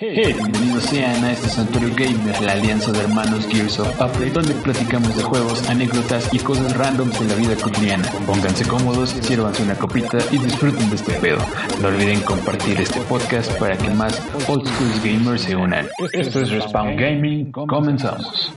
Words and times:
Hey, 0.00 0.32
bienvenidos 0.32 0.84
sean 0.84 1.24
a 1.24 1.32
este 1.32 1.48
Santuario 1.48 1.92
Gamer, 1.92 2.40
la 2.40 2.52
alianza 2.52 2.92
de 2.92 3.00
hermanos 3.00 3.44
Gears 3.48 3.80
of 3.80 3.88
Update, 4.00 4.30
donde 4.30 4.54
platicamos 4.54 5.16
de 5.16 5.24
juegos, 5.24 5.68
anécdotas 5.68 6.32
y 6.32 6.38
cosas 6.38 6.76
randoms 6.76 7.18
de 7.18 7.26
la 7.26 7.34
vida 7.34 7.56
cotidiana. 7.56 8.08
Pónganse 8.24 8.64
cómodos, 8.68 9.10
sírvanse 9.10 9.64
una 9.64 9.74
copita 9.74 10.18
y 10.30 10.38
disfruten 10.38 10.88
de 10.88 10.94
este 10.94 11.14
pedo. 11.14 11.38
No 11.82 11.88
olviden 11.88 12.20
compartir 12.20 12.80
este 12.80 13.00
podcast 13.00 13.50
para 13.58 13.76
que 13.76 13.90
más 13.90 14.22
old 14.48 14.68
school 14.68 14.88
gamers 15.02 15.42
se 15.42 15.56
unan. 15.56 15.88
Esto 16.12 16.42
es 16.42 16.50
Respawn 16.50 16.96
Gaming, 16.96 17.50
comenzamos. 17.50 18.52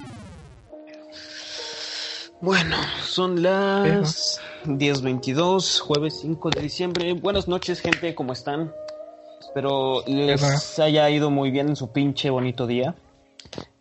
Bueno, 2.40 2.76
son 3.04 3.42
las 3.42 4.40
10.22, 4.66 5.80
jueves 5.80 6.20
5 6.22 6.50
de 6.52 6.62
diciembre. 6.62 7.14
Buenas 7.14 7.48
noches, 7.48 7.82
gente, 7.82 8.14
¿cómo 8.14 8.32
están? 8.32 8.72
Espero 9.52 10.02
les 10.08 10.80
haya 10.80 11.10
ido 11.10 11.30
muy 11.30 11.52
bien 11.52 11.68
en 11.68 11.76
su 11.76 11.92
pinche 11.92 12.30
bonito 12.30 12.68
día. 12.68 12.96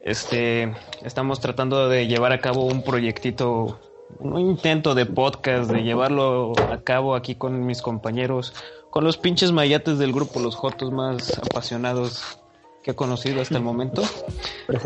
Este, 0.01 0.74
estamos 1.04 1.38
tratando 1.38 1.88
de 1.88 2.09
llevar 2.09 2.32
a 2.32 2.40
cabo 2.40 2.65
un 2.65 2.82
proyectito, 2.82 3.79
un 4.18 4.40
intento 4.40 4.96
de 4.96 5.07
podcast, 5.07 5.71
de 5.71 5.85
llevarlo 5.85 6.54
a 6.73 6.79
cabo 6.79 7.15
aquí 7.15 7.37
con 7.37 7.66
mis 7.66 7.82
compañeros, 7.82 8.52
con 8.90 9.04
los 9.04 9.16
pinches 9.16 9.52
mayates 9.52 9.99
del 9.99 10.12
grupo, 10.12 10.40
los 10.40 10.57
jotos 10.57 10.90
más 10.90 11.38
apasionados 11.38 12.40
que 12.82 12.90
he 12.90 12.95
conocido 12.96 13.40
hasta 13.40 13.59
el 13.59 13.62
momento. 13.62 14.02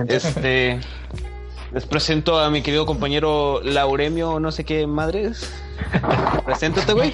Este, 0.08 0.80
les 1.74 1.86
presento 1.86 2.38
a 2.38 2.50
mi 2.50 2.62
querido 2.62 2.86
compañero 2.86 3.60
Lauremio, 3.64 4.38
no 4.38 4.52
sé 4.52 4.62
qué 4.62 4.86
madres. 4.86 5.52
Preséntate, 6.46 6.92
güey. 6.92 7.12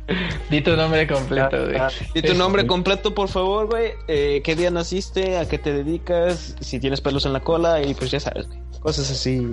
Di 0.50 0.60
tu 0.60 0.76
nombre 0.76 1.06
completo, 1.06 1.64
güey. 1.64 1.80
Di 2.14 2.20
tu 2.20 2.34
nombre 2.34 2.66
completo, 2.74 3.14
por 3.14 3.28
favor, 3.28 3.66
güey. 3.66 3.92
Eh, 4.06 4.42
¿Qué 4.44 4.56
día 4.56 4.70
naciste? 4.70 5.38
¿A 5.38 5.48
qué 5.48 5.56
te 5.56 5.72
dedicas? 5.72 6.54
Si 6.60 6.78
tienes 6.78 7.00
pelos 7.00 7.24
en 7.24 7.32
la 7.32 7.40
cola 7.40 7.80
y 7.82 7.94
pues 7.94 8.10
ya 8.10 8.20
sabes, 8.20 8.46
güey. 8.46 8.58
Cosas 8.80 9.10
así 9.10 9.48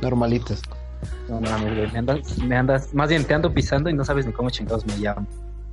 normalitas. 0.00 0.62
No 1.28 1.40
mames, 1.40 1.74
güey. 1.74 1.90
Me 1.90 1.98
andas, 1.98 2.38
me 2.38 2.56
andas, 2.56 2.94
más 2.94 3.08
bien 3.08 3.24
te 3.24 3.34
ando 3.34 3.52
pisando 3.52 3.90
y 3.90 3.94
no 3.94 4.04
sabes 4.04 4.24
ni 4.24 4.32
cómo 4.32 4.50
chingados 4.50 4.86
me 4.86 4.96
llamo. 4.98 5.26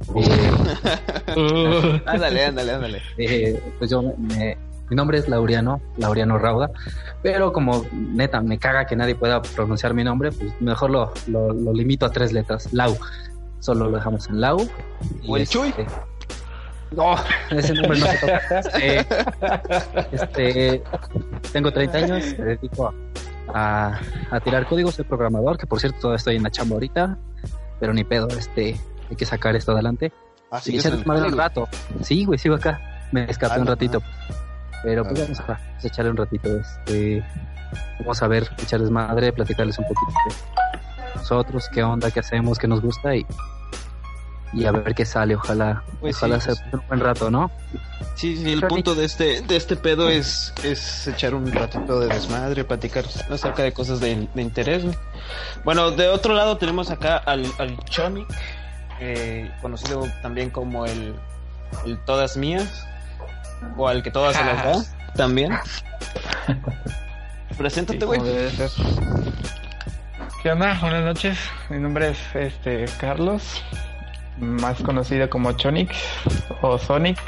ándale, 2.08 2.46
ándale, 2.46 2.72
ándale. 2.72 3.02
Eh, 3.20 3.62
pues 3.78 3.92
yo 3.92 4.02
me, 4.18 4.58
mi 4.90 4.96
nombre 4.96 5.18
es 5.18 5.28
Laureano, 5.28 5.82
Laureano 5.98 6.38
Rauda, 6.38 6.70
pero 7.22 7.52
como 7.54 7.86
neta 7.92 8.42
me 8.42 8.58
caga 8.60 8.86
que 8.86 8.96
nadie 8.96 9.16
pueda 9.16 9.42
pronunciar 9.42 9.94
mi 9.94 10.04
nombre, 10.04 10.32
pues 10.32 10.54
mejor 10.62 10.90
lo, 10.92 11.14
lo, 11.28 11.54
lo 11.54 11.74
limito 11.74 12.06
a 12.06 12.12
tres 12.12 12.32
letras, 12.34 12.72
Lau. 12.74 12.98
Solo 13.60 13.90
lo 13.90 13.98
dejamos 13.98 14.28
en 14.30 14.42
Lau. 14.42 14.58
¿O 15.28 15.38
el 15.38 15.48
Chuy? 15.48 15.70
este- 15.70 15.88
No, 16.92 17.16
ese 17.50 17.74
nombre 17.74 18.00
no 18.00 18.06
se 18.06 18.18
toca. 18.18 18.60
Este, 18.60 19.08
este, 20.12 20.84
tengo 21.52 21.72
30 21.72 21.98
años, 21.98 22.24
me 22.38 22.46
dedico 22.46 22.94
a, 23.54 24.00
a 24.32 24.40
tirar 24.42 24.66
códigos, 24.68 24.96
soy 24.96 25.06
programador, 25.06 25.58
que 25.58 25.66
por 25.66 25.80
cierto 25.80 25.98
todavía 26.00 26.18
estoy 26.18 26.36
en 26.36 26.44
la 26.44 26.52
chamba 26.52 26.76
ahorita, 26.76 27.18
pero 27.80 27.94
ni 27.94 28.04
pedo, 28.04 28.28
este, 28.28 28.78
hay 29.10 29.16
que 29.16 29.26
sacar 29.26 29.56
esto 29.56 29.72
adelante. 29.72 30.12
Así 30.52 30.80
Sí, 30.80 30.90
que 30.90 31.06
madre 31.06 31.30
un 31.30 31.38
rato. 31.38 31.68
Sí, 32.02 32.26
güey, 32.26 32.38
sigo 32.38 32.56
acá. 32.56 32.80
Me 33.12 33.24
escapé 33.30 33.56
Ah, 33.58 33.60
un 33.62 33.68
ratito. 33.68 34.02
Pero 34.84 35.04
pues 35.04 35.20
vamos 35.22 35.40
a, 35.42 35.60
echarle 35.82 36.12
un 36.12 36.18
ratito. 36.18 36.50
Este, 36.58 37.24
vamos 38.00 38.22
a 38.22 38.28
ver, 38.28 38.50
echarles 38.62 38.90
madre, 38.92 39.32
platicarles 39.32 39.80
un 39.80 39.86
poquito 39.86 40.12
de 40.28 41.16
nosotros, 41.16 41.70
qué 41.74 41.84
onda, 41.84 42.12
qué 42.12 42.20
hacemos, 42.20 42.60
qué 42.60 42.68
nos 42.68 42.82
gusta 42.82 43.16
y, 43.16 43.26
y 44.54 44.66
a 44.66 44.72
ver 44.72 44.94
qué 44.94 45.06
sale. 45.06 45.36
Ojalá, 45.36 45.84
Pues 46.02 46.18
ojalá 46.18 46.40
sí, 46.40 46.52
sea 46.52 46.70
pues 46.70 46.82
un 46.82 46.88
buen 46.88 47.00
rato, 47.00 47.32
¿no? 47.32 47.50
Sí, 48.16 48.38
sí, 48.38 48.52
el 48.52 48.62
punto 48.68 48.94
de 48.94 49.06
este, 49.06 49.42
de 49.42 49.56
este 49.56 49.76
pedo 49.76 50.10
es, 50.10 50.54
es 50.64 51.08
echar 51.08 51.34
un 51.34 51.52
ratito 51.52 52.00
de 52.00 52.08
desmadre, 52.08 52.64
platicar 52.64 53.06
acerca 53.32 53.64
de 53.64 53.72
cosas 53.72 54.00
de, 54.00 54.28
de 54.34 54.42
interés. 54.42 54.84
Bueno, 55.64 55.92
de 55.92 56.10
otro 56.10 56.34
lado 56.34 56.58
tenemos 56.58 56.92
acá 56.92 57.18
al, 57.18 57.46
al 57.58 57.78
Chonic, 57.86 58.28
eh, 59.00 59.52
conocido 59.62 60.08
también 60.22 60.50
como 60.52 60.86
el, 60.86 61.16
el 61.86 61.98
Todas 62.06 62.38
Mías, 62.38 62.86
o 63.78 63.88
al 63.88 64.04
que 64.04 64.12
todas 64.12 64.36
se 64.36 64.44
las 64.44 64.64
da, 64.64 64.74
también. 65.16 65.54
Preséntate, 67.58 68.04
güey. 68.06 68.20
¿Qué 70.42 70.52
onda? 70.52 70.78
Buenas 70.82 71.04
noches. 71.06 71.38
Mi 71.70 71.78
nombre 71.80 72.10
es 72.12 72.20
este 72.36 72.86
Carlos, 73.00 73.64
más 74.38 74.82
conocido 74.82 75.30
como 75.30 75.52
Chonix 75.54 75.96
o 76.62 76.78
Sonic, 76.78 77.20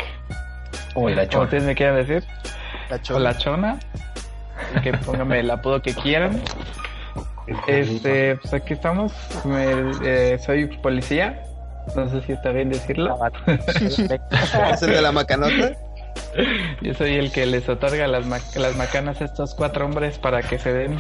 O 0.96 1.08
la 1.10 1.28
como 1.28 1.44
ustedes 1.44 1.64
me 1.64 1.76
quieran 1.76 1.96
decir, 1.98 2.24
La 2.90 2.96
o 2.98 3.00
Chona. 3.00 3.20
la 3.20 3.38
Chona, 3.38 3.80
que 4.84 4.94
pónganme 4.94 5.40
el 5.40 5.52
apodo 5.52 5.82
que 5.82 5.94
quieran. 5.94 6.42
Este, 7.68 8.36
pues 8.38 8.54
aquí 8.56 8.74
estamos. 8.74 9.14
Me- 9.46 9.92
eh, 10.04 10.40
soy 10.44 10.66
policía. 10.78 11.42
No 11.96 12.10
sé 12.10 12.20
si 12.24 12.32
está 12.32 12.50
bien 12.50 12.70
decirlo. 12.70 13.16
¿Es 13.82 14.00
el 14.82 14.90
de 14.90 15.02
la 15.04 15.12
macanota? 15.12 15.74
Yo 16.82 16.94
soy 16.94 17.14
el 17.16 17.32
que 17.32 17.46
les 17.46 17.68
otorga 17.70 18.08
las, 18.08 18.26
ma- 18.26 18.40
las 18.56 18.76
macanas 18.76 19.22
a 19.22 19.26
estos 19.26 19.56
cuatro 19.56 19.86
hombres 19.86 20.18
para 20.20 20.42
que 20.42 20.60
se 20.60 20.74
den 20.74 21.00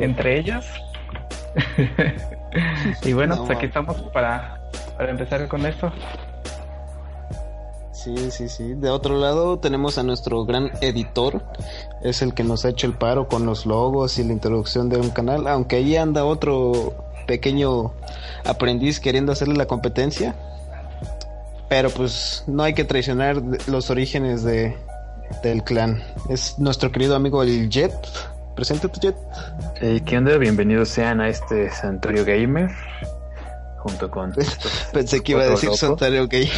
entre 0.00 0.38
ellos. 0.38 0.64
y 3.04 3.12
bueno, 3.12 3.36
No, 3.36 3.44
pues 3.44 3.58
aquí 3.58 3.66
estamos 3.66 4.00
para, 4.12 4.60
para 4.96 5.10
empezar 5.10 5.46
con 5.48 5.66
esto. 5.66 5.92
Sí, 7.92 8.30
sí, 8.30 8.48
sí. 8.48 8.74
De 8.74 8.90
otro 8.90 9.16
lado 9.18 9.58
tenemos 9.60 9.96
a 9.98 10.02
nuestro 10.02 10.44
gran 10.44 10.70
editor. 10.82 11.42
Es 12.02 12.20
el 12.22 12.34
que 12.34 12.42
nos 12.44 12.64
ha 12.64 12.70
hecho 12.70 12.86
el 12.86 12.92
paro 12.94 13.28
con 13.28 13.46
los 13.46 13.64
logos 13.66 14.18
y 14.18 14.24
la 14.24 14.32
introducción 14.32 14.88
de 14.90 14.98
un 14.98 15.10
canal. 15.10 15.46
Aunque 15.46 15.76
ahí 15.76 15.96
anda 15.96 16.24
otro 16.24 16.94
pequeño 17.26 17.92
aprendiz 18.44 19.00
queriendo 19.00 19.32
hacerle 19.32 19.54
la 19.54 19.66
competencia. 19.66 20.34
Pero 21.74 21.90
pues 21.90 22.44
no 22.46 22.62
hay 22.62 22.72
que 22.72 22.84
traicionar 22.84 23.42
los 23.66 23.90
orígenes 23.90 24.44
de, 24.44 24.76
del 25.42 25.64
clan. 25.64 26.00
Es 26.28 26.56
nuestro 26.56 26.92
querido 26.92 27.16
amigo 27.16 27.42
el 27.42 27.68
Jet. 27.68 27.92
Preséntate, 28.54 29.00
Jet. 29.00 29.16
Hey, 29.80 30.00
¿Qué 30.06 30.16
onda? 30.16 30.38
Bienvenidos 30.38 30.90
sean 30.90 31.20
a 31.20 31.28
este 31.28 31.68
Santuario 31.70 32.24
Gamer, 32.24 32.70
junto 33.78 34.08
con 34.08 34.32
Pensé 34.92 35.20
que 35.20 35.32
iba 35.32 35.42
a 35.42 35.46
decir 35.46 35.64
loco. 35.64 35.76
Santario 35.78 36.28
Gay. 36.28 36.48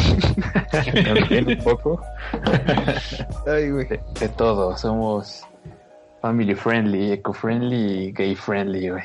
también 0.70 1.48
un 1.48 1.64
poco 1.64 1.98
Ay, 3.46 3.70
güey. 3.70 3.88
de, 3.88 4.00
de 4.20 4.28
todo. 4.28 4.76
Somos 4.76 5.46
family 6.20 6.54
friendly, 6.54 7.12
eco 7.12 7.32
friendly 7.32 8.08
y 8.08 8.12
gay 8.12 8.34
friendly, 8.34 8.90
güey. 8.90 9.04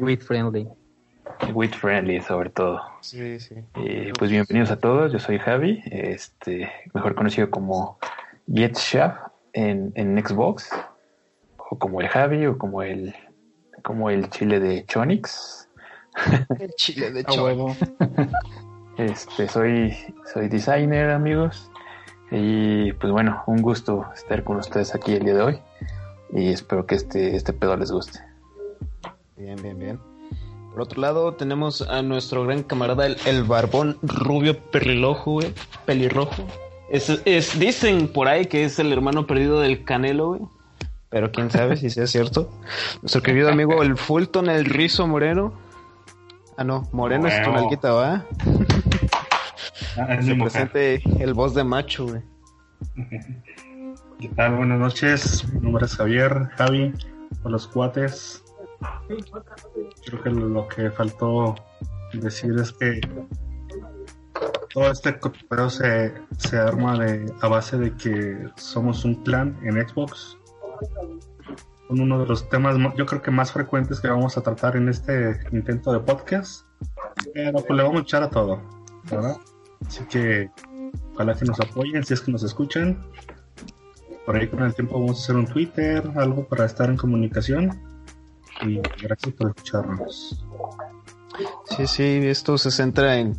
With 0.00 0.18
friendly. 0.18 0.68
With 1.50 1.72
friendly 1.72 2.20
sobre 2.20 2.50
todo. 2.50 2.80
Sí, 3.00 3.40
sí. 3.40 3.56
Eh, 3.84 4.12
pues 4.18 4.30
bienvenidos 4.30 4.70
a 4.70 4.78
todos, 4.78 5.12
yo 5.12 5.18
soy 5.18 5.38
Javi, 5.38 5.82
este, 5.86 6.70
mejor 6.94 7.14
conocido 7.14 7.50
como 7.50 7.98
Jet 8.46 8.78
en, 9.52 9.92
en 9.94 10.24
Xbox, 10.24 10.70
o 11.58 11.78
como 11.78 12.00
el 12.00 12.08
Javi, 12.08 12.46
o 12.46 12.56
como 12.56 12.82
el 12.82 13.14
como 13.82 14.10
el 14.10 14.30
chile 14.30 14.60
de 14.60 14.84
Chonix. 14.86 15.68
El 16.58 16.70
chile 16.76 17.10
de 17.10 17.22
huevo. 17.42 17.74
Este, 18.96 19.48
soy, 19.48 19.96
soy 20.32 20.48
designer, 20.48 21.10
amigos. 21.10 21.70
Y 22.30 22.92
pues 22.94 23.12
bueno, 23.12 23.42
un 23.46 23.60
gusto 23.60 24.06
estar 24.14 24.44
con 24.44 24.58
ustedes 24.58 24.94
aquí 24.94 25.14
el 25.14 25.24
día 25.24 25.34
de 25.34 25.42
hoy. 25.42 25.60
Y 26.32 26.50
espero 26.50 26.86
que 26.86 26.94
este, 26.94 27.36
este 27.36 27.52
pedo 27.52 27.76
les 27.76 27.90
guste. 27.90 28.20
Bien, 29.36 29.60
bien, 29.60 29.78
bien. 29.78 30.11
Por 30.72 30.80
otro 30.80 31.02
lado, 31.02 31.34
tenemos 31.34 31.82
a 31.82 32.00
nuestro 32.00 32.44
gran 32.44 32.62
camarada, 32.62 33.06
el, 33.06 33.16
el 33.26 33.44
barbón 33.44 33.98
rubio 34.02 34.58
pelirrojo, 34.58 35.32
güey. 35.32 35.52
Pelirrojo. 35.84 36.46
Es, 36.90 37.10
es, 37.26 37.58
dicen 37.58 38.08
por 38.08 38.28
ahí 38.28 38.46
que 38.46 38.64
es 38.64 38.78
el 38.78 38.90
hermano 38.90 39.26
perdido 39.26 39.60
del 39.60 39.84
Canelo, 39.84 40.28
güey. 40.28 40.40
Pero 41.10 41.30
quién 41.30 41.50
sabe 41.50 41.76
si 41.76 41.90
sea 41.90 42.06
cierto. 42.06 42.50
Nuestro 43.02 43.22
querido 43.22 43.50
amigo, 43.50 43.82
el 43.82 43.98
Fulton, 43.98 44.48
el 44.48 44.64
rizo 44.64 45.06
moreno. 45.06 45.52
Ah, 46.56 46.64
no, 46.64 46.88
moreno 46.92 47.26
es 47.28 47.42
tu 47.42 47.52
nalguita, 47.52 47.92
¿va? 47.92 48.26
Ah, 49.96 50.14
es 50.14 50.24
Se 50.24 50.34
presente 50.34 51.02
el 51.18 51.34
voz 51.34 51.54
de 51.54 51.64
macho, 51.64 52.06
güey. 52.06 52.22
¿Qué 54.18 54.28
tal? 54.28 54.56
Buenas 54.56 54.78
noches. 54.78 55.44
Mi 55.52 55.60
nombre 55.60 55.84
es 55.84 55.94
Javier, 55.94 56.48
Javi, 56.56 56.94
por 57.42 57.52
los 57.52 57.66
cuates. 57.66 58.41
Creo 60.06 60.22
que 60.22 60.30
lo 60.30 60.68
que 60.68 60.90
faltó 60.90 61.54
decir 62.12 62.54
es 62.58 62.72
que 62.72 63.00
todo 64.72 64.90
este 64.90 65.18
cotorreo 65.18 65.70
se, 65.70 66.14
se 66.38 66.58
arma 66.58 66.98
de, 66.98 67.32
a 67.40 67.48
base 67.48 67.78
de 67.78 67.94
que 67.96 68.48
somos 68.56 69.04
un 69.04 69.16
clan 69.16 69.58
en 69.62 69.86
Xbox. 69.86 70.38
Son 71.88 72.00
uno 72.00 72.18
de 72.18 72.26
los 72.26 72.48
temas, 72.48 72.76
yo 72.96 73.06
creo 73.06 73.20
que 73.20 73.30
más 73.30 73.52
frecuentes 73.52 74.00
que 74.00 74.08
vamos 74.08 74.36
a 74.38 74.40
tratar 74.40 74.76
en 74.76 74.88
este 74.88 75.40
intento 75.52 75.92
de 75.92 76.00
podcast. 76.00 76.66
Pero 77.34 77.58
pues 77.58 77.76
le 77.76 77.82
vamos 77.82 78.00
a 78.00 78.02
echar 78.02 78.22
a 78.22 78.30
todo, 78.30 78.60
¿verdad? 79.10 79.36
Así 79.86 80.04
que 80.04 80.50
ojalá 81.14 81.34
que 81.34 81.44
nos 81.44 81.60
apoyen 81.60 82.02
si 82.04 82.14
es 82.14 82.20
que 82.20 82.32
nos 82.32 82.42
escuchan. 82.42 82.98
Por 84.24 84.36
ahí 84.36 84.48
con 84.48 84.62
el 84.62 84.74
tiempo 84.74 84.98
vamos 84.98 85.18
a 85.18 85.22
hacer 85.22 85.36
un 85.36 85.46
Twitter, 85.46 86.10
algo 86.16 86.46
para 86.46 86.64
estar 86.64 86.88
en 86.88 86.96
comunicación. 86.96 87.91
Y 88.66 88.80
gracias 89.02 89.34
por 89.34 89.48
escucharnos. 89.50 90.44
Sí, 91.76 91.86
sí, 91.86 92.20
esto 92.24 92.58
se 92.58 92.70
centra 92.70 93.16
en 93.16 93.38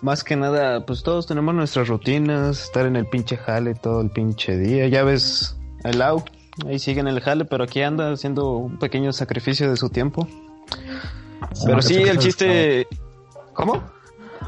más 0.00 0.22
que 0.24 0.36
nada, 0.36 0.86
pues 0.86 1.02
todos 1.02 1.26
tenemos 1.26 1.54
nuestras 1.54 1.88
rutinas, 1.88 2.62
estar 2.64 2.86
en 2.86 2.96
el 2.96 3.06
pinche 3.06 3.36
jale 3.36 3.74
todo 3.74 4.00
el 4.00 4.10
pinche 4.10 4.56
día. 4.56 4.86
Ya 4.88 5.02
ves, 5.02 5.56
el 5.84 5.98
Lau, 5.98 6.24
ahí 6.66 6.78
sigue 6.78 7.00
en 7.00 7.08
el 7.08 7.20
jale, 7.20 7.44
pero 7.44 7.64
aquí 7.64 7.82
anda 7.82 8.12
haciendo 8.12 8.50
un 8.56 8.78
pequeño 8.78 9.12
sacrificio 9.12 9.68
de 9.68 9.76
su 9.76 9.90
tiempo. 9.90 10.26
Pero 11.66 11.82
sí, 11.82 11.96
el 11.96 12.18
chiste. 12.18 12.86
¿Cómo? 13.52 13.82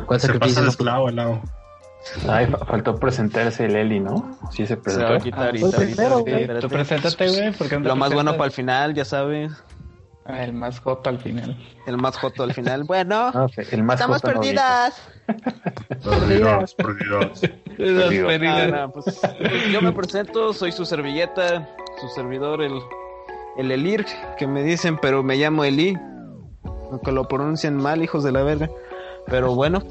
¿Cuál 0.06 0.20
Se 0.20 0.28
sacrificio? 0.28 0.56
pasa 0.62 0.68
esclavo 0.70 1.08
al 1.08 1.16
lado. 1.16 1.40
Ay, 2.28 2.46
fa- 2.46 2.58
faltó 2.66 2.96
presentarse 2.96 3.64
el 3.66 3.76
Eli, 3.76 3.98
¿no? 4.00 4.36
Sí 4.50 4.66
se 4.66 4.68
Se 4.68 4.74
va 4.76 4.80
a 4.80 4.82
presentó. 5.18 5.18
quitar 5.24 5.48
Ah, 5.54 5.56
y 5.56 5.60
pues 5.60 5.72
tal, 5.72 5.82
y 5.82 5.86
primero, 5.94 6.10
tal, 6.14 6.20
güey. 6.22 6.40
espérate. 6.42 6.60
Tú 6.60 6.68
preséntate, 6.74 7.28
güey, 7.28 7.82
Lo 7.82 7.96
más 7.96 8.12
bueno 8.12 8.32
para 8.32 8.46
el 8.46 8.52
final, 8.52 8.94
ya 8.94 9.04
sabes. 9.04 9.52
Ah, 10.26 10.42
el 10.42 10.54
más 10.54 10.80
joto 10.80 11.10
al 11.10 11.18
final. 11.18 11.56
El 11.86 11.98
más 11.98 12.16
joto 12.16 12.42
al 12.44 12.54
final. 12.54 12.84
Bueno, 12.86 13.30
Ah, 13.34 13.44
ok, 13.44 13.58
el 13.72 13.82
más 13.82 13.96
estamos 14.00 14.22
joto 14.22 14.34
no 14.34 14.40
perdidas. 14.40 15.08
Perdidos, 16.02 16.74
perdidos. 16.74 17.40
Perdido. 17.76 18.28
Ah, 18.50 18.66
no, 18.66 18.92
pues, 18.92 19.20
pues, 19.38 19.68
yo 19.70 19.82
me 19.82 19.92
presento, 19.92 20.52
soy 20.52 20.72
su 20.72 20.84
servilleta, 20.86 21.68
su 22.00 22.08
servidor, 22.08 22.62
el, 22.62 22.78
el 23.58 23.70
Elir, 23.70 24.06
que 24.38 24.46
me 24.46 24.62
dicen, 24.62 24.98
pero 25.00 25.22
me 25.22 25.36
llamo 25.36 25.64
Eli. 25.64 25.96
Aunque 26.90 27.12
lo 27.12 27.26
pronuncien 27.28 27.76
mal, 27.76 28.02
hijos 28.02 28.24
de 28.24 28.32
la 28.32 28.42
verga. 28.42 28.70
Pero 29.26 29.54
bueno, 29.54 29.82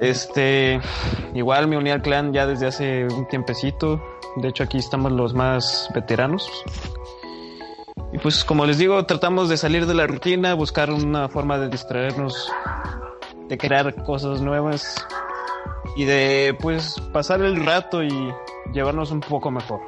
este, 0.00 0.80
igual 1.34 1.68
me 1.68 1.76
uní 1.76 1.90
al 1.90 2.02
clan 2.02 2.32
ya 2.32 2.46
desde 2.46 2.66
hace 2.66 3.06
un 3.06 3.26
tiempecito. 3.28 4.02
De 4.36 4.48
hecho, 4.48 4.64
aquí 4.64 4.78
estamos 4.78 5.12
los 5.12 5.34
más 5.34 5.88
veteranos. 5.94 6.50
Y 8.12 8.18
pues, 8.18 8.44
como 8.44 8.64
les 8.66 8.78
digo, 8.78 9.04
tratamos 9.04 9.48
de 9.48 9.56
salir 9.56 9.86
de 9.86 9.94
la 9.94 10.06
rutina, 10.06 10.54
buscar 10.54 10.90
una 10.90 11.28
forma 11.28 11.58
de 11.58 11.68
distraernos, 11.68 12.50
de 13.48 13.58
crear 13.58 13.94
cosas 14.04 14.40
nuevas 14.40 14.96
y 15.96 16.04
de 16.04 16.56
pues 16.60 16.94
pasar 17.12 17.42
el 17.42 17.64
rato 17.64 18.02
y 18.02 18.32
llevarnos 18.72 19.10
un 19.10 19.20
poco 19.20 19.50
mejor. 19.50 19.80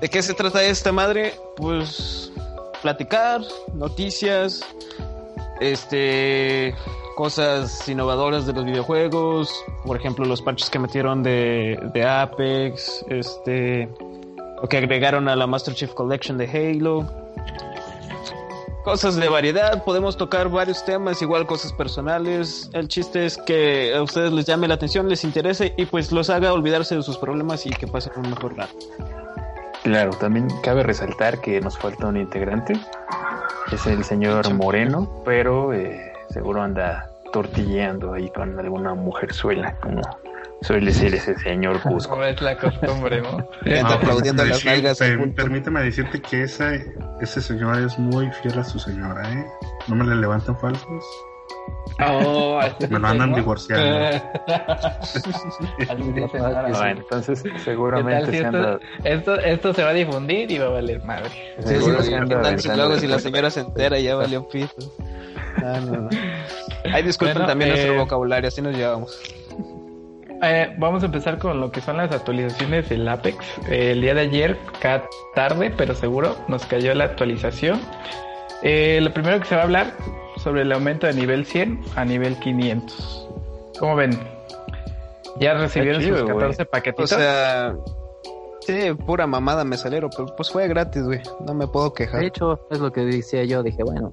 ¿De 0.00 0.08
qué 0.08 0.22
se 0.22 0.34
trata 0.34 0.62
esta 0.62 0.92
madre? 0.92 1.34
Pues 1.56 2.32
platicar, 2.82 3.40
noticias, 3.74 4.64
este 5.60 6.74
cosas 7.16 7.88
innovadoras 7.88 8.46
de 8.46 8.52
los 8.52 8.64
videojuegos, 8.64 9.52
por 9.84 9.96
ejemplo 9.96 10.24
los 10.24 10.40
parches 10.40 10.70
que 10.70 10.78
metieron 10.78 11.24
de, 11.24 11.76
de 11.92 12.04
Apex, 12.04 13.04
este 13.08 13.88
lo 14.60 14.68
que 14.68 14.78
agregaron 14.78 15.28
a 15.28 15.36
la 15.36 15.46
Master 15.46 15.74
Chief 15.74 15.92
Collection 15.92 16.38
de 16.38 16.46
Halo. 16.46 17.06
Cosas 18.84 19.16
de 19.16 19.28
variedad, 19.28 19.84
podemos 19.84 20.16
tocar 20.16 20.48
varios 20.48 20.84
temas, 20.84 21.20
igual 21.20 21.46
cosas 21.46 21.72
personales. 21.72 22.70
El 22.72 22.88
chiste 22.88 23.26
es 23.26 23.36
que 23.36 23.94
a 23.94 24.02
ustedes 24.02 24.32
les 24.32 24.46
llame 24.46 24.66
la 24.66 24.74
atención, 24.74 25.08
les 25.08 25.24
interese 25.24 25.74
y 25.76 25.84
pues 25.84 26.10
los 26.10 26.30
haga 26.30 26.52
olvidarse 26.54 26.96
de 26.96 27.02
sus 27.02 27.18
problemas 27.18 27.66
y 27.66 27.70
que 27.70 27.86
pasen 27.86 28.12
un 28.16 28.30
mejor 28.30 28.56
rato. 28.56 28.74
Claro, 29.82 30.10
también 30.12 30.48
cabe 30.62 30.82
resaltar 30.82 31.40
que 31.40 31.60
nos 31.60 31.76
falta 31.76 32.06
un 32.06 32.16
integrante. 32.16 32.74
Es 33.70 33.86
el 33.86 34.04
señor 34.04 34.52
Moreno, 34.54 35.22
pero 35.24 35.74
eh, 35.74 36.12
seguro 36.30 36.62
anda 36.62 37.10
tortilleando 37.32 38.14
ahí 38.14 38.30
con 38.30 38.58
alguna 38.58 38.94
mujerzuela, 38.94 39.76
como 39.80 40.00
suele 40.62 40.92
ser 40.92 41.14
ese 41.14 41.36
señor 41.38 41.80
Cusco. 41.82 42.10
Como 42.10 42.24
es 42.24 42.40
la 42.40 42.56
costumbre, 42.56 43.20
¿no? 43.20 43.38
No, 43.38 43.88
aplaudiendo 43.88 44.42
pues, 44.42 44.50
las 44.50 44.58
sí, 44.60 44.66
nalgas. 44.68 45.00
al 45.02 45.18
per- 45.18 45.34
permíteme 45.34 45.82
decirte 45.82 46.20
que 46.20 46.42
ese, 46.42 46.92
ese 47.20 47.40
señor 47.42 47.78
es 47.82 47.98
muy 47.98 48.30
fiel 48.32 48.58
a 48.58 48.64
su 48.64 48.78
señora, 48.78 49.22
¿eh? 49.32 49.46
No 49.86 49.94
me 49.96 50.04
le 50.04 50.16
levanten 50.16 50.56
falsos. 50.58 51.04
Oh, 52.00 52.60
Me 52.90 52.98
lo 52.98 53.08
andan 53.08 53.34
divorciando. 53.34 54.20
Bueno, 55.88 57.00
entonces 57.00 57.42
¿Qué 57.42 57.50
tal 57.50 57.60
seguramente 57.60 58.26
si 58.26 58.32
se 58.32 58.36
esto, 58.38 58.46
anda, 58.48 58.78
esto, 59.04 59.34
esto 59.40 59.74
se 59.74 59.82
va 59.82 59.90
a 59.90 59.94
difundir 59.94 60.50
y 60.50 60.58
va 60.58 60.66
a 60.66 60.70
valer 60.70 61.02
madre? 61.04 61.30
Sí, 61.58 61.68
seguro 61.68 61.98
sí, 61.98 62.04
se 62.04 62.10
¿qué 62.10 62.16
anda 62.16 62.42
tal 62.42 62.44
si 62.60 62.68
aventando 62.68 62.76
luego 62.86 63.00
si 63.00 63.06
la 63.06 63.18
señora 63.18 63.50
se 63.50 63.60
entera 63.60 63.98
y 63.98 64.04
ya 64.04 64.14
valió 64.16 64.46
pito? 64.48 64.74
No, 65.62 65.80
no, 65.80 65.92
no. 66.02 66.08
Ay, 66.92 67.02
disculpen 67.02 67.34
Bueno, 67.34 67.48
también 67.48 67.70
eh, 67.70 67.74
nuestro 67.74 67.96
vocabulario, 67.96 68.48
así 68.48 68.62
nos 68.62 68.76
llevamos. 68.76 69.20
Eh, 70.42 70.74
vamos 70.78 71.02
a 71.02 71.06
empezar 71.06 71.38
con 71.38 71.60
lo 71.60 71.70
que 71.70 71.80
son 71.80 71.96
las 71.96 72.12
actualizaciones 72.12 72.88
del 72.88 73.08
Apex. 73.08 73.36
Eh, 73.68 73.92
el 73.92 74.00
día 74.00 74.14
de 74.14 74.20
ayer, 74.22 74.58
cada 74.80 75.04
tarde, 75.34 75.72
pero 75.76 75.94
seguro, 75.94 76.36
nos 76.48 76.64
cayó 76.66 76.94
la 76.94 77.04
actualización. 77.04 77.80
Eh, 78.62 79.00
lo 79.02 79.12
primero 79.12 79.38
que 79.40 79.46
se 79.46 79.54
va 79.56 79.62
a 79.62 79.64
hablar 79.64 79.92
sobre 80.36 80.62
el 80.62 80.72
aumento 80.72 81.06
de 81.06 81.14
nivel 81.14 81.44
100 81.44 81.80
a 81.96 82.04
nivel 82.04 82.36
500. 82.38 83.28
¿Cómo 83.78 83.96
ven? 83.96 84.10
¿Ya 85.40 85.54
recibieron 85.54 86.02
chido, 86.02 86.18
sus 86.18 86.24
güey. 86.24 86.36
14 86.36 86.62
O 86.62 86.66
paquetitos? 86.70 87.10
sea, 87.10 87.74
sí, 88.60 88.92
pura 89.06 89.26
mamada 89.26 89.64
me 89.64 89.76
salieron, 89.76 90.10
pero 90.16 90.34
pues 90.36 90.50
fue 90.50 90.66
gratis, 90.68 91.02
güey. 91.04 91.20
No 91.46 91.54
me 91.54 91.66
puedo 91.66 91.92
quejar. 91.92 92.20
De 92.20 92.26
hecho, 92.26 92.60
es 92.70 92.78
lo 92.80 92.92
que 92.92 93.02
decía 93.02 93.44
yo, 93.44 93.62
dije, 93.62 93.82
bueno. 93.82 94.12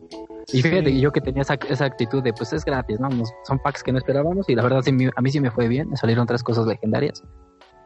Y 0.54 0.62
fíjate, 0.62 0.90
y 0.92 1.02
yo 1.02 1.12
que 1.12 1.22
tenía 1.22 1.42
esa, 1.42 1.56
esa 1.70 1.86
actitud 1.86 2.22
de, 2.24 2.34
pues 2.34 2.54
es 2.54 2.64
gratis, 2.66 3.00
¿no? 3.00 3.10
Nos- 3.10 3.32
son 3.48 3.60
packs 3.60 3.82
que 3.84 3.92
no 3.92 3.98
esperábamos 3.98 4.48
y 4.50 4.56
la 4.56 4.64
verdad 4.64 4.82
sí, 4.84 4.92
a 5.16 5.22
mí 5.22 5.32
sí 5.32 5.40
me 5.40 5.52
fue 5.52 5.68
bien, 5.68 5.90
me 5.90 5.98
salieron 5.98 6.28
tres 6.28 6.44
cosas 6.44 6.66
legendarias. 6.68 7.24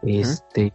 Este, 0.04 0.72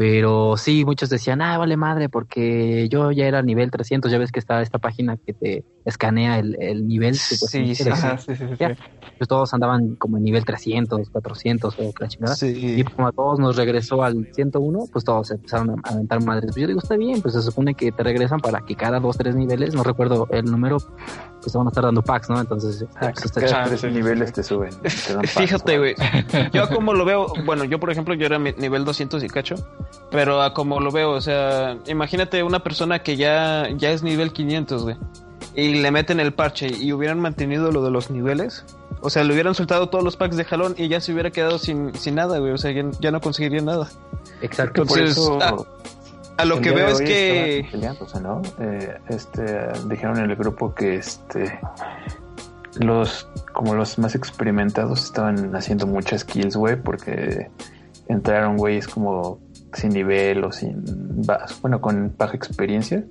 pero 0.00 0.56
sí, 0.56 0.86
muchos 0.86 1.10
decían, 1.10 1.42
ah, 1.42 1.58
vale 1.58 1.76
madre, 1.76 2.08
porque 2.08 2.88
yo 2.88 3.12
ya 3.12 3.26
era 3.26 3.42
nivel 3.42 3.70
300, 3.70 4.10
ya 4.10 4.16
ves 4.16 4.32
que 4.32 4.38
está 4.38 4.62
esta 4.62 4.78
página 4.78 5.18
que 5.18 5.34
te 5.34 5.62
escanea 5.84 6.38
el, 6.38 6.56
el 6.58 6.88
nivel. 6.88 7.16
Sí, 7.16 7.34
supuestamente 7.36 7.74
sí, 7.74 7.84
sí, 7.84 8.34
sí, 8.34 8.46
sí, 8.48 8.54
Ya. 8.58 8.74
sí. 8.74 8.74
Pues 9.18 9.28
todos 9.28 9.52
andaban 9.52 9.96
como 9.96 10.16
en 10.16 10.22
nivel 10.22 10.42
300, 10.46 11.10
400 11.10 11.74
o 11.78 11.92
la 12.00 12.08
chingada. 12.08 12.34
Sí. 12.34 12.46
Y 12.78 12.82
como 12.84 13.08
a 13.08 13.12
todos 13.12 13.38
nos 13.38 13.56
regresó 13.56 14.02
al 14.02 14.26
101, 14.32 14.86
pues 14.90 15.04
todos 15.04 15.30
empezaron 15.32 15.68
a 15.84 15.90
aventar 15.90 16.24
madres. 16.24 16.46
Pues 16.52 16.62
yo 16.62 16.66
digo, 16.68 16.80
está 16.80 16.96
bien, 16.96 17.20
pues 17.20 17.34
se 17.34 17.42
supone 17.42 17.74
que 17.74 17.92
te 17.92 18.02
regresan 18.02 18.40
para 18.40 18.62
que 18.62 18.74
cada 18.76 19.00
dos, 19.00 19.18
tres 19.18 19.34
niveles, 19.36 19.74
no 19.74 19.82
recuerdo 19.82 20.26
el 20.30 20.46
número, 20.46 20.78
pues 21.42 21.52
te 21.52 21.58
van 21.58 21.66
a 21.66 21.70
estar 21.70 21.84
dando 21.84 22.00
packs, 22.00 22.30
¿no? 22.30 22.40
Entonces, 22.40 22.86
Ah, 22.96 23.10
pues 23.12 23.26
está 23.26 23.42
cada 23.42 23.64
tres 23.64 23.84
niveles 23.92 24.32
te 24.32 24.42
suben. 24.42 24.70
te 24.80 25.12
dan 25.12 25.24
Fíjate, 25.26 25.78
paso. 25.78 25.78
güey. 25.78 26.50
Yo 26.54 26.70
como 26.70 26.94
lo 26.94 27.04
veo, 27.04 27.26
bueno, 27.44 27.64
yo 27.64 27.78
por 27.78 27.90
ejemplo, 27.90 28.14
yo 28.14 28.24
era 28.24 28.38
mi- 28.38 28.54
nivel 28.56 28.86
200 28.86 29.22
y 29.22 29.28
cacho, 29.28 29.56
pero 30.10 30.42
a 30.42 30.54
como 30.54 30.80
lo 30.80 30.90
veo, 30.90 31.12
o 31.12 31.20
sea, 31.20 31.76
imagínate 31.86 32.42
una 32.42 32.62
persona 32.62 33.00
que 33.00 33.16
ya, 33.16 33.68
ya 33.76 33.90
es 33.90 34.02
nivel 34.02 34.32
500, 34.32 34.82
güey, 34.82 34.96
y 35.54 35.74
le 35.74 35.90
meten 35.90 36.20
el 36.20 36.32
parche 36.32 36.68
y 36.68 36.92
hubieran 36.92 37.20
mantenido 37.20 37.70
lo 37.70 37.82
de 37.82 37.90
los 37.90 38.10
niveles, 38.10 38.64
o 39.02 39.10
sea, 39.10 39.24
le 39.24 39.32
hubieran 39.32 39.54
soltado 39.54 39.88
todos 39.88 40.04
los 40.04 40.16
packs 40.16 40.36
de 40.36 40.44
jalón 40.44 40.74
y 40.76 40.88
ya 40.88 41.00
se 41.00 41.12
hubiera 41.12 41.30
quedado 41.30 41.58
sin, 41.58 41.94
sin 41.94 42.16
nada, 42.16 42.38
güey, 42.38 42.52
o 42.52 42.58
sea, 42.58 42.72
ya, 42.72 42.84
ya 43.00 43.10
no 43.10 43.20
conseguiría 43.20 43.62
nada. 43.62 43.88
Exacto. 44.42 44.84
Por 44.84 44.98
Entonces, 44.98 45.18
eso, 45.18 45.38
ah, 45.40 45.56
A 46.36 46.44
lo 46.44 46.60
que 46.60 46.70
veo 46.70 46.88
es 46.88 47.00
que... 47.00 47.66
peleándose, 47.70 48.20
¿no? 48.20 48.42
Eh, 48.58 48.96
este, 49.08 49.68
dijeron 49.86 50.18
en 50.18 50.30
el 50.30 50.36
grupo 50.36 50.74
que 50.74 50.96
este 50.96 51.58
los 52.78 53.28
como 53.52 53.74
los 53.74 53.98
más 53.98 54.14
experimentados 54.14 55.04
estaban 55.04 55.54
haciendo 55.56 55.86
muchas 55.86 56.24
kills, 56.24 56.56
güey, 56.56 56.76
porque 56.76 57.50
entraron 58.08 58.56
güeyes 58.56 58.86
como 58.86 59.40
sin 59.72 59.90
nivel 59.90 60.44
o 60.44 60.52
sin 60.52 60.84
bueno, 61.62 61.80
con 61.80 62.14
baja 62.18 62.36
experiencia 62.36 63.04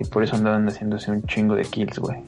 y 0.00 0.04
por 0.04 0.22
eso 0.24 0.36
andaban 0.36 0.66
haciéndose 0.68 1.10
un 1.10 1.22
chingo 1.24 1.54
de 1.54 1.62
kills, 1.64 1.98
güey. 1.98 2.18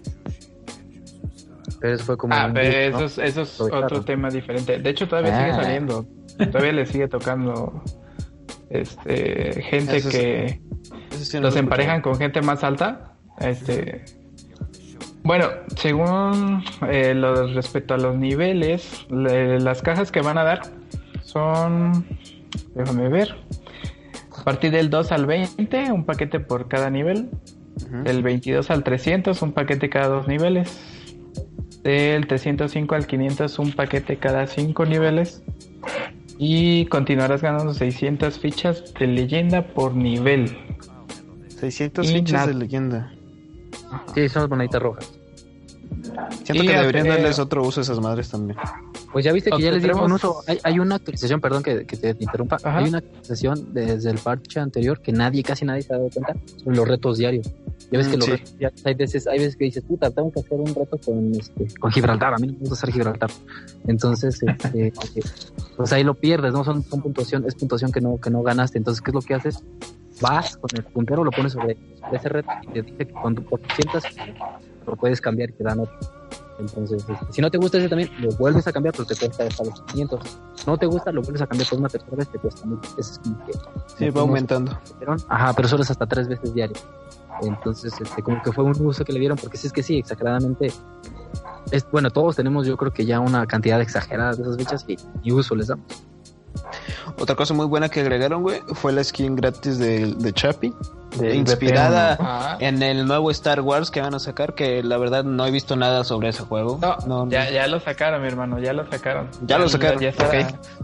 Pero 1.81 1.95
eso 1.95 2.05
fue 2.05 2.17
como. 2.17 2.35
Ah, 2.35 2.47
un 2.47 2.55
pero 2.55 2.77
eso 2.79 2.99
¿no? 3.01 3.05
es, 3.07 3.19
eso 3.19 3.43
es 3.43 3.55
Aprovecharon. 3.55 3.85
otro 3.85 4.03
tema 4.05 4.29
diferente. 4.31 4.79
De 4.79 4.91
hecho, 4.91 5.07
todavía 5.09 5.37
Ah. 5.37 5.41
sigue 5.53 5.63
saliendo. 5.65 6.07
Todavía 6.53 6.73
le 6.73 6.87
sigue 6.87 7.09
tocando 7.09 7.83
este 8.71 9.63
gente 9.63 9.97
Eso 9.97 10.11
que 10.11 10.61
sí 11.19 11.39
los 11.39 11.55
lo 11.55 11.61
emparejan 11.61 12.01
con 12.03 12.17
gente 12.19 12.41
más 12.43 12.63
alta. 12.65 13.13
Este. 13.41 14.05
Bueno, 15.23 15.47
según 15.77 16.63
eh, 16.89 17.13
lo 17.15 17.53
respecto 17.53 17.95
a 17.95 17.99
los 17.99 18.17
niveles, 18.17 19.07
le- 19.11 19.59
las 19.61 19.83
cajas 19.83 20.13
que 20.13 20.21
van 20.21 20.39
a 20.39 20.45
dar 20.45 20.63
son 21.25 22.07
déjame 22.75 23.09
ver. 23.09 23.37
A 24.39 24.45
partir 24.45 24.71
del 24.71 24.91
2 24.91 25.13
al 25.13 25.27
20, 25.27 25.93
un 25.93 26.05
paquete 26.05 26.41
por 26.41 26.69
cada 26.69 26.91
nivel. 26.91 27.31
Del 28.05 28.23
22 28.23 28.71
al 28.71 28.83
300, 28.83 29.41
un 29.43 29.53
paquete 29.53 29.89
cada 29.91 30.09
dos 30.09 30.29
niveles. 30.29 30.79
Del 31.83 32.27
305 32.27 32.95
al 32.95 33.07
500, 33.07 33.59
un 33.59 33.73
paquete 33.73 34.17
cada 34.17 34.47
cinco 34.47 34.87
niveles. 34.87 35.43
Y 36.39 36.87
continuarás 36.87 37.43
ganando 37.43 37.75
600 37.75 38.39
fichas 38.39 38.95
de 38.95 39.07
leyenda 39.07 39.67
por 39.69 39.95
nivel. 39.95 40.57
600 41.49 42.13
fichas 42.13 42.47
de 42.47 42.55
leyenda. 42.55 43.13
Sí, 44.15 44.29
son 44.29 44.43
las 44.43 44.51
moneditas 44.51 44.83
rojas. 44.83 45.19
Siento 46.45 46.65
que 46.65 46.79
deberían 46.79 47.09
darles 47.09 47.39
otro 47.39 47.63
uso 47.63 47.81
a 47.81 47.83
esas 47.83 48.01
madres 48.01 48.29
también. 48.29 48.59
Pues 49.13 49.25
ya 49.25 49.33
viste 49.33 49.51
que 49.51 49.63
ya 49.63 49.71
les 49.71 49.83
dieron 49.83 50.01
un 50.01 50.13
uso. 50.13 50.43
Hay, 50.63 50.79
una 50.79 50.97
actualización, 50.97 51.41
perdón 51.41 51.63
que, 51.63 51.85
te 51.85 52.17
interrumpa. 52.19 52.59
Hay 52.65 52.89
una 52.89 52.99
actualización 52.99 53.73
desde 53.73 54.11
el 54.11 54.19
parche 54.19 54.61
anterior 54.61 55.01
que 55.01 55.13
nadie, 55.13 55.43
casi 55.43 55.65
nadie 55.65 55.83
se 55.83 55.95
ha 55.95 55.97
dado 55.97 56.11
cuenta 56.11 56.35
sobre 56.63 56.77
los 56.77 56.89
retos 56.89 57.19
diarios. 57.19 57.51
Ya 57.91 57.99
ves 57.99 58.09
que 58.09 58.17
mm, 58.17 58.21
los 58.21 58.29
retos 58.29 58.53
hay 58.85 58.95
veces, 58.95 59.27
hay 59.27 59.39
veces 59.39 59.57
que 59.57 59.65
dices, 59.65 59.85
puta, 59.85 60.11
tengo 60.11 60.33
que 60.33 60.41
hacer 60.41 60.59
un 60.59 60.75
reto 60.75 60.99
con, 60.99 61.35
este, 61.35 61.67
con 61.79 61.91
Gibraltar. 61.91 62.35
A 62.35 62.39
mí 62.39 62.47
no 62.49 62.53
me 62.55 62.59
gusta 62.61 62.75
hacer 62.75 62.93
Gibraltar. 62.93 63.31
Entonces, 63.87 64.43
este, 64.43 64.93
pues 65.77 65.93
ahí 65.93 66.05
lo 66.05 66.15
pierdes, 66.15 66.53
¿no? 66.53 66.65
Son, 66.65 66.83
son 66.83 67.03
puntuación, 67.03 67.45
es 67.47 67.55
puntuación 67.55 67.93
que 67.93 68.01
no, 68.01 68.19
que 68.21 68.31
no 68.31 68.43
ganaste. 68.43 68.79
Entonces, 68.79 69.01
¿qué 69.03 69.11
es 69.11 69.15
lo 69.15 69.23
que 69.23 69.35
haces? 69.35 69.63
Vas 70.21 70.57
con 70.57 70.71
el 70.75 70.85
puntero, 70.85 71.25
lo 71.25 71.31
pones 71.31 71.53
sobre, 71.53 71.77
ese 72.13 72.29
reto 72.29 72.51
y 72.63 72.73
te 72.73 72.83
dice 72.83 73.07
que 73.07 73.13
cuando 73.13 73.43
sientas 73.75 74.05
lo 74.87 74.97
puedes 74.97 75.21
cambiar 75.21 75.51
y 75.51 75.53
te 75.55 75.65
dan 75.65 75.81
otro. 75.81 75.97
Entonces, 76.59 77.05
este, 77.09 77.33
si 77.33 77.43
no 77.43 77.51
te 77.51 77.59
gusta 77.59 77.79
ese 77.79 77.89
también, 77.89 78.11
lo 78.19 78.31
vuelves 78.37 78.67
a 78.67 78.73
cambiar, 78.73 78.95
pero 78.95 79.05
te 79.07 79.15
cuesta 79.15 79.45
hasta 79.45 79.65
los 79.65 79.83
500. 79.83 80.21
No 80.67 80.79
te 80.79 80.87
gusta, 80.87 81.13
lo 81.13 81.21
vuelves 81.23 81.43
a 81.43 81.47
cambiar 81.47 81.69
por 81.69 81.79
una 81.79 81.89
tercera 81.89 82.17
vez, 82.17 82.29
te 82.29 82.39
cuesta 82.39 82.67
mil. 82.67 82.79
es 82.99 83.21
como 83.23 83.47
que. 83.47 83.53
Sí, 83.99 84.11
va 84.11 84.23
aumentando. 84.23 84.79
Ajá, 85.29 85.53
pero 85.53 85.69
solo 85.69 85.83
es 85.83 85.91
hasta 85.91 86.07
tres 86.07 86.29
veces 86.29 86.55
diario. 86.55 86.77
Entonces, 87.43 87.93
este, 88.01 88.23
como 88.23 88.43
que 88.43 88.53
fue 88.53 88.65
un 88.65 88.75
uso 88.87 89.05
que 89.05 89.13
le 89.13 89.21
dieron, 89.21 89.37
porque 89.37 89.59
si 89.59 89.67
es 89.67 89.73
que 89.73 89.83
sí, 89.83 89.99
exageradamente. 89.99 90.73
Es, 91.71 91.87
bueno, 91.91 92.11
todos 92.11 92.37
tenemos, 92.37 92.67
yo 92.67 92.77
creo 92.77 92.93
que 92.93 93.05
ya 93.05 93.21
una 93.21 93.47
cantidad 93.47 93.81
exagerada 93.81 94.33
de 94.33 94.43
esas 94.43 94.57
fechas 94.57 94.85
y, 94.89 94.97
y 95.23 95.33
uso 95.33 95.55
les 95.55 95.67
damos. 95.67 95.87
Otra 97.19 97.35
cosa 97.35 97.55
muy 97.55 97.67
buena 97.67 97.89
que 97.89 98.01
agregaron, 98.01 98.43
güey, 98.43 98.61
fue 98.75 98.93
la 98.93 99.03
skin 99.03 99.37
gratis 99.37 99.79
de, 99.79 100.15
de 100.15 100.33
Chappie. 100.33 100.73
inspirada 101.33 102.57
en 102.61 102.83
el 102.83 103.07
nuevo 103.07 103.31
Star 103.31 103.61
Wars 103.61 103.91
que 103.91 104.01
van 104.01 104.15
a 104.15 104.19
sacar, 104.19 104.55
que 104.55 104.83
la 104.83 104.99
verdad 104.99 105.25
no 105.25 105.47
he 105.47 105.51
visto 105.51 105.77
nada 105.77 106.05
sobre 106.05 106.29
ese 106.29 106.43
juego. 106.43 106.79
No, 107.07 107.29
ya, 107.31 107.51
ya 107.51 107.67
lo 107.67 107.81
sacaron, 107.81 108.23
mi 108.23 108.29
hermano, 108.29 108.59
ya 108.59 108.73
lo 108.73 108.89
sacaron. 108.91 109.29
Ya, 109.43 109.59
lo 109.59 109.69
sacaron, 109.69 110.01
ya 110.01 110.13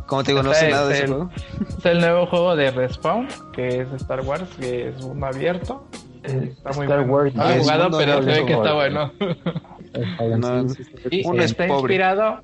Como 0.07 0.23
te 0.23 0.33
digo, 0.33 0.43
no 0.43 0.55
sé 0.55 0.71
nada 0.71 0.89
de 0.89 0.95
ese 0.95 1.07
juego. 1.07 1.31
Es 1.79 1.87
el 1.87 2.01
nuevo 2.01 2.27
juego 2.27 2.57
de 2.57 2.71
Respawn, 2.71 3.29
que 3.53 3.83
es 3.83 3.93
Star 3.93 4.21
Wars, 4.21 4.49
que 4.59 4.89
es 4.89 5.03
mundo 5.03 5.27
abierto. 5.27 5.87
Está 6.23 6.73
muy 6.73 6.87
Star 6.87 7.09
Wars. 7.09 7.35
No 7.35 7.51
he 7.51 7.59
jugado, 7.61 7.99
pero 7.99 8.23
se 8.23 8.31
ve 8.31 8.47
que 8.47 8.53
está 8.53 8.73
bueno. 8.75 9.13
y 11.11 11.43
está 11.43 11.67
inspirado 11.67 12.41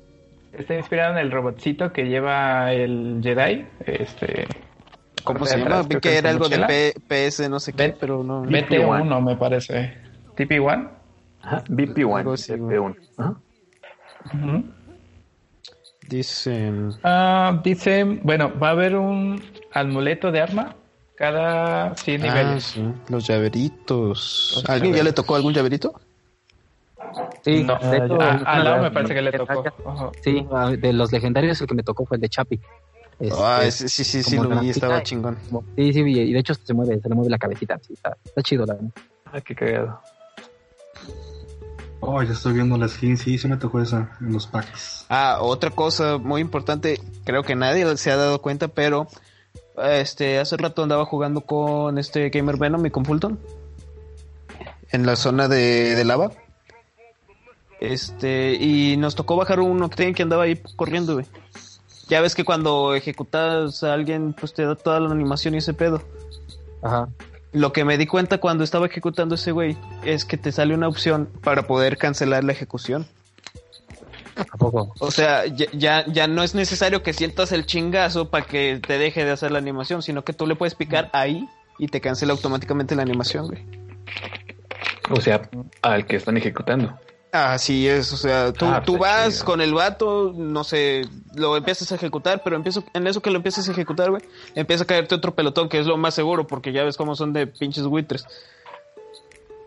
Está 0.53 0.75
inspirado 0.75 1.13
en 1.13 1.19
el 1.19 1.31
robotcito 1.31 1.93
que 1.93 2.05
lleva 2.05 2.73
el 2.73 3.19
Jedi. 3.21 3.65
Este. 3.85 4.47
¿Cómo 5.23 5.45
se 5.45 5.57
llama? 5.57 5.83
Vi 5.83 5.99
que 5.99 6.17
era 6.17 6.29
algo 6.29 6.49
de 6.49 6.93
PS, 7.07 7.49
no 7.49 7.59
sé 7.59 7.73
qué, 7.73 7.95
pero 7.99 8.23
no. 8.23 8.43
BT1 8.43 9.23
me 9.23 9.35
parece. 9.35 9.97
¿TP1? 10.35 10.89
Ajá, 11.41 11.63
BP1. 11.65 12.23
BP1. 12.23 12.95
Dicen. 16.07 16.91
Ah, 17.03 17.61
dicen, 17.63 18.21
bueno, 18.23 18.51
va 18.57 18.69
a 18.69 18.71
haber 18.71 18.95
un 18.95 19.41
amuleto 19.73 20.31
de 20.31 20.41
arma 20.41 20.75
cada 21.15 21.95
100 21.95 22.23
ah, 22.23 22.25
niveles. 22.25 22.63
Sí. 22.63 22.83
Los 23.09 23.27
llaveritos. 23.27 24.63
¿Alguien 24.67 24.93
ya 24.93 25.03
le 25.03 25.13
tocó 25.13 25.35
algún 25.35 25.53
llaverito? 25.53 25.99
Sí, 27.43 27.63
no, 27.63 27.77
de 27.79 27.97
hecho, 27.97 28.17
lado 28.17 28.81
me 28.83 28.91
parece 28.91 29.13
que 29.13 29.21
le 29.21 29.31
tocó. 29.31 29.63
Sí, 30.21 30.45
de 30.79 30.93
los 30.93 31.11
legendarios 31.11 31.59
el 31.61 31.67
que 31.67 31.75
me 31.75 31.83
tocó 31.83 32.05
fue 32.05 32.17
el 32.17 32.21
de 32.21 32.29
Chapi. 32.29 32.59
ah, 33.31 33.63
sí, 33.69 33.89
sí, 33.89 34.03
sí, 34.03 34.23
sí, 34.23 34.37
lo 34.37 34.49
vi, 34.59 34.69
estaba 34.69 35.01
chingón. 35.03 35.37
sí, 35.75 35.93
sí, 35.93 35.99
y 36.01 36.33
de 36.33 36.39
hecho 36.39 36.53
se 36.53 36.73
mueve, 36.73 36.99
se 36.99 37.09
le 37.09 37.15
mueve 37.15 37.29
la 37.29 37.37
cabecita, 37.37 37.79
sí, 37.79 37.93
está, 37.93 38.15
está 38.23 38.41
chido 38.41 38.65
la 38.65 38.73
verdad. 38.75 38.89
Ah, 39.25 39.41
qué 39.41 39.55
cagado. 39.55 40.01
Oh, 42.01 42.23
ya 42.23 42.31
estoy 42.31 42.53
viendo 42.53 42.77
la 42.77 42.87
skin, 42.87 43.17
sí, 43.17 43.37
sí 43.37 43.47
me 43.47 43.57
tocó 43.57 43.81
esa 43.81 44.17
en 44.21 44.31
los 44.31 44.47
packs. 44.47 45.05
Ah, 45.09 45.39
otra 45.41 45.69
cosa 45.69 46.17
muy 46.17 46.41
importante, 46.41 46.99
creo 47.25 47.43
que 47.43 47.55
nadie 47.55 47.97
se 47.97 48.11
ha 48.11 48.15
dado 48.15 48.41
cuenta, 48.41 48.69
pero 48.69 49.07
este 49.77 50.39
hace 50.39 50.57
rato 50.57 50.83
andaba 50.83 51.05
jugando 51.05 51.41
con 51.41 51.97
este 51.97 52.29
Gamer 52.29 52.57
Venom 52.57 52.85
y 52.85 52.89
con 52.89 53.05
Fulton 53.05 53.39
en 54.91 55.05
la 55.05 55.15
zona 55.15 55.47
de, 55.47 55.95
de 55.95 56.05
lava. 56.05 56.31
Este, 57.79 58.55
y 58.55 58.97
nos 58.97 59.15
tocó 59.15 59.35
bajar 59.35 59.59
un 59.59 59.81
Octane 59.81 60.13
que 60.13 60.23
andaba 60.23 60.43
ahí 60.43 60.61
corriendo, 60.75 61.13
güey. 61.13 61.25
Ya 62.09 62.21
ves 62.21 62.35
que 62.35 62.43
cuando 62.43 62.95
ejecutas 62.95 63.83
a 63.83 63.93
alguien, 63.93 64.33
pues 64.33 64.53
te 64.53 64.65
da 64.65 64.75
toda 64.75 64.99
la 64.99 65.11
animación 65.11 65.53
y 65.53 65.57
ese 65.57 65.73
pedo. 65.73 66.01
Ajá. 66.81 67.07
Lo 67.51 67.73
que 67.73 67.85
me 67.85 67.97
di 67.97 68.05
cuenta 68.05 68.39
cuando 68.39 68.63
estaba 68.63 68.85
ejecutando 68.85 69.35
ese 69.35 69.51
güey 69.51 69.77
es 70.03 70.25
que 70.25 70.37
te 70.37 70.51
sale 70.51 70.73
una 70.73 70.87
opción 70.87 71.29
para 71.43 71.63
poder 71.63 71.97
cancelar 71.97 72.43
la 72.43 72.51
ejecución. 72.51 73.07
¿A 74.35 74.57
poco? 74.57 74.93
O 74.99 75.11
sea, 75.11 75.45
ya, 75.47 76.05
ya, 76.05 76.27
no 76.27 76.43
es 76.43 76.55
necesario 76.55 77.03
que 77.03 77.13
sientas 77.13 77.51
el 77.51 77.65
chingazo 77.65 78.29
para 78.29 78.45
que 78.45 78.79
te 78.85 78.97
deje 78.97 79.25
de 79.25 79.31
hacer 79.31 79.51
la 79.51 79.57
animación, 79.57 80.01
sino 80.01 80.23
que 80.23 80.33
tú 80.33 80.47
le 80.47 80.55
puedes 80.55 80.75
picar 80.75 81.09
ahí 81.11 81.47
y 81.77 81.87
te 81.87 81.99
cancela 82.01 82.33
automáticamente 82.33 82.95
la 82.95 83.01
animación, 83.01 83.47
güey. 83.47 83.65
O 85.09 85.19
sea, 85.19 85.49
al 85.81 86.05
que 86.05 86.17
están 86.17 86.37
ejecutando. 86.37 86.97
Así 87.31 87.87
es, 87.87 88.11
o 88.11 88.17
sea, 88.17 88.51
tú, 88.51 88.65
ah, 88.65 88.81
tú 88.83 88.97
pues 88.97 89.11
vas 89.11 89.43
con 89.43 89.61
el 89.61 89.71
vato, 89.71 90.33
no 90.35 90.63
sé, 90.63 91.03
lo 91.35 91.55
empiezas 91.55 91.91
a 91.91 91.95
ejecutar, 91.95 92.41
pero 92.43 92.55
empiezo, 92.55 92.83
en 92.93 93.05
eso 93.05 93.21
que 93.21 93.29
lo 93.29 93.35
empiezas 93.35 93.69
a 93.69 93.71
ejecutar, 93.71 94.09
güey, 94.09 94.23
empieza 94.55 94.83
a 94.83 94.87
caerte 94.87 95.13
otro 95.13 95.35
pelotón, 95.35 95.69
que 95.69 95.79
es 95.79 95.85
lo 95.85 95.95
más 95.95 96.15
seguro, 96.15 96.47
porque 96.47 96.71
ya 96.71 96.83
ves 96.83 96.97
cómo 96.97 97.15
son 97.15 97.31
de 97.31 97.45
pinches 97.45 97.83
buitres. 97.83 98.25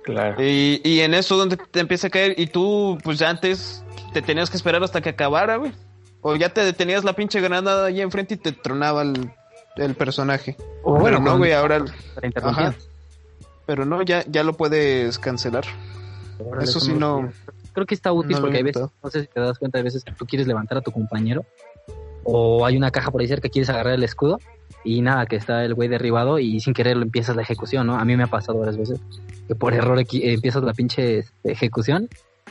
Claro. 0.02 0.42
Y, 0.42 0.80
y 0.82 1.00
en 1.00 1.14
eso 1.14 1.36
donde 1.36 1.56
te 1.56 1.78
empieza 1.78 2.08
a 2.08 2.10
caer, 2.10 2.34
y 2.36 2.48
tú, 2.48 2.98
pues 3.04 3.20
ya 3.20 3.30
antes 3.30 3.84
te 4.12 4.22
tenías 4.22 4.50
que 4.50 4.56
esperar 4.56 4.82
hasta 4.82 5.00
que 5.00 5.10
acabara, 5.10 5.56
güey. 5.56 5.72
O 6.20 6.34
ya 6.34 6.48
te 6.48 6.64
detenías 6.64 7.04
la 7.04 7.14
pinche 7.14 7.40
granada 7.40 7.86
ahí 7.86 8.00
enfrente 8.00 8.34
y 8.34 8.36
te 8.38 8.50
tronaba 8.52 9.02
el, 9.02 9.94
personaje. 9.94 10.56
pero 11.02 11.20
no, 11.20 11.38
güey, 11.38 11.52
ahora... 11.52 11.84
Ajá. 12.42 12.74
Pero 13.66 13.84
no, 13.84 14.02
ya, 14.02 14.24
ya 14.26 14.42
lo 14.42 14.54
puedes 14.54 15.18
cancelar. 15.18 15.64
Eso 16.60 16.80
sí 16.80 16.92
no. 16.92 17.30
Creo 17.72 17.86
que 17.86 17.94
está 17.94 18.12
útil 18.12 18.36
porque 18.40 18.58
hay 18.58 18.62
veces, 18.62 18.88
no 19.02 19.10
sé 19.10 19.22
si 19.22 19.26
te 19.28 19.40
das 19.40 19.58
cuenta, 19.58 19.78
hay 19.78 19.84
veces 19.84 20.04
que 20.04 20.12
tú 20.12 20.26
quieres 20.26 20.46
levantar 20.46 20.78
a 20.78 20.80
tu 20.82 20.92
compañero 20.92 21.44
o 22.24 22.64
hay 22.64 22.76
una 22.76 22.90
caja 22.90 23.10
por 23.10 23.20
ahí 23.20 23.28
cerca 23.28 23.48
quieres 23.48 23.68
agarrar 23.70 23.94
el 23.94 24.04
escudo 24.04 24.38
y 24.84 25.00
nada, 25.00 25.26
que 25.26 25.36
está 25.36 25.64
el 25.64 25.74
güey 25.74 25.88
derribado 25.88 26.38
y 26.38 26.60
sin 26.60 26.74
querer 26.74 26.96
lo 26.96 27.02
empiezas 27.02 27.36
la 27.36 27.42
ejecución, 27.42 27.86
¿no? 27.86 27.96
A 27.96 28.04
mí 28.04 28.16
me 28.16 28.24
ha 28.24 28.28
pasado 28.28 28.58
varias 28.58 28.76
veces 28.76 29.00
que 29.46 29.54
por 29.54 29.74
error 29.74 29.98
empiezas 29.98 30.62
la 30.62 30.72
pinche 30.72 31.24
ejecución 31.44 32.08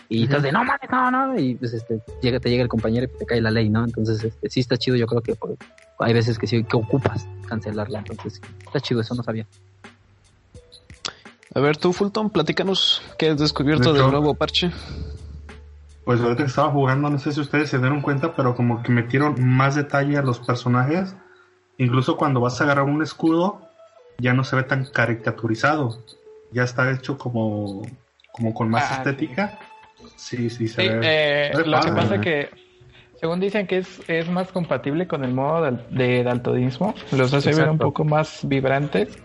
y 0.10 0.24
estás 0.24 0.44
de 0.44 0.52
no 0.52 0.64
mames, 0.64 0.90
no, 0.92 1.12
no, 1.12 1.40
y 1.40 1.56
pues 1.56 1.74
este, 1.74 2.02
llega, 2.22 2.40
te 2.40 2.50
llega 2.50 2.64
el 2.64 2.70
compañero 2.70 3.06
y 3.06 3.18
te 3.18 3.26
cae 3.26 3.40
la 3.40 3.50
ley, 3.50 3.70
¿no? 3.70 3.84
Entonces, 3.86 4.22
este, 4.24 4.50
sí 4.50 4.60
está 4.60 4.76
chido, 4.76 4.98
yo 4.98 5.08
creo 5.08 5.22
que 5.22 5.36
hay 6.00 6.14
veces 6.14 6.38
que 6.38 6.48
sí, 6.48 6.64
que 6.66 6.76
ocupas 6.76 7.28
cancelarla, 7.48 8.00
entonces 8.00 8.42
está 8.66 8.82
chido, 8.82 9.00
eso 9.00 9.16
no 9.16 9.24
sabía. 9.24 9.48
A 11.54 11.60
ver, 11.60 11.76
tú, 11.78 11.92
Fulton, 11.92 12.30
platícanos 12.30 13.02
qué 13.18 13.30
has 13.30 13.38
descubierto 13.38 13.94
del 13.94 14.10
nuevo 14.10 14.34
parche. 14.36 14.72
Pues 16.06 16.22
ahorita 16.22 16.44
que 16.44 16.50
estaba 16.50 16.70
jugando, 16.72 17.10
no 17.10 17.20
sé 17.20 17.34
si 17.34 17.42
ustedes 17.42 17.70
se 17.70 17.78
dieron 17.78 18.02
cuenta, 18.02 18.34
pero 18.36 18.56
como 18.56 18.82
que 18.82 18.92
metieron 18.92 19.36
más 19.46 19.76
detalle 19.76 20.18
a 20.18 20.22
los 20.22 20.40
personajes. 20.40 21.16
Incluso 21.78 22.16
cuando 22.16 22.40
vas 22.40 22.60
a 22.62 22.64
agarrar 22.64 22.86
un 22.86 23.04
escudo, 23.04 23.62
ya 24.18 24.34
no 24.34 24.46
se 24.46 24.56
ve 24.56 24.64
tan 24.64 24.86
caricaturizado. 24.86 26.00
Ya 26.52 26.64
está 26.64 26.90
hecho 26.90 27.18
como, 27.18 27.82
como 28.32 28.54
con 28.54 28.70
más 28.70 28.90
ah, 28.90 28.96
estética. 28.96 29.60
Sí, 30.16 30.50
sí, 30.50 30.70
se 30.70 30.88
ve. 30.88 31.00
Eh, 31.04 31.52
lo 31.66 31.82
que 31.82 31.92
pasa 31.92 32.16
es 32.16 32.22
que, 32.22 32.50
según 33.20 33.42
dicen 33.42 33.68
que 33.68 33.80
es, 33.80 34.02
es 34.08 34.30
más 34.30 34.52
compatible 34.54 35.06
con 35.06 35.26
el 35.26 35.34
modo 35.34 35.70
de, 35.70 35.78
de 35.90 36.24
daltonismo, 36.24 36.96
los 37.12 37.34
hace 37.34 37.54
ver 37.54 37.70
un 37.70 37.78
poco 37.78 38.06
más 38.06 38.40
vibrantes 38.44 39.18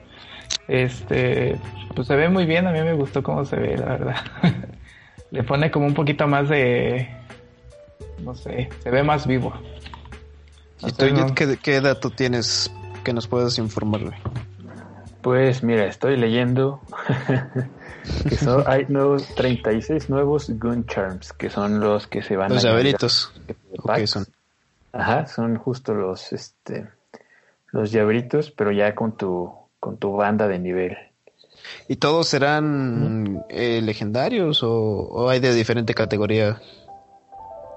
este, 0.69 1.61
pues 1.95 2.09
se 2.09 2.17
ve 2.17 2.29
muy 2.29 2.47
bien, 2.47 2.67
a 2.67 2.73
mí 2.73 2.81
me 2.81 2.95
gustó 2.95 3.23
cómo 3.23 3.45
se 3.45 3.57
ve, 3.57 3.77
la 3.77 3.87
verdad. 3.87 4.17
Le 5.31 5.43
pone 5.43 5.71
como 5.71 5.87
un 5.87 5.95
poquito 5.95 6.27
más 6.27 6.49
de, 6.49 7.09
no 8.23 8.35
sé, 8.35 8.69
se 8.83 8.91
ve 8.91 9.03
más 9.03 9.27
vivo. 9.27 9.53
¿Y 10.81 10.93
tú, 10.93 11.07
¿qué, 11.35 11.59
¿qué, 11.63 11.81
dato 11.81 12.11
tienes 12.11 12.71
que 13.03 13.13
nos 13.13 13.27
puedas 13.27 13.59
informar? 13.59 14.01
Pues 15.23 15.63
mira, 15.63 15.87
estoy 15.87 16.17
leyendo 16.17 16.81
que 18.29 18.37
son, 18.37 18.63
hay 18.67 18.87
nuevos 18.89 19.27
36 19.35 20.09
nuevos 20.11 20.51
Gun 20.59 20.87
Charms, 20.87 21.33
que 21.33 21.51
son 21.51 21.81
los 21.81 22.07
que 22.07 22.23
se 22.23 22.37
van 22.37 22.51
los 22.51 22.65
a... 22.65 22.69
Los 22.69 22.73
llaveritos. 22.73 23.33
son? 24.05 24.27
Ajá, 24.93 25.27
son 25.27 25.57
justo 25.57 25.95
los, 25.95 26.33
este, 26.33 26.89
los 27.73 27.91
llaveritos, 27.91 28.51
pero 28.51 28.71
ya 28.71 28.95
con 28.95 29.17
tu, 29.17 29.53
con 29.87 29.99
tu 29.99 30.17
banda 30.17 30.49
de 30.49 30.59
nivel. 30.59 30.97
¿Y 31.87 31.95
todos 31.97 32.27
serán 32.27 33.45
eh, 33.49 33.81
legendarios 33.81 34.65
o, 34.65 34.73
o 34.73 35.29
hay 35.29 35.39
de 35.39 35.55
diferente 35.55 35.95
categoría? 35.95 36.61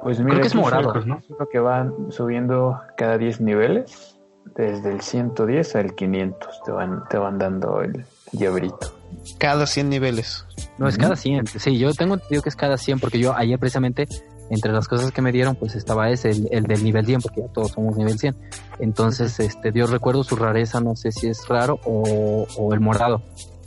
Pues 0.01 0.17
mira, 0.19 0.31
Creo 0.31 0.41
que 0.41 0.47
es 0.47 0.55
morado. 0.55 0.91
es 0.97 1.05
lo 1.05 1.47
que 1.49 1.59
van 1.59 1.93
subiendo 2.11 2.81
cada 2.97 3.19
10 3.19 3.41
niveles, 3.41 4.17
desde 4.55 4.91
el 4.91 5.01
110 5.01 5.75
al 5.75 5.93
500 5.93 6.63
te 6.65 6.71
van, 6.71 7.03
te 7.09 7.17
van 7.19 7.37
dando 7.37 7.81
el 7.83 8.03
llaverito. 8.31 8.95
Cada 9.37 9.67
100 9.67 9.87
niveles. 9.87 10.47
No, 10.79 10.87
es 10.87 10.97
cada 10.97 11.15
100. 11.15 11.45
Sí, 11.45 11.77
yo 11.77 11.93
tengo 11.93 12.15
entendido 12.15 12.41
que 12.41 12.49
es 12.49 12.55
cada 12.55 12.77
100 12.77 12.99
porque 12.99 13.19
yo 13.19 13.35
ayer 13.35 13.59
precisamente, 13.59 14.07
entre 14.49 14.71
las 14.71 14.87
cosas 14.87 15.11
que 15.11 15.21
me 15.21 15.31
dieron, 15.31 15.55
pues 15.55 15.75
estaba 15.75 16.09
ese, 16.09 16.31
el, 16.31 16.47
el 16.51 16.63
del 16.63 16.83
nivel 16.83 17.05
100, 17.05 17.21
porque 17.21 17.41
ya 17.41 17.47
todos 17.53 17.71
somos 17.71 17.95
nivel 17.97 18.17
100. 18.17 18.35
Entonces, 18.79 19.39
este, 19.39 19.71
yo 19.73 19.85
recuerdo 19.87 20.23
su 20.23 20.35
rareza, 20.35 20.79
no 20.81 20.95
sé 20.95 21.11
si 21.11 21.27
es 21.27 21.47
raro 21.47 21.79
o, 21.85 22.47
o 22.57 22.73
el 22.73 22.79
morado, 22.79 23.21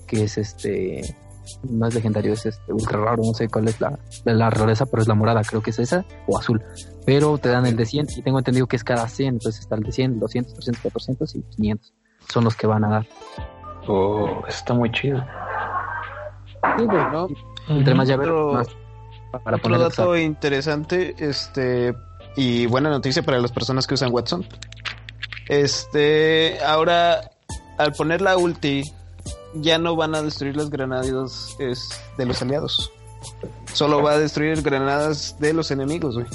que 0.07 0.25
es 0.25 0.39
este, 0.39 1.17
no 1.69 1.87
es 1.87 1.95
legendario, 1.95 2.33
es 2.33 2.47
este 2.47 2.73
ultra 2.73 2.99
raro, 2.99 3.23
no 3.25 3.33
sé 3.35 3.49
cuál 3.49 3.69
es 3.69 3.81
la, 3.81 3.99
la 4.25 4.51
rareza, 4.51 4.87
pero 4.87 5.03
es 5.03 5.09
la 5.09 5.15
morada, 5.15 5.43
creo 5.43 5.63
que 5.63 5.71
es 5.71 5.79
esa, 5.79 6.05
o 6.27 6.39
azul. 6.39 6.63
Pero 7.07 7.39
te 7.39 7.49
dan 7.49 7.67
el 7.67 7.77
de 7.77 7.85
100 7.87 8.07
y 8.17 8.23
tengo 8.23 8.39
entendido 8.39 8.67
que 8.67 8.77
es 8.77 8.85
cada 8.85 9.07
100, 9.09 9.35
entonces 9.35 9.61
está 9.63 9.75
el 9.77 9.83
de 9.83 9.93
100, 9.93 10.19
200, 10.21 10.55
300, 10.55 10.83
400 10.83 11.35
y 11.37 11.43
500. 11.43 11.93
Son 12.29 12.45
los 12.45 12.55
que 12.57 12.67
van 12.67 12.85
a 12.85 12.89
dar. 12.91 13.07
Oh, 13.89 14.43
está 14.49 14.75
muy 14.75 14.91
chido. 14.93 15.25
¿no? 17.13 17.29
Entre 17.69 17.95
más 17.95 18.09
llaves, 18.09 18.29
Otro- 18.29 18.53
más 18.55 18.69
para 19.39 19.57
Otro 19.57 19.79
dato 19.79 20.17
interesante, 20.17 21.15
este, 21.19 21.95
y 22.37 22.67
buena 22.67 22.91
noticia 22.91 23.23
para 23.23 23.39
las 23.39 23.53
personas 23.53 23.87
que 23.87 23.95
usan 23.95 24.13
Watson. 24.13 24.47
Este, 25.49 26.59
ahora, 26.65 27.31
al 27.79 27.93
poner 27.93 28.21
la 28.21 28.37
ulti, 28.37 28.93
ya 29.55 29.79
no 29.79 29.97
van 29.97 30.15
a 30.15 30.23
destruir 30.23 30.57
las 30.57 30.71
granadas 30.71 31.57
es, 31.59 32.01
de 32.17 32.27
los 32.27 32.41
aliados. 32.43 32.93
Solo 33.73 34.03
va 34.03 34.13
a 34.13 34.19
destruir 34.19 34.61
granadas 34.63 35.37
de 35.39 35.53
los 35.53 35.71
enemigos, 35.71 36.15
güey. 36.15 36.27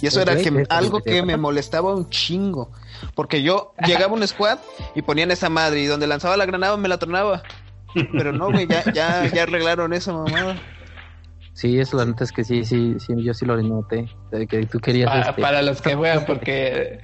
Y 0.00 0.06
eso 0.06 0.20
era 0.20 0.34
que, 0.36 0.48
eso 0.48 0.66
algo 0.70 1.00
que 1.00 1.22
me 1.22 1.36
molestaba 1.36 1.94
un 1.94 2.08
chingo. 2.08 2.70
Porque 3.14 3.42
yo 3.42 3.74
llegaba 3.86 4.12
a 4.12 4.16
un 4.16 4.26
squad 4.26 4.58
y 4.94 5.02
ponían 5.02 5.30
esa 5.30 5.48
madre 5.48 5.80
y 5.80 5.86
donde 5.86 6.06
lanzaba 6.06 6.36
la 6.36 6.46
granada 6.46 6.76
me 6.76 6.88
la 6.88 6.98
tronaba. 6.98 7.42
Pero 8.12 8.32
no, 8.32 8.50
güey, 8.50 8.66
ya, 8.66 8.84
ya, 8.92 9.26
ya 9.26 9.42
arreglaron 9.42 9.92
esa 9.92 10.12
mamada. 10.12 10.56
Sí, 11.60 11.78
eso 11.78 11.98
la 11.98 12.06
neta 12.06 12.24
es 12.24 12.32
que 12.32 12.42
sí, 12.42 12.64
sí, 12.64 12.96
sí, 12.98 13.12
yo 13.22 13.34
sí 13.34 13.44
lo 13.44 13.54
noté. 13.62 14.08
De 14.30 14.46
que 14.46 14.64
tú 14.64 14.78
querías. 14.78 15.10
Pa- 15.10 15.28
este, 15.28 15.42
Para 15.42 15.60
los 15.60 15.82
que 15.82 15.94
juegan, 15.94 16.24
porque 16.24 17.00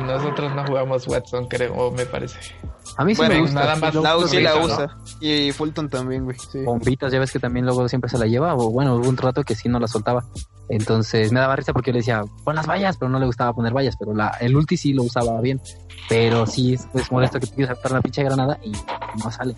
nosotros 0.00 0.52
no 0.52 0.66
jugamos 0.66 1.06
Watson, 1.06 1.46
creo, 1.46 1.74
o 1.74 1.92
me 1.92 2.04
parece. 2.04 2.38
A 2.96 3.04
mí 3.04 3.14
sí 3.14 3.20
Bueno, 3.20 3.36
me 3.36 3.40
gusta. 3.42 3.60
nada 3.60 3.76
más 3.76 3.94
sí, 4.28 4.40
La 4.40 4.56
usa. 4.56 4.88
Y 5.20 5.52
Fulton 5.52 5.88
también, 5.88 6.24
güey. 6.24 6.36
sí. 6.38 6.58
Bombitas, 6.64 7.12
ya 7.12 7.20
ves 7.20 7.30
que 7.30 7.38
también 7.38 7.66
luego 7.66 7.88
siempre 7.88 8.10
se 8.10 8.18
la 8.18 8.26
lleva. 8.26 8.56
O 8.56 8.72
bueno, 8.72 8.96
hubo 8.96 9.08
un 9.08 9.16
rato 9.16 9.44
que 9.44 9.54
sí 9.54 9.68
no 9.68 9.78
la 9.78 9.86
soltaba. 9.86 10.24
Entonces 10.68 11.30
me 11.30 11.38
daba 11.38 11.54
risa 11.54 11.72
porque 11.72 11.90
yo 11.90 11.92
le 11.92 11.98
decía, 12.00 12.24
pon 12.42 12.56
las 12.56 12.66
vallas, 12.66 12.96
pero 12.96 13.08
no 13.08 13.20
le 13.20 13.26
gustaba 13.26 13.52
poner 13.52 13.72
vallas. 13.72 13.94
Pero 13.96 14.12
la, 14.12 14.36
el 14.40 14.56
ulti 14.56 14.76
sí 14.76 14.92
lo 14.92 15.04
usaba 15.04 15.40
bien. 15.40 15.60
Pero 16.08 16.46
sí 16.46 16.74
es 16.74 16.88
pues, 16.90 17.12
molesto 17.12 17.38
que 17.38 17.46
te 17.46 17.54
quieres 17.54 17.76
saltar 17.76 17.92
la 17.92 18.00
pinche 18.00 18.24
granada 18.24 18.58
y 18.64 18.72
no 19.22 19.30
sale. 19.30 19.54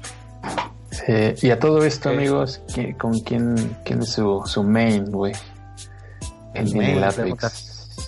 Sí, 0.91 1.47
y 1.47 1.51
a 1.51 1.59
todo 1.59 1.85
esto, 1.85 2.09
amigos, 2.11 2.61
¿qui- 2.69 2.97
¿con 2.97 3.21
quién, 3.21 3.77
quién 3.85 4.01
es 4.03 4.13
su, 4.13 4.43
su 4.45 4.65
main, 4.65 5.05
güey? 5.11 5.33
En 6.55 6.77
main, 6.77 6.97
el. 6.99 7.05
Apex. 7.05 8.07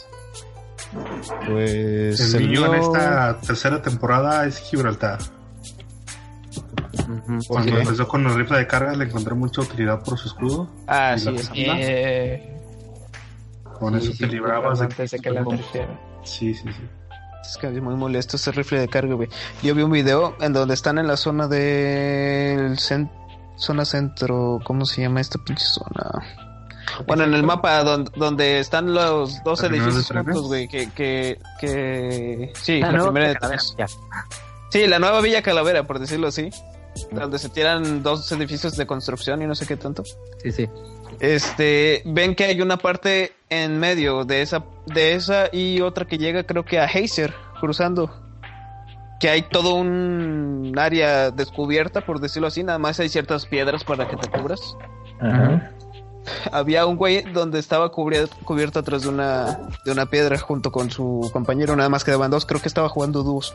Pues 1.47 2.35
El 2.35 2.43
el 2.43 2.49
mío 2.51 2.67
en 2.67 2.81
esta 2.81 3.39
tercera 3.41 3.81
temporada 3.81 4.45
es 4.47 4.59
Gibraltar. 4.59 5.19
Cuando 7.49 7.79
empezó 7.79 8.07
con 8.09 8.27
el 8.27 8.35
rifle 8.35 8.59
de 8.59 8.66
carga 8.66 8.92
le 8.95 9.05
encontré 9.05 9.35
mucha 9.35 9.62
utilidad 9.62 10.03
por 10.03 10.18
su 10.18 10.29
escudo. 10.29 10.68
Ah, 10.87 11.16
sí. 11.18 11.35
Eh, 11.55 12.59
Con 13.79 13.99
Sí, 14.01 14.07
eso 14.09 14.12
sí, 14.16 14.18
te 14.18 14.27
librabas 14.27 14.79
de 14.81 14.85
antes 14.87 15.11
de 15.12 15.18
que 15.18 15.31
la. 15.31 15.45
Sí, 16.25 16.55
sí, 16.55 16.64
sí. 16.73 16.88
Es 17.42 17.57
que 17.59 17.66
es 17.68 17.83
muy 17.83 17.94
molesto 17.94 18.37
ese 18.37 18.52
rifle 18.52 18.81
de 18.81 18.88
carga, 18.88 19.14
güey. 19.14 19.28
Yo 19.62 19.74
vi 19.74 19.83
un 19.83 19.90
video 19.92 20.35
en 20.40 20.52
donde 20.52 20.74
están 20.74 20.98
en 20.98 21.07
la 21.07 21.16
zona 21.16 21.48
del 21.48 22.76
cen- 22.78 23.11
zona 23.57 23.85
centro, 23.85 24.61
¿cómo 24.64 24.85
se 24.87 25.02
llama 25.02 25.20
esta 25.20 25.38
pinche 25.44 25.64
zona? 25.64 26.11
Bueno, 27.07 27.24
en 27.24 27.35
el 27.35 27.42
mapa 27.42 27.83
donde, 27.85 28.11
donde 28.16 28.59
están 28.59 28.92
los 28.92 29.42
dos 29.44 29.62
¿La 29.62 29.68
primera 29.68 29.90
edificios 29.90 30.16
juntos, 30.16 30.42
güey, 30.48 30.68
que, 30.68 30.90
que, 30.90 31.38
que... 31.61 32.52
Sí, 32.61 32.81
la 32.81 32.90
primera 33.02 33.28
de 33.28 33.59
ya. 33.78 33.87
Sí, 34.70 34.87
la 34.87 34.98
nueva 34.98 35.20
Villa 35.20 35.42
Calavera, 35.42 35.87
por 35.87 35.98
decirlo 35.98 36.28
así. 36.28 36.50
Donde 37.11 37.38
se 37.38 37.48
tiran 37.48 38.02
dos 38.02 38.31
edificios 38.33 38.76
de 38.76 38.87
construcción 38.87 39.40
y 39.42 39.46
no 39.46 39.55
sé 39.55 39.66
qué 39.66 39.76
tanto. 39.76 40.02
Sí, 40.42 40.52
sí. 40.52 40.68
Este, 41.20 42.03
ven 42.05 42.35
que 42.35 42.44
hay 42.44 42.61
una 42.61 42.77
parte 42.77 43.33
en 43.48 43.79
medio 43.79 44.25
de 44.25 44.42
esa, 44.42 44.64
de 44.87 45.14
esa 45.14 45.48
y 45.53 45.81
otra 45.81 46.07
que 46.07 46.18
llega 46.18 46.44
creo 46.44 46.64
que 46.64 46.79
a 46.79 46.87
Heiser, 46.87 47.35
cruzando. 47.61 48.11
Que 49.20 49.29
hay 49.29 49.42
todo 49.42 49.75
un 49.75 50.75
área 50.77 51.31
descubierta, 51.31 52.05
por 52.05 52.20
decirlo 52.20 52.48
así, 52.48 52.64
nada 52.64 52.79
más 52.79 52.98
hay 52.98 53.09
ciertas 53.09 53.46
piedras 53.46 53.85
para 53.85 54.09
que 54.09 54.16
te 54.16 54.29
cubras. 54.29 54.77
Ajá. 55.20 55.70
Había 56.53 56.87
un 56.87 56.96
güey 56.96 57.22
donde 57.33 57.59
estaba 57.59 57.90
cubierto 57.90 58.79
atrás 58.79 59.03
de 59.03 59.09
una, 59.09 59.59
de 59.85 59.92
una 59.92 60.07
piedra 60.07 60.38
junto 60.38 60.70
con 60.70 60.90
su 60.90 61.29
compañero, 61.33 61.75
nada 61.75 61.88
más 61.88 62.05
quedaban 62.05 62.31
dos, 62.31 62.46
creo 62.46 62.61
que 62.61 62.68
estaba 62.68 62.88
jugando 62.88 63.22
dúos. 63.22 63.55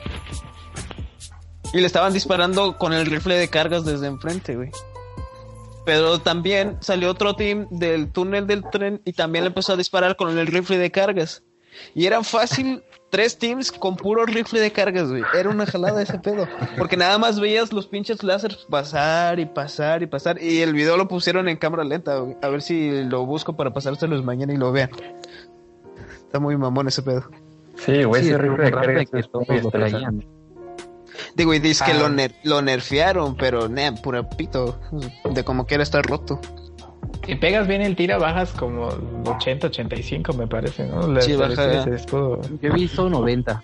Y 1.73 1.79
le 1.79 1.87
estaban 1.87 2.13
disparando 2.13 2.77
con 2.77 2.93
el 2.93 3.05
rifle 3.05 3.35
de 3.35 3.49
cargas 3.49 3.85
desde 3.85 4.07
enfrente, 4.07 4.55
güey. 4.55 4.71
Pero 5.87 6.19
también 6.19 6.75
salió 6.81 7.09
otro 7.09 7.33
team 7.37 7.65
del 7.71 8.11
túnel 8.11 8.45
del 8.45 8.69
tren 8.69 8.99
y 9.05 9.13
también 9.13 9.45
le 9.45 9.47
empezó 9.47 9.71
a 9.71 9.77
disparar 9.77 10.17
con 10.17 10.37
el 10.37 10.45
rifle 10.45 10.77
de 10.77 10.91
cargas. 10.91 11.43
Y 11.95 12.07
eran 12.07 12.25
fácil 12.25 12.83
tres 13.09 13.37
teams 13.37 13.71
con 13.71 13.95
puro 13.95 14.25
rifle 14.25 14.59
de 14.59 14.69
cargas, 14.69 15.07
güey. 15.07 15.23
Era 15.33 15.47
una 15.47 15.65
jalada 15.65 16.01
ese 16.01 16.19
pedo. 16.19 16.45
Porque 16.77 16.97
nada 16.97 17.17
más 17.17 17.39
veías 17.39 17.71
los 17.71 17.87
pinches 17.87 18.21
láseres 18.21 18.65
pasar 18.69 19.39
y 19.39 19.45
pasar 19.45 20.03
y 20.03 20.07
pasar. 20.07 20.43
Y 20.43 20.59
el 20.59 20.73
video 20.73 20.97
lo 20.97 21.07
pusieron 21.07 21.47
en 21.47 21.55
cámara 21.55 21.85
lenta, 21.85 22.17
güey. 22.17 22.35
A 22.41 22.49
ver 22.49 22.61
si 22.61 23.05
lo 23.05 23.25
busco 23.25 23.55
para 23.55 23.71
pasárselos 23.71 24.25
mañana 24.25 24.51
y 24.51 24.57
lo 24.57 24.73
vean. 24.73 24.89
Está 26.17 26.39
muy 26.41 26.57
mamón 26.57 26.89
ese 26.89 27.01
pedo. 27.01 27.29
Sí, 27.77 28.03
güey, 28.03 28.23
Sí, 28.23 28.27
ese 28.27 28.35
es 28.35 28.41
rifle 28.41 28.57
de 28.57 28.65
un 28.65 28.71
carga 28.71 28.93
rifle 28.93 29.21
que 29.21 29.27
todos 29.29 29.63
lo 29.63 29.71
traían. 29.71 30.36
Digo, 31.37 31.53
y 31.53 31.59
dice 31.59 31.85
que 31.85 31.91
Ah. 31.91 31.99
lo, 31.99 32.09
ner- 32.09 32.33
lo 32.43 32.61
nerfearon, 32.63 33.35
pero, 33.37 33.69
ne, 33.69 33.91
pura 33.93 34.27
pito. 34.27 34.79
De 35.33 35.43
como 35.43 35.65
quiera 35.67 35.83
estar 35.83 36.03
roto. 36.03 36.41
Si 37.27 37.35
pegas 37.35 37.67
bien 37.67 37.81
el 37.81 37.95
tira, 37.95 38.17
bajas 38.17 38.51
como 38.53 38.87
80, 39.25 39.67
85, 39.67 40.33
me 40.33 40.47
parece, 40.47 40.87
¿no? 40.87 41.07
La 41.07 41.21
Sí, 41.21 41.35
baja, 41.35 41.83
escudo. 41.93 42.41
Yo 42.61 42.69
he 42.69 42.73
visto 42.73 43.07
90, 43.09 43.61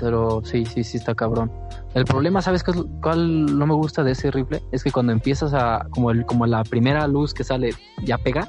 pero 0.00 0.40
sí, 0.44 0.64
sí, 0.64 0.82
sí 0.84 0.96
está 0.96 1.14
cabrón. 1.14 1.52
El 1.94 2.06
problema, 2.06 2.40
¿sabes 2.40 2.62
qué 2.64 2.70
es- 2.70 2.84
cuál 3.02 3.58
no 3.58 3.66
me 3.66 3.74
gusta 3.74 4.02
de 4.02 4.12
ese 4.12 4.30
rifle? 4.30 4.62
Es 4.72 4.82
que 4.82 4.90
cuando 4.90 5.12
empiezas 5.12 5.52
a, 5.52 5.86
como, 5.90 6.10
el, 6.12 6.24
como 6.24 6.46
la 6.46 6.64
primera 6.64 7.06
luz 7.08 7.34
que 7.34 7.44
sale 7.44 7.74
ya 8.04 8.16
pega, 8.16 8.48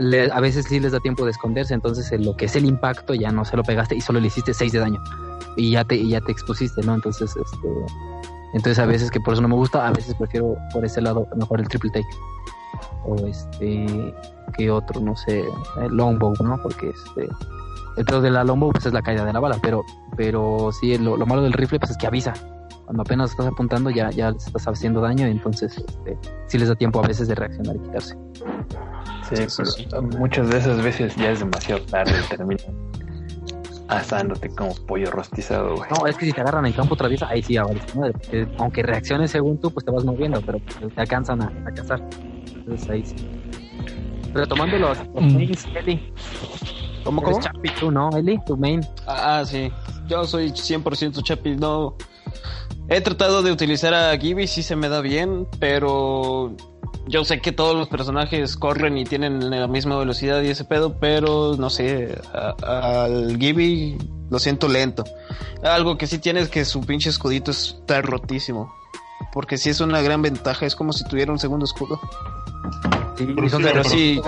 le- 0.00 0.30
a 0.32 0.40
veces 0.40 0.64
sí 0.66 0.80
les 0.80 0.92
da 0.92 1.00
tiempo 1.00 1.24
de 1.26 1.32
esconderse, 1.32 1.74
entonces 1.74 2.10
en 2.12 2.24
lo 2.24 2.36
que 2.36 2.46
es 2.46 2.56
el 2.56 2.64
impacto 2.64 3.12
ya 3.14 3.30
no 3.32 3.44
se 3.44 3.56
lo 3.56 3.62
pegaste 3.64 3.96
y 3.96 4.00
solo 4.00 4.18
le 4.20 4.28
hiciste 4.28 4.54
6 4.54 4.72
de 4.72 4.78
daño 4.78 5.00
y 5.56 5.72
ya 5.72 5.84
te, 5.84 5.96
y 5.96 6.10
ya 6.10 6.20
te 6.20 6.32
expusiste, 6.32 6.82
¿no? 6.82 6.94
Entonces, 6.94 7.34
este, 7.36 7.68
entonces 8.54 8.78
a 8.78 8.86
veces 8.86 9.10
que 9.10 9.20
por 9.20 9.34
eso 9.34 9.42
no 9.42 9.48
me 9.48 9.54
gusta, 9.54 9.86
a 9.86 9.92
veces 9.92 10.14
prefiero 10.14 10.56
por 10.72 10.84
ese 10.84 11.00
lado 11.00 11.26
mejor 11.36 11.60
el 11.60 11.68
triple 11.68 11.90
take 11.90 12.06
o 13.04 13.16
este, 13.26 14.14
que 14.56 14.70
otro, 14.70 15.00
no 15.00 15.16
sé, 15.16 15.44
el 15.80 15.92
longbow, 15.96 16.34
¿no? 16.42 16.60
Porque 16.62 16.90
este, 16.90 17.28
el 17.96 18.04
pedo 18.04 18.20
de 18.20 18.30
la 18.30 18.44
longbow 18.44 18.72
pues 18.72 18.86
es 18.86 18.92
la 18.92 19.02
caída 19.02 19.24
de 19.24 19.32
la 19.32 19.40
bala, 19.40 19.58
pero, 19.62 19.84
pero 20.16 20.70
sí, 20.72 20.96
lo, 20.98 21.16
lo 21.16 21.26
malo 21.26 21.42
del 21.42 21.52
rifle 21.52 21.78
pues 21.78 21.92
es 21.92 21.96
que 21.96 22.06
avisa. 22.06 22.32
Cuando 22.84 23.02
apenas 23.02 23.32
estás 23.32 23.46
apuntando 23.46 23.90
ya, 23.90 24.10
ya 24.10 24.30
les 24.30 24.46
estás 24.46 24.68
haciendo 24.68 25.00
daño, 25.00 25.26
entonces 25.26 25.76
este, 25.76 26.16
sí 26.46 26.58
les 26.58 26.68
da 26.68 26.76
tiempo 26.76 27.02
a 27.02 27.06
veces 27.06 27.26
de 27.26 27.34
reaccionar 27.34 27.76
y 27.76 27.78
quitarse. 27.80 28.16
Sí, 29.28 29.86
pero 29.90 30.02
muchas 30.02 30.48
de 30.50 30.58
esas 30.58 30.80
veces 30.82 31.16
ya 31.16 31.32
es 31.32 31.40
demasiado 31.40 31.82
tarde 31.86 32.12
y 32.12 32.28
terminan 32.28 32.86
asándote 33.88 34.48
como 34.50 34.74
pollo 34.86 35.10
rostizado, 35.10 35.76
güey. 35.76 35.88
No, 35.90 36.06
es 36.06 36.16
que 36.16 36.26
si 36.26 36.32
te 36.32 36.40
agarran 36.40 36.66
en 36.66 36.72
campo 36.72 36.96
traviesa, 36.96 37.28
ahí 37.28 37.42
sí, 37.42 37.56
ahora 37.56 37.78
sí, 37.86 37.98
madre, 37.98 38.12
porque 38.12 38.46
aunque 38.58 38.82
reacciones 38.82 39.30
según 39.30 39.58
tú, 39.60 39.70
pues 39.70 39.84
te 39.84 39.92
vas 39.92 40.04
moviendo, 40.04 40.40
pero 40.42 40.58
pues, 40.58 40.94
te 40.94 41.00
alcanzan 41.00 41.42
a, 41.42 41.52
a 41.66 41.72
cazar. 41.72 42.02
Entonces 42.54 42.88
ahí 42.90 43.04
sí. 43.04 43.14
Retomando 44.34 44.78
los, 44.78 44.98
los 45.14 45.22
Mm. 45.24 45.34
mains, 45.34 45.66
Eli. 45.74 46.12
¿Cómo, 47.04 47.22
Eres 47.22 47.34
cómo? 47.36 47.44
champi 47.46 47.70
tú, 47.78 47.90
¿no, 47.90 48.10
Eli? 48.16 48.38
Tu 48.44 48.56
main. 48.56 48.80
Ah, 49.06 49.38
ah, 49.38 49.44
sí. 49.44 49.70
yo 50.08 50.24
soy 50.24 50.50
100% 50.50 51.22
Chapi, 51.22 51.54
no. 51.56 51.96
He 52.88 53.00
tratado 53.00 53.42
de 53.42 53.50
utilizar 53.50 53.94
a 53.94 54.16
Gibby, 54.16 54.46
sí 54.46 54.62
se 54.62 54.76
me 54.76 54.88
da 54.88 55.00
bien, 55.00 55.46
pero 55.58 56.54
yo 57.08 57.24
sé 57.24 57.40
que 57.40 57.52
todos 57.52 57.76
los 57.76 57.88
personajes 57.88 58.56
corren 58.56 58.96
y 58.96 59.04
tienen 59.04 59.50
la 59.50 59.66
misma 59.66 59.96
velocidad 59.96 60.42
y 60.42 60.48
ese 60.48 60.64
pedo, 60.64 60.98
pero 60.98 61.56
no 61.58 61.68
sé, 61.68 62.16
al 62.62 63.36
Gibby 63.38 63.98
lo 64.30 64.38
siento 64.38 64.68
lento. 64.68 65.04
Algo 65.62 65.98
que 65.98 66.06
sí 66.06 66.18
tiene 66.18 66.40
es 66.40 66.48
que 66.48 66.64
su 66.64 66.80
pinche 66.80 67.10
escudito 67.10 67.50
está 67.50 68.02
rotísimo. 68.02 68.72
Porque 69.32 69.56
sí 69.56 69.70
es 69.70 69.80
una 69.80 70.00
gran 70.00 70.22
ventaja, 70.22 70.66
es 70.66 70.74
como 70.74 70.92
si 70.92 71.04
tuviera 71.04 71.32
un 71.32 71.38
segundo 71.38 71.64
escudo. 71.64 72.00
Sí, 73.16 73.26
pero, 73.62 73.84
sí. 73.84 74.20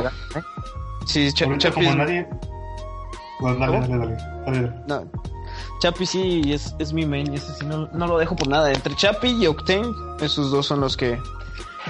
Sí, 1.07 1.33
Chapi. 1.33 1.87
nadie. 1.87 2.27
dale, 3.41 3.89
dale, 3.89 4.17
dale, 4.47 4.73
No. 4.87 5.11
Chapi 5.79 6.07
sí 6.07 6.53
es, 6.53 6.75
es 6.79 6.93
mi 6.93 7.07
main, 7.07 7.33
ese 7.33 7.53
sí 7.55 7.65
no, 7.65 7.89
no, 7.93 8.07
lo 8.07 8.19
dejo 8.19 8.35
por 8.35 8.49
nada. 8.49 8.73
Entre 8.73 8.95
Chapi 8.97 9.29
y 9.29 9.47
Octane, 9.47 9.93
esos 10.21 10.51
dos 10.51 10.67
son 10.67 10.81
los 10.81 10.97
que 10.97 11.21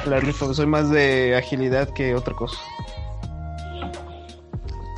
la 0.07 0.21
rifo. 0.21 0.53
Soy 0.53 0.67
más 0.67 0.91
de 0.91 1.35
agilidad 1.37 1.89
que 1.91 2.15
otra 2.15 2.35
cosa. 2.35 2.59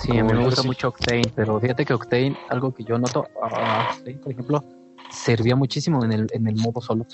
Sí, 0.00 0.18
a 0.18 0.24
mí 0.24 0.33
me 0.33 0.44
gusta 0.44 0.62
mucho 0.62 0.88
Octane, 0.88 1.31
pero 1.37 1.61
fíjate 1.61 1.85
que 1.85 1.94
Octane, 1.94 2.37
algo 2.48 2.74
que 2.74 2.83
yo 2.83 2.98
noto, 2.98 3.26
uh, 3.40 3.92
Octane, 3.92 4.16
por 4.16 4.33
ejemplo, 4.33 4.64
servía 5.11 5.55
muchísimo 5.55 6.05
en 6.05 6.12
el, 6.12 6.26
en 6.33 6.48
el 6.48 6.57
modo 6.57 6.81
solo. 6.81 7.07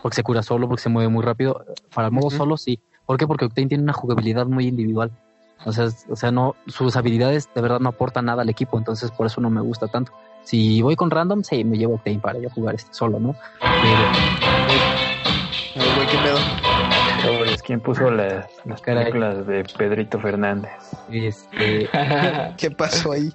Porque 0.00 0.16
se 0.16 0.22
cura 0.24 0.42
solo, 0.42 0.66
porque 0.66 0.82
se 0.82 0.88
mueve 0.88 1.08
muy 1.08 1.22
rápido. 1.22 1.64
Para 1.94 2.08
el 2.08 2.12
modo 2.12 2.30
solo, 2.30 2.56
sí. 2.56 2.80
¿Por 3.06 3.16
qué? 3.16 3.26
Porque 3.28 3.44
Octane 3.44 3.68
tiene 3.68 3.84
una 3.84 3.92
jugabilidad 3.92 4.46
muy 4.46 4.66
individual. 4.66 5.12
O 5.64 5.72
sea, 5.72 5.88
o 6.08 6.16
sea, 6.16 6.32
no, 6.32 6.56
sus 6.66 6.96
habilidades 6.96 7.48
de 7.54 7.60
verdad 7.60 7.78
no 7.78 7.90
aportan 7.90 8.24
nada 8.24 8.42
al 8.42 8.48
equipo, 8.48 8.78
entonces 8.78 9.12
por 9.12 9.26
eso 9.26 9.40
no 9.40 9.48
me 9.50 9.60
gusta 9.60 9.86
tanto. 9.86 10.12
Si 10.44 10.82
voy 10.82 10.96
con 10.96 11.10
random, 11.10 11.42
sí, 11.42 11.64
me 11.64 11.76
llevo 11.76 11.94
Octane 11.94 12.18
para 12.18 12.38
yo 12.38 12.50
jugar 12.50 12.74
este 12.74 12.92
solo, 12.92 13.20
¿no? 13.20 13.34
Pero. 13.60 14.02
güey, 15.96 16.06
¿qué 16.08 16.18
pedo? 16.18 16.38
¿Quién 17.64 17.80
puso 17.80 18.10
las, 18.10 18.46
las 18.64 18.80
películas 18.80 19.46
de 19.46 19.64
Pedrito 19.64 20.18
Fernández? 20.18 20.72
Este... 21.10 21.88
¿Qué 22.56 22.70
pasó 22.70 23.12
ahí? 23.12 23.32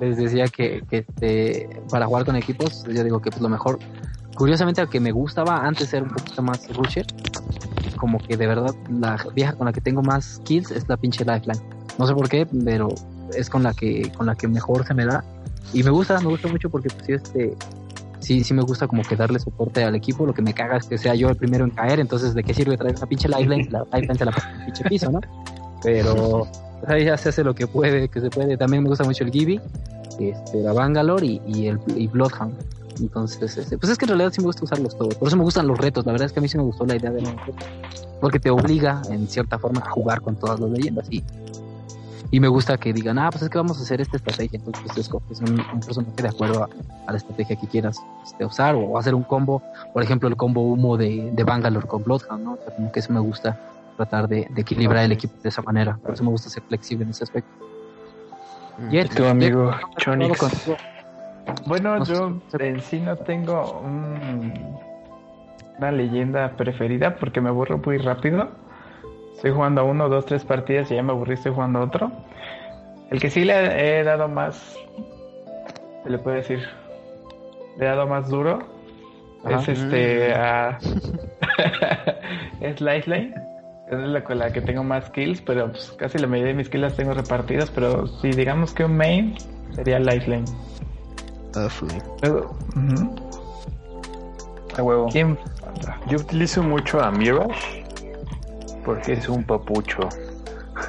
Les 0.00 0.16
decía 0.16 0.46
que, 0.46 0.82
que 0.88 0.98
este, 0.98 1.68
para 1.90 2.06
jugar 2.06 2.24
con 2.24 2.36
equipos, 2.36 2.84
yo 2.84 3.04
digo 3.04 3.20
que 3.20 3.30
pues 3.30 3.42
lo 3.42 3.48
mejor. 3.48 3.78
Curiosamente, 4.36 4.80
al 4.80 4.88
que 4.88 5.00
me 5.00 5.10
gustaba 5.10 5.66
antes 5.66 5.88
ser 5.88 6.04
un 6.04 6.10
poquito 6.10 6.42
más 6.42 6.68
rusher, 6.74 7.04
como 7.96 8.18
que 8.18 8.36
de 8.36 8.46
verdad 8.46 8.74
la 8.90 9.18
vieja 9.34 9.52
con 9.52 9.66
la 9.66 9.72
que 9.72 9.80
tengo 9.80 10.02
más 10.02 10.40
kills 10.44 10.70
es 10.70 10.88
la 10.88 10.96
pinche 10.96 11.24
Lifeline. 11.24 11.60
No 11.98 12.06
sé 12.06 12.14
por 12.14 12.28
qué, 12.28 12.46
pero 12.64 12.88
es 13.36 13.50
con 13.50 13.62
la 13.62 13.74
que 13.74 14.10
con 14.16 14.26
la 14.26 14.34
que 14.34 14.48
mejor 14.48 14.86
se 14.86 14.94
me 14.94 15.04
da 15.04 15.24
y 15.72 15.82
me 15.82 15.90
gusta, 15.90 16.20
me 16.20 16.28
gusta 16.28 16.48
mucho 16.48 16.70
porque 16.70 16.88
pues 16.88 17.06
sí 17.06 17.12
este 17.12 17.56
sí 18.20 18.44
sí 18.44 18.54
me 18.54 18.62
gusta 18.62 18.86
como 18.86 19.02
que 19.02 19.16
darle 19.16 19.38
soporte 19.38 19.84
al 19.84 19.94
equipo, 19.94 20.26
lo 20.26 20.34
que 20.34 20.42
me 20.42 20.52
caga 20.52 20.76
es 20.76 20.86
que 20.86 20.98
sea 20.98 21.14
yo 21.14 21.28
el 21.28 21.36
primero 21.36 21.64
en 21.64 21.70
caer, 21.70 22.00
entonces 22.00 22.34
de 22.34 22.42
qué 22.42 22.54
sirve 22.54 22.76
traer 22.76 22.96
una 22.96 23.06
pinche 23.06 23.28
Lifeline, 23.28 23.68
la 23.70 23.84
Lifeline 23.92 24.18
se 24.18 24.24
la 24.24 24.32
pasa 24.32 24.50
en 24.50 24.60
el 24.60 24.64
pinche 24.66 24.84
piso, 24.84 25.10
¿no? 25.10 25.20
Pero 25.82 26.46
pues, 26.80 26.90
ahí 26.90 27.04
ya 27.04 27.16
se 27.16 27.28
hace 27.28 27.44
lo 27.44 27.54
que 27.54 27.66
puede, 27.66 28.08
que 28.08 28.20
se 28.20 28.30
puede. 28.30 28.56
También 28.56 28.82
me 28.82 28.88
gusta 28.88 29.04
mucho 29.04 29.24
el 29.24 29.30
Gibby, 29.30 29.60
este, 30.18 30.62
la 30.62 30.72
Bangalore 30.72 31.24
y, 31.24 31.40
y 31.46 31.66
el 31.66 31.78
y 31.94 32.06
Bloodhound. 32.06 32.54
Entonces, 33.00 33.56
este, 33.56 33.78
pues 33.78 33.92
es 33.92 33.98
que 33.98 34.06
en 34.06 34.10
realidad 34.10 34.32
sí 34.32 34.40
me 34.40 34.46
gusta 34.46 34.64
usarlos 34.64 34.96
todos. 34.96 35.14
Por 35.14 35.28
eso 35.28 35.36
me 35.36 35.44
gustan 35.44 35.66
los 35.66 35.78
retos. 35.78 36.04
La 36.04 36.12
verdad 36.12 36.26
es 36.26 36.32
que 36.32 36.40
a 36.40 36.42
mí 36.42 36.48
sí 36.48 36.56
me 36.56 36.64
gustó 36.64 36.84
la 36.84 36.96
idea 36.96 37.10
de 37.10 37.22
los 37.22 37.30
retos. 37.46 37.66
Porque 38.20 38.40
te 38.40 38.50
obliga, 38.50 39.02
en 39.10 39.28
cierta 39.28 39.58
forma, 39.58 39.80
a 39.80 39.90
jugar 39.90 40.20
con 40.20 40.34
todas 40.36 40.58
las 40.58 40.70
leyendas. 40.70 41.06
Y, 41.10 41.22
y 42.30 42.40
me 42.40 42.48
gusta 42.48 42.76
que 42.76 42.92
digan, 42.92 43.18
ah, 43.18 43.30
pues 43.30 43.42
es 43.42 43.48
que 43.48 43.56
vamos 43.56 43.78
a 43.78 43.82
hacer 43.82 44.00
esta 44.00 44.18
estrategia. 44.18 44.58
Entonces, 44.58 44.82
pues, 44.84 44.98
escoges 44.98 45.40
un, 45.40 45.60
un, 45.60 45.80
personaje 45.80 46.22
de 46.22 46.28
acuerdo 46.28 46.64
a, 46.64 47.10
la 47.10 47.16
estrategia 47.16 47.56
que 47.56 47.66
quieras 47.66 48.02
este, 48.22 48.44
usar. 48.44 48.74
O 48.74 48.98
hacer 48.98 49.14
un 49.14 49.22
combo, 49.22 49.62
por 49.94 50.02
ejemplo, 50.02 50.28
el 50.28 50.36
combo 50.36 50.62
humo 50.62 50.96
de, 50.96 51.30
de 51.32 51.44
Bangalore 51.44 51.86
con 51.86 52.04
Bloodhound, 52.04 52.44
¿no? 52.44 52.58
como 52.76 52.92
que 52.92 53.00
eso 53.00 53.12
me 53.12 53.20
gusta 53.20 53.58
tratar 53.96 54.28
de, 54.28 54.46
de, 54.50 54.60
equilibrar 54.60 55.04
el 55.04 55.12
equipo 55.12 55.34
de 55.42 55.48
esa 55.48 55.62
manera. 55.62 55.98
Por 56.02 56.14
eso 56.14 56.22
me 56.22 56.30
gusta 56.30 56.50
ser 56.50 56.62
flexible 56.64 57.04
en 57.04 57.10
ese 57.10 57.24
aspecto. 57.24 57.50
¿Y 58.90 59.04
tu 59.06 59.24
amigo 59.24 59.72
Chonix? 59.96 60.38
Bueno, 61.66 62.04
yo 62.04 62.40
en 62.58 62.80
sí 62.80 63.00
no 63.00 63.16
tengo 63.16 63.82
una 65.78 65.92
leyenda 65.92 66.50
preferida 66.56 67.16
porque 67.16 67.40
me 67.40 67.48
aburro 67.48 67.78
muy 67.78 67.98
rápido. 67.98 68.50
Estoy 69.38 69.52
jugando 69.52 69.82
a 69.82 69.84
uno, 69.84 70.08
dos, 70.08 70.26
tres 70.26 70.44
partidas 70.44 70.90
y 70.90 70.96
ya 70.96 71.02
me 71.04 71.12
aburrí, 71.12 71.34
estoy 71.34 71.52
jugando 71.52 71.78
a 71.78 71.82
otro. 71.82 72.10
El 73.08 73.20
que 73.20 73.30
sí 73.30 73.44
le 73.44 74.00
he 74.00 74.02
dado 74.02 74.26
más, 74.26 74.76
se 76.02 76.10
le 76.10 76.18
puede 76.18 76.38
decir, 76.38 76.68
le 77.76 77.84
he 77.84 77.88
dado 77.88 78.08
más 78.08 78.28
duro, 78.28 78.58
es 79.48 79.68
este, 79.68 80.34
a... 80.34 80.76
es 82.60 82.80
Lifeline. 82.80 83.32
Es 83.88 83.98
la 84.00 84.24
con 84.24 84.40
la 84.40 84.52
que 84.52 84.60
tengo 84.60 84.82
más 84.82 85.08
kills, 85.10 85.40
pero 85.40 85.70
pues, 85.70 85.92
casi 85.92 86.18
la 86.18 86.26
mayoría 86.26 86.54
de 86.54 86.58
mis 86.58 86.68
kills 86.68 86.82
las 86.82 86.96
tengo 86.96 87.14
repartidas. 87.14 87.70
Pero 87.70 88.08
si 88.08 88.30
digamos 88.30 88.74
que 88.74 88.86
un 88.86 88.96
main 88.96 89.36
sería 89.70 90.00
Lifeline. 90.00 90.46
A 94.76 94.82
huevo. 94.82 95.08
Yo 96.08 96.16
utilizo 96.18 96.60
mucho 96.64 97.00
a 97.00 97.12
Mirage 97.12 97.77
porque 98.88 99.12
es 99.12 99.28
un 99.28 99.44
papucho. 99.44 100.08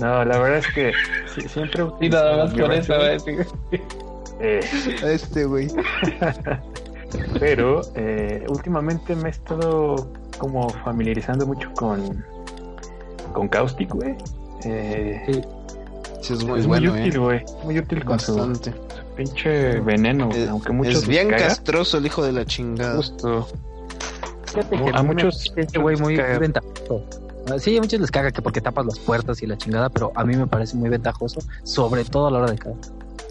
no, 0.00 0.24
la 0.24 0.38
verdad 0.38 0.58
es 0.58 0.68
que 0.68 0.92
siempre 1.48 1.82
utilizo. 1.82 2.04
Y 2.04 2.08
nada 2.10 2.44
más 2.44 2.54
con 2.54 2.70
eso, 2.70 2.94
eh. 4.38 4.60
Este 5.02 5.46
güey. 5.46 5.66
Pero 7.40 7.80
eh, 7.96 8.46
últimamente 8.48 9.16
me 9.16 9.30
he 9.30 9.32
estado 9.32 10.12
como 10.38 10.68
familiarizando 10.68 11.44
mucho 11.44 11.72
con 11.74 12.24
con 13.32 13.48
Caustic, 13.48 13.92
güey. 13.92 14.14
Eh, 14.64 15.42
sí 16.20 16.34
es 16.34 16.44
muy, 16.44 16.62
bueno, 16.62 16.92
útil, 16.92 17.16
¿eh? 17.16 17.18
güey. 17.18 17.44
Muy 17.64 17.80
útil 17.80 18.04
con 18.04 18.20
su, 18.20 18.60
pinche 19.16 19.80
veneno, 19.80 20.28
es, 20.30 20.48
aunque 20.48 20.72
muchos 20.72 21.02
Es 21.02 21.08
bien 21.08 21.30
castroso 21.30 21.98
el 21.98 22.06
hijo 22.06 22.22
de 22.24 22.30
la 22.30 22.44
chingada. 22.44 22.98
Justo. 22.98 23.48
Fíjate 24.46 24.76
que 24.76 24.90
a, 24.90 25.02
muchos 25.02 25.52
este 25.56 25.78
güey 25.78 25.96
muy 25.96 26.16
ventajoso. 26.16 27.04
Sí, 27.58 27.76
a 27.76 27.80
muchos 27.80 28.00
les 28.00 28.10
caga 28.10 28.32
que 28.32 28.42
porque 28.42 28.60
tapas 28.60 28.86
las 28.86 28.98
puertas 28.98 29.42
y 29.42 29.46
la 29.46 29.56
chingada, 29.56 29.88
pero 29.88 30.12
a 30.14 30.24
mí 30.24 30.34
me 30.36 30.46
parece 30.46 30.76
muy 30.76 30.88
ventajoso, 30.88 31.40
sobre 31.62 32.04
todo 32.04 32.26
a 32.26 32.30
la 32.30 32.38
hora 32.38 32.50
de 32.50 32.58
caer. 32.58 32.76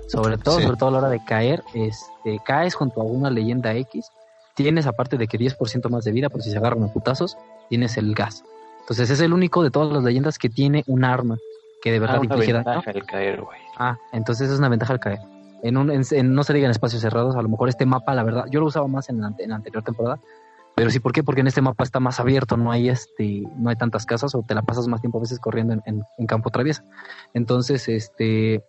Sobre 0.08 0.38
todo, 0.38 0.62
sobre 0.62 0.78
todo 0.78 0.90
a 0.90 0.92
la 0.94 0.98
hora 1.00 1.10
de 1.10 1.24
caer, 1.26 1.64
este, 1.74 2.40
caes 2.46 2.76
junto 2.76 3.02
a 3.02 3.04
una 3.04 3.30
leyenda 3.30 3.74
X, 3.74 4.10
tienes 4.54 4.88
aparte 4.88 5.18
de 5.18 5.28
que 5.28 5.38
10% 5.38 5.90
más 5.90 6.06
de 6.06 6.12
vida, 6.12 6.30
por 6.30 6.42
si 6.42 6.52
se 6.52 6.58
agarran 6.58 6.84
a 6.84 6.94
putazos, 6.94 7.38
tienes 7.70 7.98
el 7.98 8.14
gas. 8.14 8.44
Entonces 8.82 9.10
es 9.10 9.20
el 9.20 9.34
único 9.34 9.64
de 9.64 9.72
todas 9.72 9.92
las 9.92 10.04
leyendas 10.04 10.38
que 10.38 10.48
tiene 10.48 10.84
un 10.88 11.04
arma 11.04 11.38
que 11.82 11.92
de 11.92 12.00
verdad 12.00 12.18
ah, 12.18 12.36
ventaja 12.36 12.90
al 12.90 13.06
caer, 13.06 13.42
güey. 13.42 13.60
Ah, 13.78 13.98
entonces 14.12 14.50
es 14.50 14.58
una 14.58 14.70
ventaja 14.70 14.94
al 14.94 15.00
caer. 15.00 15.20
En 15.62 15.78
un, 15.78 15.92
en, 15.92 16.34
no 16.34 16.44
se 16.44 16.54
diga 16.54 16.66
en 16.66 16.72
espacios 16.72 17.02
cerrados, 17.02 17.36
a 17.36 17.42
lo 17.42 17.50
mejor 17.50 17.70
este 17.70 17.86
mapa, 17.86 18.16
la 18.16 18.24
verdad, 18.24 18.46
yo 18.50 18.60
lo 18.60 18.66
usaba 18.66 18.88
más 18.88 19.10
en 19.10 19.22
la, 19.22 19.32
en 19.38 19.50
la, 19.50 19.58
anterior 19.58 19.84
temporada, 19.84 20.20
pero 20.76 20.90
sí, 20.90 21.00
¿por 21.00 21.14
qué? 21.14 21.24
Porque 21.24 21.42
en 21.42 21.48
este 21.48 21.62
mapa 21.62 21.84
está 21.84 22.00
más 22.00 22.20
abierto, 22.20 22.58
no 22.58 22.72
hay 22.72 22.90
este, 22.90 23.44
no 23.58 23.70
hay 23.70 23.76
tantas 23.76 24.06
casas 24.06 24.36
o 24.36 24.44
te 24.48 24.56
la 24.56 24.62
pasas 24.62 24.88
más 24.88 25.02
tiempo 25.02 25.18
a 25.20 25.22
veces 25.22 25.40
corriendo 25.40 25.74
en, 25.74 26.04
en 26.18 26.28
campo 26.28 26.50
traviesa. 26.50 26.84
Entonces, 27.34 27.88
este, 27.88 28.64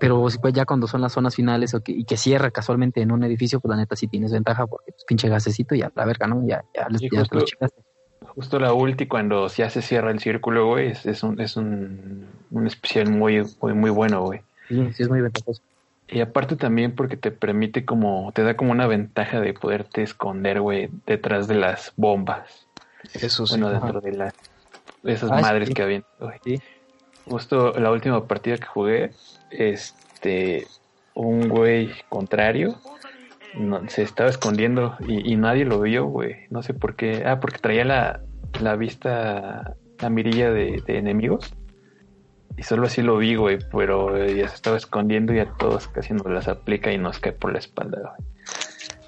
pero 0.00 0.26
pues 0.40 0.54
ya 0.54 0.64
cuando 0.64 0.86
son 0.86 1.00
las 1.00 1.12
zonas 1.12 1.34
finales 1.34 1.74
o 1.74 1.80
que, 1.82 1.92
y 1.92 2.04
que 2.04 2.16
cierra 2.16 2.50
casualmente 2.50 3.00
en 3.02 3.12
un 3.12 3.22
edificio, 3.24 3.60
pues 3.60 3.70
la 3.70 3.76
neta 3.76 3.96
sí 3.96 4.08
tienes 4.08 4.32
ventaja 4.32 4.66
porque 4.66 4.92
pues, 4.92 5.04
pinche 5.04 5.28
gasecito 5.28 5.74
y 5.74 5.82
a 5.82 5.92
la 5.94 6.04
verga, 6.04 6.26
¿no? 6.26 6.46
Ya, 6.46 6.64
ya, 6.74 6.88
les, 6.88 7.00
ya 7.00 7.20
justo, 7.20 7.44
Justo 8.26 8.58
la 8.58 8.72
ulti 8.72 9.06
cuando 9.06 9.46
ya 9.48 9.70
se 9.70 9.82
cierra 9.82 10.10
el 10.10 10.18
círculo, 10.18 10.66
güey, 10.66 10.88
es, 10.88 11.06
es, 11.06 11.22
un, 11.22 11.40
es 11.40 11.56
un, 11.56 12.26
un 12.50 12.66
especial 12.66 13.10
muy, 13.10 13.42
muy, 13.60 13.74
muy 13.74 13.90
bueno, 13.90 14.22
güey. 14.22 14.40
Sí, 14.68 14.92
sí 14.94 15.02
es 15.02 15.08
muy 15.08 15.20
ventajoso. 15.20 15.62
Y 16.08 16.20
aparte 16.20 16.56
también 16.56 16.94
porque 16.94 17.16
te 17.16 17.30
permite 17.30 17.84
como, 17.84 18.30
te 18.32 18.42
da 18.42 18.56
como 18.56 18.72
una 18.72 18.86
ventaja 18.86 19.40
de 19.40 19.54
poderte 19.54 20.02
esconder, 20.02 20.60
güey, 20.60 20.90
detrás 21.06 21.48
de 21.48 21.54
las 21.54 21.92
bombas. 21.96 22.66
Eso 23.14 23.46
sí. 23.46 23.58
Bueno, 23.58 23.70
dentro 23.70 24.00
de 24.00 24.12
las, 24.12 24.34
esas 25.02 25.30
ah, 25.30 25.40
madres 25.40 25.70
que 25.70 25.82
habían, 25.82 26.04
güey. 26.20 26.38
Sí. 26.44 26.60
Justo 27.26 27.72
la 27.72 27.90
última 27.90 28.26
partida 28.26 28.58
que 28.58 28.66
jugué, 28.66 29.12
este, 29.50 30.66
un 31.14 31.48
güey 31.48 31.90
contrario 32.08 32.78
no, 33.54 33.88
se 33.88 34.02
estaba 34.02 34.28
escondiendo 34.28 34.96
y, 35.06 35.36
nadie 35.36 35.64
lo 35.64 35.80
vio, 35.80 36.06
güey. 36.06 36.46
No 36.50 36.62
sé 36.62 36.74
por 36.74 36.96
qué. 36.96 37.24
Ah, 37.24 37.40
porque 37.40 37.58
traía 37.58 37.84
la, 37.84 38.20
la 38.60 38.76
vista, 38.76 39.76
la 40.00 40.10
mirilla 40.10 40.50
de, 40.50 40.82
enemigos. 40.88 41.54
Y 42.56 42.62
solo 42.62 42.86
así 42.86 43.02
lo 43.02 43.16
vi, 43.18 43.34
güey, 43.34 43.58
pero 43.72 44.16
ya 44.26 44.48
se 44.48 44.54
estaba 44.54 44.76
escondiendo 44.76 45.34
y 45.34 45.40
a 45.40 45.46
todos 45.52 45.88
casi 45.88 46.12
nos 46.14 46.26
las 46.26 46.48
aplica 46.48 46.92
y 46.92 46.98
nos 46.98 47.18
cae 47.18 47.32
por 47.32 47.52
la 47.52 47.58
espalda, 47.58 48.14
güey. 48.16 48.28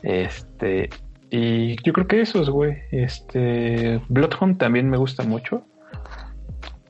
Este, 0.02 0.90
y 1.30 1.76
yo 1.82 1.92
creo 1.92 2.06
que 2.06 2.20
esos, 2.20 2.50
güey. 2.50 2.76
Este, 2.90 4.00
Bloodhound 4.08 4.58
también 4.58 4.90
me 4.90 4.96
gusta 4.96 5.22
mucho, 5.22 5.62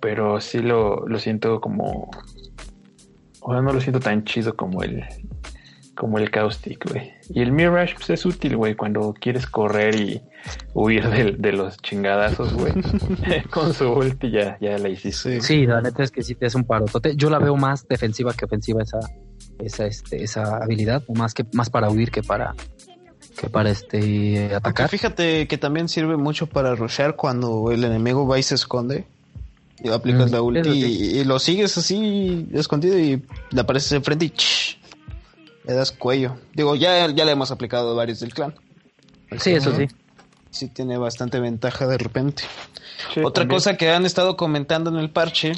pero 0.00 0.40
sí 0.40 0.60
lo, 0.60 1.06
lo 1.06 1.18
siento 1.18 1.60
como 1.60 2.10
Ahora 3.46 3.62
no 3.62 3.72
lo 3.72 3.80
siento 3.80 4.00
tan 4.00 4.24
chido 4.24 4.56
como 4.56 4.82
el 4.82 5.04
como 5.96 6.18
el 6.18 6.30
Caustic, 6.30 6.88
güey. 6.88 7.12
Y 7.30 7.40
el 7.40 7.50
Mirage 7.50 7.94
pues, 7.94 8.10
es 8.10 8.26
útil, 8.26 8.56
güey, 8.56 8.76
cuando 8.76 9.14
quieres 9.18 9.46
correr 9.46 9.96
y 9.96 10.22
huir 10.74 11.08
de, 11.08 11.52
los 11.52 11.78
chingadazos, 11.78 12.52
güey. 12.52 12.72
Con 13.50 13.74
su 13.74 13.90
ulti 13.90 14.30
ya, 14.30 14.58
ya 14.60 14.78
la 14.78 14.88
hiciste. 14.88 15.40
Sí, 15.40 15.66
la 15.66 15.80
neta 15.80 16.04
es 16.04 16.12
que 16.12 16.22
sí 16.22 16.34
te 16.34 16.46
es 16.46 16.54
un 16.54 16.64
parotote. 16.64 17.16
Yo 17.16 17.30
la 17.30 17.38
veo 17.38 17.56
más 17.56 17.88
defensiva 17.88 18.32
que 18.34 18.44
ofensiva 18.44 18.82
esa, 18.82 19.00
esa, 19.58 19.86
este, 19.86 20.22
esa 20.22 20.58
habilidad, 20.58 21.02
más 21.08 21.34
que 21.34 21.44
más 21.52 21.70
para 21.70 21.90
huir 21.90 22.10
que 22.10 22.22
para 22.22 22.54
que 23.40 23.50
para 23.50 23.70
este 23.70 24.54
atacar. 24.54 24.88
fíjate 24.88 25.46
que 25.46 25.58
también 25.58 25.88
sirve 25.88 26.16
mucho 26.16 26.46
para 26.46 26.74
rushear 26.74 27.16
cuando 27.16 27.70
el 27.70 27.84
enemigo 27.84 28.26
va 28.26 28.38
y 28.38 28.42
se 28.42 28.54
esconde. 28.54 29.06
Y 29.82 29.90
aplicas 29.90 30.30
mm, 30.30 30.34
la 30.34 30.42
ulti 30.42 30.70
y, 30.70 31.24
lo 31.24 31.38
sigues 31.38 31.76
así 31.76 32.48
escondido 32.52 32.98
y 32.98 33.22
le 33.50 33.60
apareces 33.60 33.92
enfrente 33.92 34.26
y 34.26 34.30
le 35.66 35.74
das 35.74 35.92
cuello. 35.92 36.36
Digo, 36.54 36.74
ya, 36.76 37.08
ya 37.08 37.24
le 37.24 37.32
hemos 37.32 37.50
aplicado 37.50 37.94
varios 37.94 38.20
del 38.20 38.32
clan. 38.32 38.54
Sí, 39.38 39.52
eso 39.52 39.74
sí. 39.74 39.86
Sí 40.50 40.68
tiene 40.68 40.96
bastante 40.96 41.40
ventaja 41.40 41.86
de 41.86 41.98
repente. 41.98 42.44
Otra 43.22 43.46
cosa 43.46 43.76
que 43.76 43.90
han 43.90 44.06
estado 44.06 44.36
comentando 44.36 44.90
en 44.90 44.96
el 44.96 45.10
parche 45.10 45.52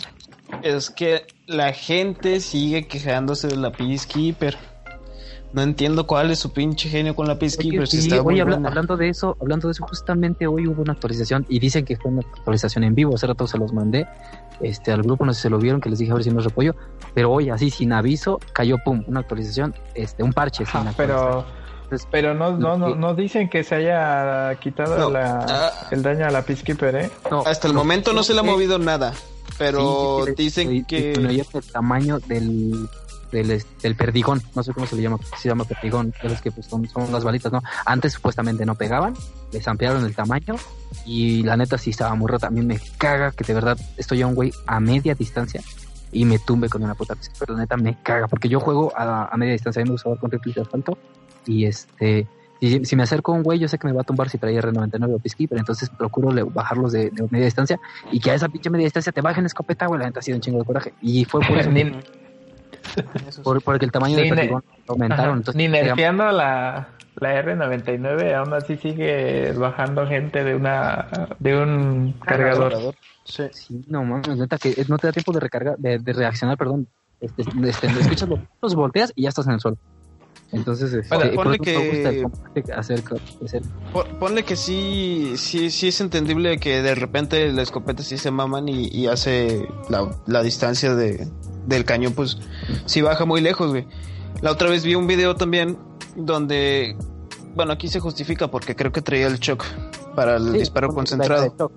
es 0.62 0.90
que 0.90 1.26
la 1.46 1.72
gente 1.72 2.40
sigue 2.40 2.86
quejándose 2.86 3.48
de 3.48 3.56
la 3.56 3.70
Peacekeeper. 3.70 4.56
No 5.52 5.62
entiendo 5.62 6.06
cuál 6.06 6.30
es 6.30 6.40
su 6.40 6.52
pinche 6.52 6.88
genio 6.88 7.14
con 7.14 7.28
la 7.28 7.38
Peacekeeper. 7.38 7.86
Sí, 7.86 8.10
hablando 8.12 8.96
de 8.96 9.08
eso, 9.08 9.36
hablando 9.40 9.68
de 9.68 9.72
eso, 9.72 9.86
justamente 9.86 10.46
hoy 10.46 10.66
hubo 10.66 10.82
una 10.82 10.94
actualización 10.94 11.46
y 11.48 11.58
dicen 11.58 11.84
que 11.84 11.96
fue 11.96 12.10
una 12.10 12.20
actualización 12.20 12.84
en 12.84 12.94
vivo. 12.94 13.14
Hace 13.14 13.26
rato 13.26 13.46
se 13.46 13.56
los 13.56 13.72
mandé 13.72 14.06
este, 14.60 14.92
al 14.92 15.02
grupo, 15.02 15.24
no 15.24 15.32
sé 15.32 15.38
si 15.38 15.42
se 15.42 15.50
lo 15.50 15.58
vieron, 15.58 15.80
que 15.80 15.90
les 15.90 15.98
dije 15.98 16.12
a 16.12 16.14
ver 16.14 16.24
si 16.24 16.30
no 16.30 16.40
repollo. 16.40 16.74
Pero 17.14 17.32
hoy, 17.32 17.50
así 17.50 17.70
sin 17.70 17.92
aviso, 17.92 18.40
cayó 18.52 18.78
pum, 18.84 19.04
una 19.06 19.20
actualización, 19.20 19.74
este, 19.94 20.22
un 20.22 20.32
parche. 20.32 20.64
sin 20.66 20.80
pero 20.96 21.44
pero 22.10 22.34
no, 22.34 22.56
no, 22.56 22.76
no, 22.76 22.94
no, 22.94 23.14
dicen 23.14 23.48
que 23.48 23.64
se 23.64 23.76
haya 23.76 24.54
quitado 24.56 25.10
ah. 25.16 25.72
el 25.90 26.02
daño 26.02 26.26
a 26.26 26.30
la 26.30 26.42
Peacekeeper, 26.42 26.94
¿eh? 26.96 27.10
Hasta 27.46 27.66
el 27.66 27.74
momento 27.74 28.12
no 28.12 28.22
se 28.22 28.34
le 28.34 28.40
ha 28.40 28.42
movido 28.42 28.78
nada. 28.78 29.14
Pero 29.56 30.26
dicen 30.36 30.84
que. 30.84 31.12
el 31.12 31.72
tamaño 31.72 32.18
del 32.20 32.88
del, 33.32 33.62
del, 33.82 33.96
perdigón, 33.96 34.42
no 34.54 34.62
sé 34.62 34.72
cómo 34.72 34.86
se 34.86 34.96
le 34.96 35.02
llama, 35.02 35.18
se 35.36 35.48
llama 35.48 35.64
perdigón, 35.64 36.14
que 36.42 36.50
pues 36.50 36.66
son, 36.66 36.88
son, 36.88 37.12
las 37.12 37.24
balitas, 37.24 37.52
¿no? 37.52 37.62
Antes 37.84 38.14
supuestamente 38.14 38.64
no 38.64 38.74
pegaban, 38.74 39.14
les 39.52 39.66
ampliaron 39.66 40.04
el 40.04 40.14
tamaño 40.14 40.56
y 41.04 41.42
la 41.42 41.56
neta 41.56 41.78
sí 41.78 41.90
estaba 41.90 42.14
muy 42.14 42.28
rota. 42.28 42.48
A 42.48 42.50
mí 42.50 42.62
me 42.62 42.78
caga 42.98 43.32
que 43.32 43.44
de 43.44 43.54
verdad 43.54 43.78
estoy 43.96 44.22
a 44.22 44.26
un 44.26 44.34
güey 44.34 44.52
a 44.66 44.80
media 44.80 45.14
distancia 45.14 45.62
y 46.12 46.24
me 46.24 46.38
tumbe 46.38 46.68
con 46.68 46.82
una 46.82 46.94
puta 46.94 47.14
pero 47.38 47.54
la 47.54 47.60
neta 47.60 47.76
me 47.76 48.00
caga, 48.02 48.28
porque 48.28 48.48
yo 48.48 48.60
juego 48.60 48.92
a, 48.96 49.34
media 49.36 49.52
distancia, 49.52 49.82
a 49.82 49.84
mí 49.84 49.90
me 49.90 49.92
gusta 49.92 50.14
con 50.16 50.30
rifles 50.30 50.54
de 50.54 50.62
asfalto 50.62 50.98
y 51.46 51.64
este... 51.64 52.26
Si, 52.60 52.84
si, 52.84 52.96
me 52.96 53.04
acerco 53.04 53.30
a 53.30 53.36
un 53.36 53.44
güey, 53.44 53.60
yo 53.60 53.68
sé 53.68 53.78
que 53.78 53.86
me 53.86 53.92
va 53.92 54.00
a 54.00 54.04
tumbar 54.04 54.28
si 54.28 54.36
trae 54.36 54.60
R99 54.60 55.14
o 55.14 55.18
Peacekeeper, 55.20 55.58
entonces 55.58 55.88
procuro 55.90 56.44
bajarlos 56.50 56.90
de, 56.90 57.12
media 57.30 57.44
distancia 57.44 57.78
y 58.10 58.18
que 58.18 58.32
a 58.32 58.34
esa 58.34 58.48
pinche 58.48 58.68
media 58.68 58.82
distancia 58.82 59.12
te 59.12 59.20
bajen 59.20 59.46
escopeta, 59.46 59.86
güey, 59.86 60.00
la 60.00 60.06
neta 60.06 60.18
ha 60.18 60.22
sido 60.24 60.38
un 60.38 60.42
chingo 60.42 60.58
de 60.58 60.64
coraje. 60.64 60.92
Y 61.00 61.24
fue 61.24 61.40
por 61.46 61.56
eso. 61.56 61.70
Por, 63.44 63.62
porque 63.62 63.84
el 63.84 63.92
tamaño 63.92 64.16
del 64.16 64.28
perdigón 64.28 64.64
aumentaron. 64.88 65.44
ni 65.54 65.68
nerfeando 65.68 66.32
la, 66.32 66.88
la 67.20 67.42
R99, 67.42 68.34
aún 68.34 68.54
así 68.54 68.76
sigue 68.76 69.52
bajando 69.52 70.06
gente 70.06 70.44
de 70.44 70.54
una 70.54 71.08
de 71.38 71.62
un 71.62 72.14
cargador. 72.24 72.94
Sí. 73.24 73.44
no 73.88 74.04
mames, 74.04 74.36
neta 74.38 74.58
que 74.58 74.84
no 74.88 74.96
te 74.96 75.08
da 75.08 75.12
tiempo 75.12 75.32
de 75.32 75.40
recarga, 75.40 75.74
de, 75.78 75.98
reaccionar, 76.12 76.56
perdón. 76.56 76.88
Este, 77.20 77.42
este, 77.42 77.86
escuchas 77.88 78.28
los, 78.62 78.74
volteas 78.74 79.12
y 79.16 79.22
ya 79.22 79.30
estás 79.30 79.46
en 79.46 79.54
el 79.54 79.60
suelo. 79.60 79.76
Entonces, 80.50 80.94
este, 80.94 81.28
ponle 81.34 81.58
que 81.58 82.24
hacer, 82.74 83.02
ponle 84.18 84.44
que 84.44 84.56
sí, 84.56 85.34
sí, 85.36 85.70
sí 85.70 85.88
es 85.88 86.00
entendible 86.00 86.58
que 86.58 86.80
de 86.80 86.94
repente 86.94 87.52
la 87.52 87.60
escopeta 87.60 88.02
sí 88.02 88.16
se 88.16 88.30
maman 88.30 88.66
y, 88.68 89.06
hace 89.08 89.68
la, 89.90 90.10
la 90.26 90.42
distancia 90.42 90.94
de, 90.94 91.28
del 91.66 91.84
cañón, 91.84 92.14
pues 92.14 92.38
sí 92.86 93.02
baja 93.02 93.26
muy 93.26 93.42
lejos, 93.42 93.70
güey. 93.70 93.86
La 94.40 94.52
otra 94.52 94.70
vez 94.70 94.84
vi 94.84 94.94
un 94.94 95.06
video 95.06 95.34
también 95.36 95.76
donde, 96.18 96.96
bueno, 97.54 97.72
aquí 97.72 97.88
se 97.88 98.00
justifica 98.00 98.48
porque 98.48 98.76
creo 98.76 98.92
que 98.92 99.02
traía 99.02 99.26
el 99.26 99.38
shock 99.38 99.64
para 100.14 100.36
el 100.36 100.52
disparo 100.52 100.88
concentrado. 100.88 101.72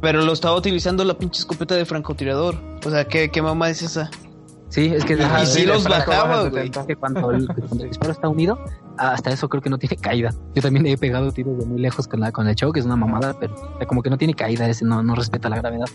Pero 0.00 0.22
lo 0.22 0.32
estaba 0.32 0.56
utilizando 0.56 1.04
la 1.04 1.16
pinche 1.16 1.40
escopeta 1.40 1.74
de 1.74 1.84
francotirador. 1.84 2.56
O 2.84 2.90
sea, 2.90 3.06
¿qué, 3.06 3.30
qué 3.30 3.42
mamá 3.42 3.70
es 3.70 3.82
esa? 3.82 4.10
Sí, 4.68 4.92
es 4.92 5.04
que... 5.04 5.14
y 5.14 5.46
sí 5.46 5.64
los 5.64 5.84
bajaba, 5.84 6.48
güey. 6.48 6.70
Que 6.70 6.96
cuando 6.96 7.30
el, 7.30 7.48
disparo 7.88 8.12
está 8.12 8.28
unido, 8.28 8.58
hasta 8.98 9.30
eso 9.30 9.48
creo 9.48 9.62
que 9.62 9.70
no 9.70 9.78
tiene 9.78 9.96
caída. 9.96 10.34
Yo 10.54 10.62
también 10.62 10.86
he 10.86 10.98
pegado 10.98 11.30
tiros 11.32 11.58
de 11.58 11.66
muy 11.66 11.80
lejos 11.80 12.08
con, 12.08 12.20
la, 12.20 12.32
con 12.32 12.48
el 12.48 12.54
shock, 12.54 12.74
que 12.74 12.80
es 12.80 12.86
una 12.86 12.96
mamada, 12.96 13.38
pero 13.38 13.54
como 13.86 14.02
que 14.02 14.10
no 14.10 14.18
tiene 14.18 14.34
caída, 14.34 14.68
ese 14.68 14.84
no, 14.84 15.02
no 15.02 15.14
respeta 15.14 15.48
la 15.48 15.56
gravedad. 15.56 15.86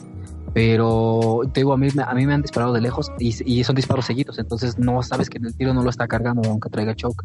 Pero 0.54 1.42
te 1.54 1.62
digo, 1.62 1.74
a 1.74 1.78
mí, 1.78 1.90
a 2.06 2.14
mí 2.14 2.26
me 2.26 2.34
han 2.34 2.42
disparado 2.42 2.74
de 2.74 2.82
lejos 2.82 3.12
y, 3.20 3.36
y 3.46 3.64
son 3.64 3.76
disparos 3.76 4.06
seguidos, 4.06 4.40
entonces 4.40 4.78
no 4.78 5.02
sabes 5.04 5.30
que 5.30 5.38
el 5.38 5.56
tiro 5.56 5.74
no 5.74 5.84
lo 5.84 5.90
está 5.90 6.08
cargando 6.08 6.42
aunque 6.50 6.70
traiga 6.70 6.96
choke. 6.96 7.24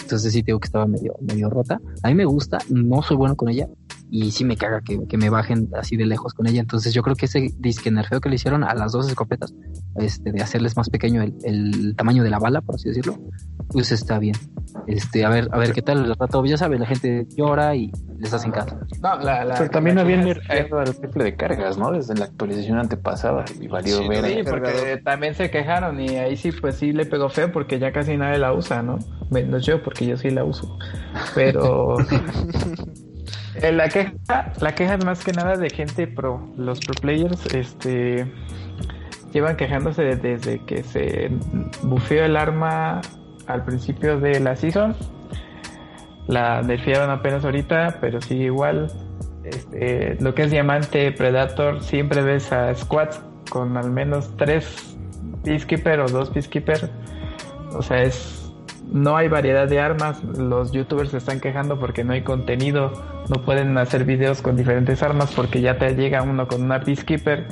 Entonces 0.00 0.32
sí 0.32 0.42
digo 0.42 0.58
que 0.60 0.66
estaba 0.66 0.86
medio, 0.86 1.14
medio 1.20 1.50
rota. 1.50 1.80
A 2.02 2.08
mí 2.08 2.14
me 2.14 2.24
gusta, 2.24 2.58
no 2.68 3.02
soy 3.02 3.16
bueno 3.16 3.36
con 3.36 3.48
ella 3.48 3.68
y 4.10 4.30
sí 4.30 4.44
me 4.44 4.56
caga 4.56 4.80
que, 4.82 5.06
que 5.08 5.16
me 5.16 5.30
bajen 5.30 5.68
así 5.78 5.96
de 5.96 6.06
lejos 6.06 6.34
con 6.34 6.46
ella. 6.46 6.60
Entonces 6.60 6.94
yo 6.94 7.02
creo 7.02 7.16
que 7.16 7.26
ese 7.26 7.50
disque 7.58 7.90
nerfeo 7.90 8.20
que 8.20 8.28
le 8.28 8.36
hicieron 8.36 8.64
a 8.64 8.74
las 8.74 8.92
dos 8.92 9.08
escopetas, 9.08 9.54
este, 9.96 10.32
de 10.32 10.42
hacerles 10.42 10.76
más 10.76 10.90
pequeño 10.90 11.22
el, 11.22 11.34
el 11.44 11.96
tamaño 11.96 12.22
de 12.22 12.30
la 12.30 12.38
bala, 12.38 12.60
por 12.60 12.76
así 12.76 12.88
decirlo, 12.88 13.18
pues 13.68 13.92
está 13.92 14.18
bien. 14.18 14.36
Este, 14.86 15.24
a 15.24 15.28
ver, 15.28 15.48
a 15.52 15.58
ver 15.58 15.72
qué 15.72 15.82
tal 15.82 16.04
el 16.04 16.14
rato. 16.14 16.44
Ya 16.44 16.56
sabes, 16.56 16.78
la 16.78 16.86
gente 16.86 17.26
llora 17.36 17.74
y 17.74 17.90
les 18.18 18.32
hacen 18.32 18.52
caso. 18.52 18.78
No, 19.02 19.18
la, 19.18 19.44
la, 19.44 19.54
Pero 19.56 19.70
también 19.70 19.98
habían 19.98 20.24
nerfeado 20.24 20.82
el 20.82 20.96
triple 20.96 21.24
de 21.24 21.36
cargas, 21.36 21.76
¿no? 21.76 21.90
Desde 21.90 22.14
la 22.14 22.26
actualización 22.26 22.78
antepasada 22.78 23.44
y 23.60 23.66
valió 23.66 24.06
ver. 24.08 24.24
Sí, 24.24 24.42
porque 24.48 25.00
también 25.02 25.34
se 25.34 25.50
quejaron 25.50 26.00
y 26.00 26.16
ahí 26.16 26.36
sí, 26.36 26.52
pues 26.52 26.76
sí 26.76 26.92
le 26.92 27.06
pegó 27.06 27.28
feo 27.28 27.50
porque 27.50 27.78
ya 27.78 27.92
casi 27.92 28.16
nadie 28.16 28.38
la 28.38 28.52
usa, 28.52 28.82
¿no? 28.82 28.98
Menos 29.30 29.66
yo, 29.66 29.82
porque 29.82 30.06
yo 30.06 30.16
sí 30.16 30.30
la 30.30 30.44
uso. 30.44 30.78
Pero 31.34 31.96
eh, 33.62 33.72
la 33.72 33.88
queja, 33.88 34.52
la 34.60 34.74
queja 34.74 34.94
es 34.94 35.04
más 35.04 35.24
que 35.24 35.32
nada 35.32 35.56
de 35.56 35.70
gente 35.70 36.06
pro. 36.06 36.48
Los 36.56 36.80
pro 36.80 36.94
players, 36.94 37.46
este 37.54 38.26
llevan 39.32 39.56
quejándose 39.56 40.16
desde 40.16 40.64
que 40.64 40.82
se 40.82 41.30
bufeó 41.82 42.24
el 42.24 42.36
arma 42.36 43.02
al 43.46 43.64
principio 43.64 44.18
de 44.18 44.40
la 44.40 44.56
season. 44.56 44.96
La 46.26 46.62
nerfearon 46.62 47.10
apenas 47.10 47.44
ahorita, 47.44 47.98
pero 48.00 48.20
sigue 48.20 48.44
igual. 48.44 48.90
Este, 49.44 50.16
lo 50.20 50.34
que 50.34 50.42
es 50.42 50.50
diamante, 50.50 51.12
Predator, 51.12 51.82
siempre 51.82 52.22
ves 52.22 52.50
a 52.50 52.74
squads 52.74 53.20
con 53.50 53.76
al 53.76 53.90
menos 53.90 54.34
tres 54.36 54.96
Peacekeeper 55.44 56.00
o 56.00 56.08
dos 56.08 56.30
Peacekeeper. 56.30 56.90
O 57.72 57.82
sea, 57.82 58.02
es 58.02 58.45
no 58.86 59.16
hay 59.16 59.28
variedad 59.28 59.68
de 59.68 59.80
armas. 59.80 60.22
Los 60.24 60.72
youtubers 60.72 61.10
se 61.10 61.18
están 61.18 61.40
quejando 61.40 61.78
porque 61.78 62.04
no 62.04 62.12
hay 62.12 62.22
contenido. 62.22 62.92
No 63.28 63.44
pueden 63.44 63.76
hacer 63.78 64.04
videos 64.04 64.42
con 64.42 64.56
diferentes 64.56 65.02
armas 65.02 65.32
porque 65.34 65.60
ya 65.60 65.78
te 65.78 65.94
llega 65.94 66.22
uno 66.22 66.46
con 66.46 66.62
una 66.62 66.80
Peacekeeper. 66.80 67.46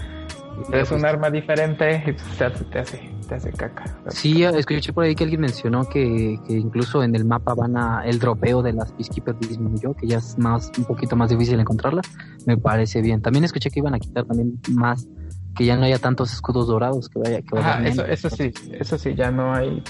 Es 0.73 0.93
un 0.93 1.05
arma 1.05 1.31
diferente 1.31 2.05
y 2.07 2.13
pues, 2.13 2.25
te, 2.39 2.45
hace, 2.79 3.11
te 3.29 3.35
hace 3.35 3.53
caca. 3.53 3.85
Sí, 4.09 4.45
escuché 4.45 4.93
por 4.93 5.05
ahí 5.05 5.17
que 5.17 5.25
alguien 5.25 5.41
mencionó 5.41 5.85
que, 5.89 6.39
que, 6.47 6.53
incluso 6.53 7.03
en 7.03 7.17
el 7.17 7.25
mapa 7.25 7.55
van 7.55 7.77
a 7.77 8.05
el 8.05 8.21
dropeo 8.21 8.63
de 8.63 8.73
las 8.73 8.93
Peacekeeper 8.93 9.37
disminuyó, 9.41 9.95
que 9.95 10.07
ya 10.07 10.19
es 10.19 10.39
más 10.39 10.71
un 10.79 10.85
poquito 10.85 11.17
más 11.17 11.31
difícil 11.31 11.59
encontrarlas. 11.59 12.07
Me 12.47 12.57
parece 12.57 13.03
bien. 13.03 13.21
También 13.21 13.45
escuché 13.45 13.71
que 13.71 13.81
iban 13.81 13.95
a 13.95 13.99
quitar 13.99 14.25
también 14.27 14.61
más 14.71 15.09
que 15.57 15.65
ya 15.65 15.77
no 15.77 15.85
haya 15.85 15.99
tantos 15.99 16.33
escudos 16.33 16.67
dorados 16.67 17.09
que 17.09 17.19
vaya 17.21 17.41
que 17.43 17.89
eso, 17.89 18.05
eso 18.05 18.31
sí, 18.31 18.53
eso 18.73 18.99
sí, 18.99 19.15
ya 19.15 19.31
no 19.31 19.55
hay 19.55 19.83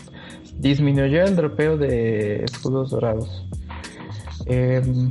disminuyó 0.59 1.25
el 1.25 1.37
dropeo 1.37 1.77
de 1.77 2.45
escudos 2.45 2.91
dorados. 2.91 3.47
Em, 4.47 5.11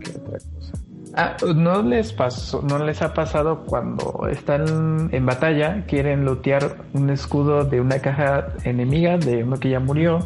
¿Qué 0.00 0.10
otra 0.10 0.38
cosa? 0.38 0.72
Ah, 1.16 1.36
¿no 1.54 1.82
les 1.82 2.12
pasó, 2.12 2.60
no 2.62 2.84
les 2.84 3.00
ha 3.00 3.14
pasado 3.14 3.64
cuando 3.66 4.26
están 4.28 5.08
en 5.12 5.26
batalla, 5.26 5.84
quieren 5.86 6.24
lootear 6.24 6.78
un 6.92 7.08
escudo 7.10 7.64
de 7.64 7.80
una 7.80 8.00
caja 8.00 8.48
enemiga, 8.64 9.16
de 9.16 9.44
uno 9.44 9.60
que 9.60 9.70
ya 9.70 9.78
murió, 9.78 10.18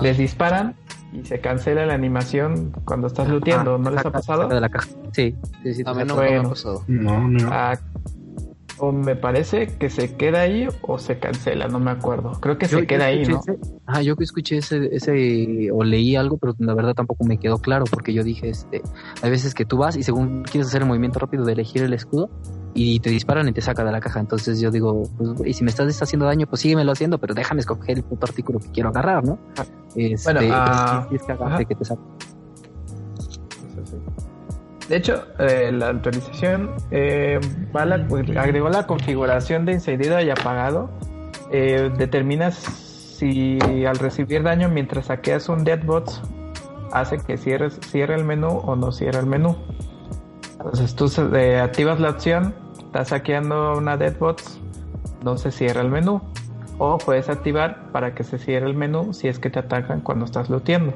les 0.00 0.18
disparan 0.18 0.76
y 1.12 1.24
se 1.24 1.40
cancela 1.40 1.86
la 1.86 1.94
animación 1.94 2.72
cuando 2.84 3.08
estás 3.08 3.28
looteando, 3.28 3.78
¿no 3.78 3.90
les 3.90 4.06
ha 4.06 4.10
pasado? 4.10 4.48
De 4.48 4.60
la 4.60 4.68
caja. 4.68 4.88
Sí, 5.12 5.34
sí, 5.64 5.74
sí. 5.74 5.82
A 5.84 5.92
mí 5.92 6.04
no 6.06 6.16
me 6.16 6.36
ha 6.36 6.42
pasado. 6.42 6.84
No, 6.86 7.28
no. 7.28 7.48
Ah, 7.50 7.76
o 8.82 8.90
me 8.90 9.14
parece 9.14 9.68
que 9.78 9.88
se 9.88 10.16
queda 10.16 10.40
ahí 10.40 10.66
o 10.82 10.98
se 10.98 11.20
cancela, 11.20 11.68
no 11.68 11.78
me 11.78 11.92
acuerdo. 11.92 12.32
Creo 12.40 12.58
que 12.58 12.66
se 12.66 12.84
queda 12.84 13.04
ahí, 13.04 13.22
¿no? 13.24 13.40
ah, 13.86 14.02
yo 14.02 14.16
que 14.16 14.24
escuché 14.24 14.56
ese, 14.56 14.88
ese, 14.90 15.70
o 15.70 15.84
leí 15.84 16.16
algo, 16.16 16.36
pero 16.36 16.56
la 16.58 16.74
verdad 16.74 16.92
tampoco 16.92 17.22
me 17.22 17.38
quedó 17.38 17.58
claro, 17.58 17.84
porque 17.88 18.12
yo 18.12 18.24
dije, 18.24 18.48
este, 18.48 18.82
hay 19.22 19.30
veces 19.30 19.54
que 19.54 19.64
tú 19.64 19.76
vas 19.76 19.94
y 19.96 20.02
según 20.02 20.42
quieres 20.42 20.66
hacer 20.66 20.82
el 20.82 20.88
movimiento 20.88 21.20
rápido 21.20 21.44
de 21.44 21.52
elegir 21.52 21.82
el 21.84 21.92
escudo, 21.92 22.28
y 22.74 22.98
te 22.98 23.10
disparan 23.10 23.46
y 23.48 23.52
te 23.52 23.60
saca 23.60 23.84
de 23.84 23.92
la 23.92 24.00
caja. 24.00 24.18
Entonces 24.18 24.60
yo 24.60 24.72
digo, 24.72 25.04
pues, 25.16 25.46
y 25.46 25.52
si 25.52 25.62
me 25.62 25.70
estás 25.70 26.02
haciendo 26.02 26.26
daño, 26.26 26.48
pues 26.48 26.62
síguemelo 26.62 26.90
haciendo, 26.90 27.18
pero 27.18 27.34
déjame 27.34 27.60
escoger 27.60 27.98
el 27.98 28.02
puto 28.02 28.26
artículo 28.26 28.58
que 28.58 28.72
quiero 28.72 28.88
agarrar, 28.88 29.22
¿no? 29.22 29.38
Este, 29.94 30.32
bueno, 30.32 30.52
ah, 30.52 31.06
que 31.08 31.74
te 31.76 31.84
De 34.88 34.96
hecho, 34.96 35.26
eh, 35.38 35.70
la 35.72 35.88
actualización 35.88 36.70
eh, 36.90 37.40
agregó 38.36 38.68
la 38.68 38.86
configuración 38.86 39.64
de 39.64 39.72
encendido 39.72 40.20
y 40.20 40.30
apagado. 40.30 40.90
Eh, 41.50 41.90
determinas 41.96 42.56
si 42.56 43.58
al 43.86 43.98
recibir 43.98 44.42
daño 44.42 44.68
mientras 44.68 45.06
saqueas 45.06 45.48
un 45.48 45.64
deadbot 45.64 46.10
hace 46.92 47.18
que 47.18 47.36
cierres, 47.36 47.78
cierre 47.88 48.14
el 48.14 48.24
menú 48.24 48.48
o 48.48 48.76
no 48.76 48.92
cierre 48.92 49.18
el 49.20 49.26
menú. 49.26 49.56
Entonces 50.52 50.94
tú 50.94 51.10
eh, 51.34 51.58
activas 51.58 51.98
la 51.98 52.10
opción, 52.10 52.54
estás 52.78 53.08
saqueando 53.08 53.76
una 53.76 53.96
Deadbots, 53.96 54.60
no 55.24 55.36
se 55.36 55.50
cierra 55.50 55.80
el 55.80 55.90
menú. 55.90 56.20
O 56.78 56.98
puedes 56.98 57.28
activar 57.28 57.90
para 57.92 58.14
que 58.14 58.24
se 58.24 58.38
cierre 58.38 58.66
el 58.66 58.74
menú 58.74 59.12
si 59.12 59.28
es 59.28 59.38
que 59.38 59.50
te 59.50 59.58
atacan 59.58 60.00
cuando 60.00 60.24
estás 60.24 60.50
looteando. 60.50 60.94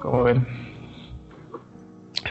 Como 0.00 0.22
ven. 0.22 0.46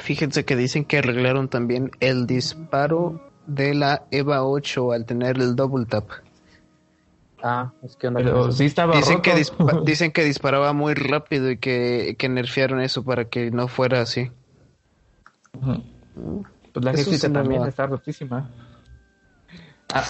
Fíjense 0.04 0.44
que 0.44 0.58
dicen 0.58 0.84
que 0.84 0.98
arreglaron 0.98 1.48
también 1.48 1.90
el 2.02 2.28
disparo 2.28 3.22
de 3.48 3.74
la 3.74 4.04
EVA 4.12 4.44
8 4.44 4.92
al 4.92 5.06
tener 5.06 5.38
el 5.38 5.56
double 5.56 5.86
tap. 5.86 6.10
Ah, 7.42 7.72
es 7.82 7.96
que 7.96 8.10
sí 8.52 8.66
estaba 8.66 8.98
dicen 8.98 9.22
que 9.22 9.34
dicen 9.86 10.12
que 10.12 10.26
disparaba 10.26 10.74
muy 10.74 10.94
rápido 10.94 11.52
y 11.52 11.58
que, 11.58 12.18
que 12.20 12.28
nerfearon 12.28 12.82
eso 12.82 13.06
para 13.06 13.30
que 13.30 13.50
no 13.52 13.70
fuera 13.70 14.02
así. 14.02 14.30
Pues 15.54 16.84
la 16.84 16.92
G7 16.92 17.32
también 17.32 17.64
está 17.64 17.88
rotísima. 17.88 18.50
Ah, 19.94 20.04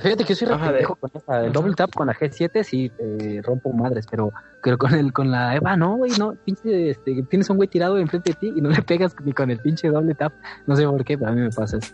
fíjate 0.00 0.24
que 0.24 0.34
yo 0.34 0.36
soy 0.36 0.48
reflejo 0.48 0.96
con 0.96 1.10
esta. 1.14 1.46
El 1.46 1.52
double 1.52 1.74
tap 1.74 1.94
con 1.94 2.06
la 2.06 2.14
G7 2.14 2.62
sí 2.62 2.90
te 2.96 3.40
rompo 3.42 3.72
madres, 3.72 4.06
pero, 4.10 4.32
pero 4.62 4.78
con 4.78 4.94
el 4.94 5.12
con 5.12 5.30
la 5.30 5.54
Eva 5.56 5.76
no, 5.76 5.96
güey, 5.96 6.12
no. 6.18 6.34
Pinche, 6.44 6.90
este, 6.90 7.22
tienes 7.28 7.48
un 7.50 7.56
güey 7.56 7.68
tirado 7.68 7.98
enfrente 7.98 8.30
de 8.30 8.36
ti 8.36 8.52
y 8.56 8.60
no 8.60 8.70
le 8.70 8.82
pegas 8.82 9.14
ni 9.24 9.32
con 9.32 9.50
el 9.50 9.58
pinche 9.58 9.88
doble 9.88 10.14
tap. 10.14 10.32
No 10.66 10.76
sé 10.76 10.86
por 10.86 11.04
qué, 11.04 11.16
pero 11.16 11.30
a 11.30 11.34
mí 11.34 11.40
me 11.40 11.50
pasa 11.50 11.78
eso. 11.78 11.92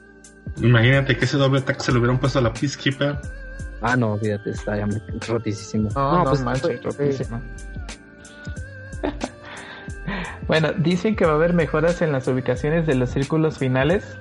Imagínate 0.59 1.17
que 1.17 1.25
ese 1.25 1.37
doble 1.37 1.61
tap 1.61 1.81
se 1.81 1.93
lo 1.93 1.99
hubieran 1.99 2.19
puesto 2.19 2.39
a 2.39 2.43
la 2.43 2.53
Peacekeeper. 2.53 3.19
Ah, 3.83 3.97
no, 3.97 4.17
fíjate, 4.17 4.51
está 4.51 4.77
ya 4.77 4.89
rotísimo. 5.29 5.91
No, 5.95 6.19
no, 6.19 6.25
pues 6.31 6.43
manches, 6.43 6.83
rotísimo. 6.83 7.41
Bueno, 10.47 10.73
dicen 10.79 11.17
que 11.17 11.25
va 11.25 11.33
a 11.33 11.35
haber 11.35 11.55
mejoras 11.55 12.03
en 12.03 12.13
las 12.13 12.29
ubicaciones 12.29 12.87
de 12.87 12.95
los 12.95 13.11
círculos 13.11 13.59
finales. 13.59 14.17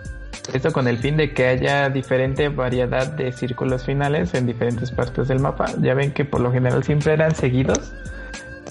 Esto 0.54 0.72
con 0.72 0.88
el 0.88 0.98
fin 0.98 1.18
de 1.18 1.34
que 1.34 1.48
haya 1.48 1.90
diferente 1.90 2.50
variedad 2.50 3.08
de 3.08 3.32
círculos 3.32 3.84
finales 3.84 4.34
en 4.34 4.46
diferentes 4.46 4.92
partes 4.92 5.28
del 5.28 5.40
mapa. 5.40 5.66
Ya 5.82 5.94
ven 5.94 6.14
que 6.14 6.26
por 6.26 6.42
lo 6.42 6.52
general 6.52 6.84
siempre 6.84 7.14
eran 7.14 7.36
seguidos, 7.36 7.94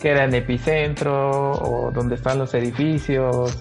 que 0.01 0.11
eran 0.11 0.35
epicentro 0.35 1.53
o 1.53 1.91
donde 1.91 2.15
están 2.15 2.39
los 2.39 2.55
edificios. 2.55 3.59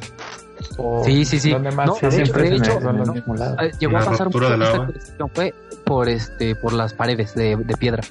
O 0.77 1.03
sí, 1.03 1.25
sí, 1.25 1.39
sí. 1.39 1.51
Donde 1.51 1.71
más 1.71 1.97
siempre 1.97 2.49
de 2.49 2.55
hecho, 2.57 2.79
eh, 2.79 3.71
llegó 3.79 3.97
a 3.97 4.05
pasar 4.05 4.27
un 4.27 5.29
fue 5.33 5.53
por 5.85 6.07
este 6.07 6.55
por 6.55 6.73
las 6.73 6.93
paredes 6.93 7.35
de, 7.35 7.57
piedra. 7.79 8.03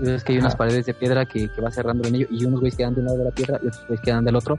Es 0.00 0.22
que 0.22 0.34
hay 0.34 0.38
unas 0.38 0.54
paredes 0.54 0.86
de 0.86 0.94
piedra 0.94 1.26
que, 1.26 1.48
que 1.48 1.60
va 1.60 1.70
cerrando 1.70 2.06
en 2.06 2.14
ello 2.14 2.26
y 2.30 2.44
unos 2.44 2.60
güeyes 2.60 2.76
quedan 2.76 2.94
de 2.94 3.00
un 3.00 3.06
lado 3.06 3.18
de 3.18 3.24
la 3.24 3.30
piedra 3.32 3.58
y 3.62 3.66
otros 3.66 3.84
güeyes 3.88 4.04
quedan 4.04 4.24
del 4.24 4.36
otro 4.36 4.58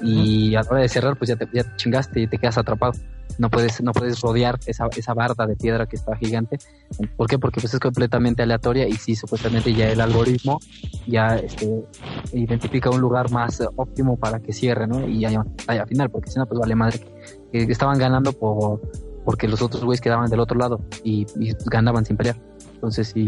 y 0.00 0.54
a 0.54 0.62
la 0.62 0.68
hora 0.68 0.80
de 0.82 0.88
cerrar 0.88 1.16
pues 1.16 1.28
ya 1.28 1.36
te, 1.36 1.48
ya 1.52 1.64
chingaste 1.76 2.20
y 2.20 2.26
te 2.26 2.38
quedas 2.38 2.58
atrapado 2.58 2.92
no 3.38 3.50
puedes 3.50 3.82
no 3.82 3.92
puedes 3.92 4.20
rodear 4.20 4.58
esa, 4.66 4.88
esa 4.96 5.14
barda 5.14 5.46
de 5.46 5.56
piedra 5.56 5.86
que 5.86 5.96
está 5.96 6.16
gigante. 6.16 6.58
¿por 7.16 7.28
qué? 7.28 7.38
porque 7.38 7.60
pues 7.60 7.74
es 7.74 7.80
completamente 7.80 8.42
aleatoria 8.42 8.88
y 8.88 8.92
sí 8.94 9.16
supuestamente 9.16 9.72
ya 9.74 9.90
el 9.90 10.00
algoritmo 10.00 10.60
ya 11.06 11.36
este 11.36 11.84
identifica 12.32 12.90
un 12.90 13.00
lugar 13.00 13.30
más 13.30 13.62
óptimo 13.76 14.16
para 14.16 14.40
que 14.40 14.52
cierre 14.52 14.86
¿no? 14.86 15.06
y 15.06 15.20
ya 15.20 15.44
al 15.66 15.86
final 15.88 16.10
porque 16.10 16.30
si 16.30 16.38
no 16.38 16.46
pues 16.46 16.60
vale 16.60 16.74
madre 16.74 17.00
que, 17.52 17.62
estaban 17.64 17.98
ganando 17.98 18.32
por 18.32 18.80
porque 19.24 19.48
los 19.48 19.60
otros 19.60 19.84
güeyes 19.84 20.00
quedaban 20.00 20.30
del 20.30 20.40
otro 20.40 20.56
lado 20.56 20.80
y, 21.02 21.26
ganaban 21.66 22.04
sin 22.04 22.16
pelear. 22.16 22.36
Entonces 22.74 23.08
sí 23.08 23.26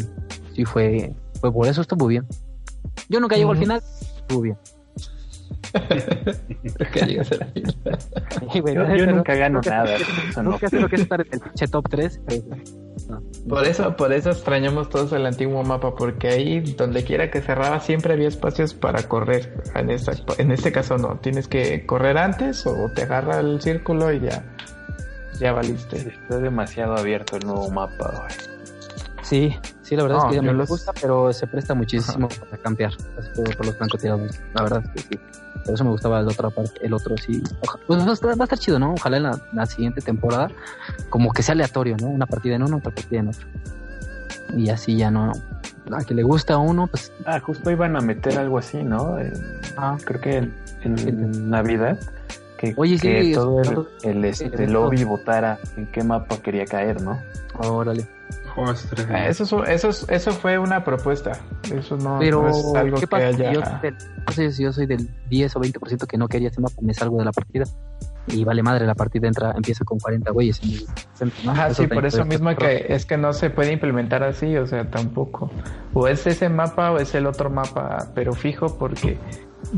sí 0.54 0.64
fue 0.64 1.14
fue 1.40 1.52
por 1.52 1.66
eso 1.66 1.80
estuvo 1.80 2.06
bien. 2.06 2.26
Yo 3.08 3.20
nunca 3.20 3.36
llego 3.36 3.50
al 3.50 3.58
final 3.58 3.82
estuvo 4.18 4.42
bien 4.42 4.58
yo, 8.54 9.06
nunca 9.06 9.34
gano 9.34 9.60
nada. 9.64 9.96
nunca 10.42 10.68
sé 10.68 10.80
lo 10.80 10.88
que 10.88 10.96
es 10.96 11.02
estar 11.02 11.20
en 11.20 11.40
el 11.60 11.70
top 11.70 11.88
3. 11.88 12.20
Por 13.48 13.66
eso, 13.66 13.96
por 13.96 14.12
eso 14.12 14.30
extrañamos 14.30 14.90
todos 14.90 15.12
el 15.12 15.26
antiguo 15.26 15.62
mapa, 15.62 15.94
porque 15.94 16.28
ahí 16.28 16.60
donde 16.60 17.04
quiera 17.04 17.30
que 17.30 17.40
cerraba 17.40 17.80
siempre 17.80 18.12
había 18.12 18.28
espacios 18.28 18.74
para 18.74 19.02
correr. 19.04 19.62
En, 19.74 19.90
en 19.90 20.52
este 20.52 20.72
caso 20.72 20.98
no, 20.98 21.18
tienes 21.18 21.48
que 21.48 21.86
correr 21.86 22.18
antes 22.18 22.66
o 22.66 22.90
te 22.94 23.02
agarra 23.02 23.40
el 23.40 23.60
círculo 23.60 24.12
y 24.12 24.20
ya, 24.20 24.44
ya 25.40 25.52
valiste. 25.52 25.96
Está 25.96 26.38
demasiado 26.38 26.96
abierto 26.96 27.36
el 27.36 27.46
nuevo 27.46 27.70
mapa. 27.70 28.28
Sí, 29.22 29.56
sí, 29.82 29.96
la 29.96 30.04
verdad 30.04 30.30
es 30.30 30.40
que 30.40 30.42
me 30.42 30.64
gusta, 30.64 30.92
pero 31.00 31.32
se 31.32 31.46
presta 31.46 31.74
muchísimo 31.74 32.28
para 32.28 32.56
campear, 32.58 32.92
por, 33.34 33.56
por 33.56 33.66
los 33.66 33.76
francotiradores. 33.76 34.40
La 34.54 34.62
verdad 34.62 34.84
es 34.94 35.04
que 35.04 35.16
sí. 35.16 35.20
Por 35.68 35.74
eso 35.74 35.84
me 35.84 35.90
gustaba 35.90 36.20
el 36.20 36.28
otro 36.28 36.50
parte, 36.50 36.80
el 36.80 36.94
otro 36.94 37.14
sí. 37.18 37.42
pues 37.86 38.00
va 38.00 38.08
a, 38.08 38.12
estar, 38.14 38.58
chido, 38.58 38.78
¿no? 38.78 38.94
Ojalá 38.94 39.18
en 39.18 39.24
la, 39.52 39.66
siguiente 39.66 40.00
temporada 40.00 40.50
como 41.10 41.30
que 41.30 41.42
sea 41.42 41.52
aleatorio, 41.52 41.94
¿no? 42.00 42.06
Una 42.06 42.24
partida 42.24 42.54
en 42.54 42.62
uno, 42.62 42.78
otra 42.78 42.90
partida 42.90 43.20
en 43.20 43.28
otro. 43.28 43.46
Y 44.56 44.70
así 44.70 44.96
ya 44.96 45.10
no. 45.10 45.30
A 45.92 46.04
que 46.04 46.14
le 46.14 46.22
gusta 46.22 46.54
a 46.54 46.56
uno, 46.56 46.86
pues. 46.86 47.12
Ah, 47.26 47.38
justo 47.38 47.70
iban 47.70 47.96
a 47.96 48.00
meter 48.00 48.38
algo 48.38 48.56
así, 48.56 48.82
¿no? 48.82 49.18
ah, 49.76 49.98
creo 50.02 50.22
que 50.22 50.48
en, 50.80 51.50
Navidad. 51.50 52.00
Que, 52.56 52.72
Oye, 52.78 52.98
que 52.98 53.34
todo 53.34 53.60
el, 54.04 54.24
este, 54.24 54.66
lobby 54.68 55.04
votara 55.04 55.58
en 55.76 55.84
qué 55.88 56.02
mapa 56.02 56.38
quería 56.38 56.64
caer, 56.64 57.02
¿no? 57.02 57.20
Órale. 57.58 58.06
Ah, 59.10 59.28
eso, 59.28 59.64
eso, 59.64 59.90
eso 60.08 60.32
fue 60.32 60.58
una 60.58 60.84
propuesta. 60.84 61.32
Eso 61.72 61.96
no, 61.96 62.18
Pero, 62.18 62.48
es 62.48 62.74
algo 62.74 62.98
¿qué 62.98 63.06
pasa? 63.06 63.36
que 63.36 63.46
haya... 63.46 63.52
Yo, 63.52 63.60
no 63.60 64.32
sé 64.32 64.52
si 64.52 64.62
yo 64.62 64.72
soy 64.72 64.86
del 64.86 65.08
10 65.28 65.56
o 65.56 65.60
20% 65.60 66.06
que 66.06 66.18
no 66.18 66.28
quería 66.28 66.48
ese 66.48 66.60
mapa, 66.60 66.76
me 66.80 66.94
salgo 66.94 67.18
de 67.18 67.24
la 67.24 67.32
partida. 67.32 67.64
Y 68.26 68.44
vale 68.44 68.62
madre, 68.62 68.86
la 68.86 68.94
partida 68.94 69.26
entra 69.26 69.52
empieza 69.56 69.84
con 69.84 69.98
40 69.98 70.30
güeyes. 70.32 70.60
Ajá, 71.46 71.72
sí, 71.72 71.86
por 71.86 72.04
eso 72.04 72.24
mismo 72.24 72.54
que 72.56 72.86
es 72.88 73.06
que 73.06 73.16
no 73.16 73.32
se 73.32 73.50
puede 73.50 73.72
implementar 73.72 74.22
así, 74.22 74.56
o 74.56 74.66
sea, 74.66 74.90
tampoco. 74.90 75.50
O 75.94 76.08
es 76.08 76.26
ese 76.26 76.48
mapa 76.48 76.90
o 76.92 76.98
es 76.98 77.14
el 77.14 77.26
otro 77.26 77.48
mapa, 77.48 78.08
pero 78.14 78.34
fijo 78.34 78.78
porque 78.78 79.18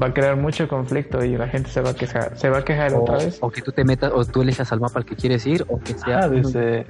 va 0.00 0.08
a 0.08 0.14
crear 0.14 0.36
mucho 0.36 0.68
conflicto 0.68 1.24
y 1.24 1.36
la 1.36 1.48
gente 1.48 1.70
se 1.70 1.80
va 1.80 1.90
a 1.90 1.94
quejar, 1.94 2.38
se 2.38 2.48
va 2.48 2.58
a 2.58 2.64
quejar 2.64 2.94
otra 2.94 3.18
vez. 3.18 3.38
O 3.40 3.50
que 3.50 3.62
tú 3.62 3.72
te 3.72 3.84
metas, 3.84 4.12
o 4.14 4.24
tú 4.24 4.42
elijas 4.42 4.70
al 4.72 4.80
mapa 4.80 5.00
al 5.00 5.04
que 5.04 5.16
quieres 5.16 5.46
ir, 5.46 5.64
o 5.68 5.78
que 5.78 5.94
sea 5.98 6.20
ah, 6.20 6.28
desde, 6.28 6.86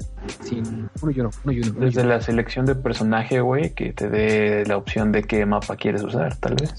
uno, 1.03 1.11
y 1.11 1.20
uno, 1.20 1.31
uno, 1.44 1.53
y 1.53 1.61
uno, 1.61 1.81
desde 1.81 2.05
la 2.05 2.20
selección 2.20 2.66
de 2.66 2.74
personaje, 2.74 3.40
güey, 3.40 3.70
que 3.74 3.92
te 3.92 4.09
dé 4.09 4.64
la 4.66 4.76
opción 4.76 5.12
de 5.12 5.22
qué 5.22 5.46
mapa 5.46 5.76
quieres 5.76 6.03
usar, 6.03 6.37
tal 6.37 6.57
vez. 6.57 6.74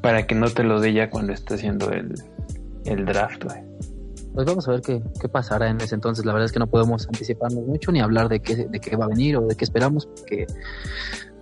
Para 0.00 0.26
que 0.26 0.34
no 0.34 0.48
te 0.50 0.62
lo 0.62 0.80
dé 0.80 0.92
ya 0.92 1.10
cuando 1.10 1.32
esté 1.32 1.54
haciendo 1.54 1.90
el, 1.90 2.14
el 2.84 3.04
draft, 3.04 3.44
güey. 3.44 3.62
Pues 4.34 4.46
vamos 4.46 4.68
a 4.68 4.72
ver 4.72 4.82
qué, 4.82 5.02
qué 5.20 5.28
pasará 5.28 5.68
en 5.68 5.80
ese 5.80 5.94
entonces. 5.94 6.24
La 6.24 6.32
verdad 6.32 6.46
es 6.46 6.52
que 6.52 6.58
no 6.60 6.68
podemos 6.68 7.06
anticiparnos 7.08 7.64
mucho 7.66 7.90
ni 7.90 8.00
hablar 8.00 8.28
de 8.28 8.40
qué, 8.40 8.54
de 8.68 8.80
qué 8.80 8.94
va 8.96 9.06
a 9.06 9.08
venir 9.08 9.36
o 9.36 9.46
de 9.46 9.56
qué 9.56 9.64
esperamos, 9.64 10.06
porque 10.06 10.46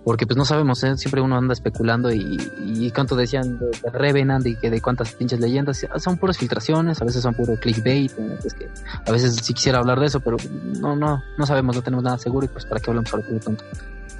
porque 0.07 0.25
pues 0.25 0.37
no 0.37 0.45
sabemos, 0.45 0.81
¿eh? 0.85 0.95
siempre 0.95 1.19
uno 1.19 1.35
anda 1.35 1.51
especulando 1.51 2.13
y, 2.13 2.37
y 2.63 2.91
cuánto 2.91 3.17
decían 3.17 3.59
de, 3.59 3.89
Revenant 3.91 4.47
y 4.47 4.55
que 4.55 4.69
de 4.69 4.79
cuántas 4.79 5.11
pinches 5.11 5.37
leyendas, 5.41 5.85
son 5.97 6.15
puras 6.15 6.37
filtraciones, 6.37 7.01
a 7.01 7.03
veces 7.03 7.21
son 7.21 7.33
puro 7.33 7.57
clickbait, 7.57 8.13
pues 8.41 8.53
que 8.53 8.69
a 9.05 9.11
veces 9.11 9.35
sí 9.35 9.53
quisiera 9.53 9.79
hablar 9.79 9.99
de 9.99 10.05
eso, 10.05 10.21
pero 10.21 10.37
no, 10.79 10.95
no, 10.95 11.21
no 11.37 11.45
sabemos, 11.45 11.75
no 11.75 11.81
tenemos 11.81 12.05
nada 12.05 12.17
seguro 12.17 12.45
y 12.45 12.47
pues 12.47 12.63
para 12.63 12.79
qué 12.79 12.89
hablamos 12.89 13.09
sobre 13.09 13.23
todo 13.23 13.39
tonto. 13.39 13.65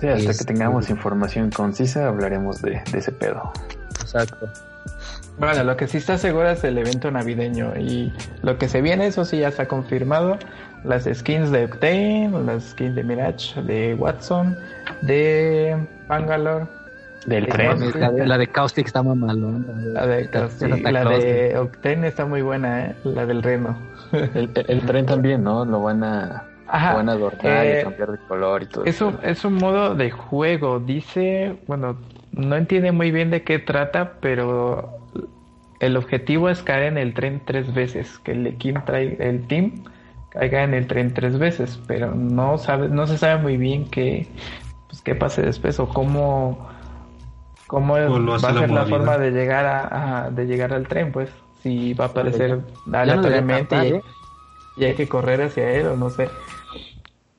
Sí, 0.01 0.07
hasta 0.09 0.33
que 0.33 0.43
tengamos 0.43 0.89
información 0.89 1.51
concisa 1.51 2.09
hablaremos 2.09 2.61
de, 2.61 2.83
de 2.91 2.99
ese 2.99 3.13
pedo. 3.13 3.53
Exacto. 4.01 4.49
Bueno, 5.39 5.63
lo 5.63 5.77
que 5.77 5.87
sí 5.87 5.97
está 5.97 6.17
seguro 6.17 6.49
es 6.49 6.65
el 6.65 6.77
evento 6.79 7.11
navideño 7.11 7.77
y 7.77 8.11
lo 8.41 8.57
que 8.57 8.67
se 8.67 8.81
viene, 8.81 9.07
eso 9.07 9.23
sí 9.23 9.37
ya 9.37 9.47
está 9.47 9.69
confirmado. 9.69 10.37
Las 10.87 11.03
skins 11.03 11.51
de 11.51 11.65
Octane, 11.65 12.31
las 12.45 12.69
skins 12.69 12.95
de 12.95 13.03
Mirage, 13.03 13.61
de 13.63 13.93
Watson, 13.95 14.57
de 15.01 15.77
Bangalore. 16.07 16.65
Del 17.25 17.45
tren. 17.47 17.77
La 18.25 18.37
de, 18.37 18.47
Caustic 18.47 18.87
está 18.87 19.01
muy 19.01 19.17
mal, 19.17 19.37
La 19.93 20.07
de 20.07 20.29
la 20.91 21.03
de 21.03 21.57
Octane 21.57 22.07
está 22.07 22.25
muy 22.25 22.41
buena, 22.41 22.85
¿eh? 22.85 22.95
La 23.03 23.25
del 23.25 23.43
Reno. 23.43 23.77
El, 24.13 24.53
tren 24.53 25.05
también, 25.05 25.43
¿no? 25.43 25.65
Lo 25.65 25.81
van 25.81 26.05
a, 26.05 26.45
Ajá, 26.67 27.03
lo 27.03 27.11
adornar 27.11 27.65
y 27.65 27.69
eh, 27.69 27.81
cambiar 27.83 28.11
de 28.11 28.17
color 28.29 28.63
y 28.63 28.65
todo. 28.67 28.85
Es 28.85 29.01
un, 29.01 29.19
es 29.23 29.43
un 29.43 29.55
modo 29.55 29.93
de 29.93 30.09
juego. 30.09 30.79
Dice, 30.79 31.57
bueno, 31.67 31.97
no 32.31 32.55
entiende 32.55 32.93
muy 32.93 33.11
bien 33.11 33.29
de 33.29 33.43
qué 33.43 33.59
trata, 33.59 34.13
pero 34.21 34.89
el 35.81 35.97
objetivo 35.97 36.47
es 36.49 36.61
caer 36.61 36.83
en 36.83 36.97
el 36.97 37.13
tren 37.13 37.41
tres 37.43 37.73
veces. 37.73 38.19
Que 38.19 38.31
el 38.31 38.57
team, 38.57 38.85
trae, 38.85 39.17
el 39.19 39.45
team 39.47 39.83
caiga 40.37 40.63
en 40.63 40.73
el 40.73 40.87
tren 40.87 41.13
tres 41.13 41.37
veces, 41.37 41.79
pero 41.87 42.13
no 42.13 42.57
sabe, 42.57 42.89
no 42.89 43.07
se 43.07 43.17
sabe 43.17 43.41
muy 43.41 43.57
bien 43.57 43.85
qué, 43.89 44.27
pues, 44.87 45.01
qué 45.01 45.15
pase 45.15 45.41
después 45.41 45.79
o 45.79 45.89
cómo, 45.89 46.69
cómo 47.67 47.93
va 47.93 48.35
a 48.35 48.39
ser 48.39 48.69
la, 48.69 48.85
forma 48.85 49.17
de 49.17 49.31
llegar 49.31 49.65
a, 49.65 50.29
de 50.29 50.45
llegar 50.45 50.73
al 50.73 50.87
tren, 50.87 51.11
pues 51.11 51.29
si 51.63 51.93
va 51.93 52.05
a 52.05 52.07
aparecer 52.09 52.61
aleatoriamente 52.91 53.75
¿eh? 53.75 54.01
y, 54.77 54.85
hay 54.85 54.93
que 54.93 55.07
correr 55.07 55.41
hacia 55.41 55.71
él 55.71 55.87
o 55.87 55.97
no 55.97 56.09
sé. 56.09 56.29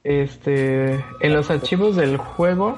Este, 0.04 1.04
en 1.20 1.34
los 1.34 1.50
archivos 1.50 1.96
del 1.96 2.16
juego 2.16 2.76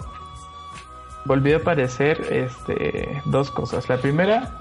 volvió 1.25 1.57
a 1.57 1.61
aparecer 1.61 2.21
este 2.31 3.23
dos 3.27 3.51
cosas. 3.51 3.89
La 3.89 3.99
primera, 3.99 4.61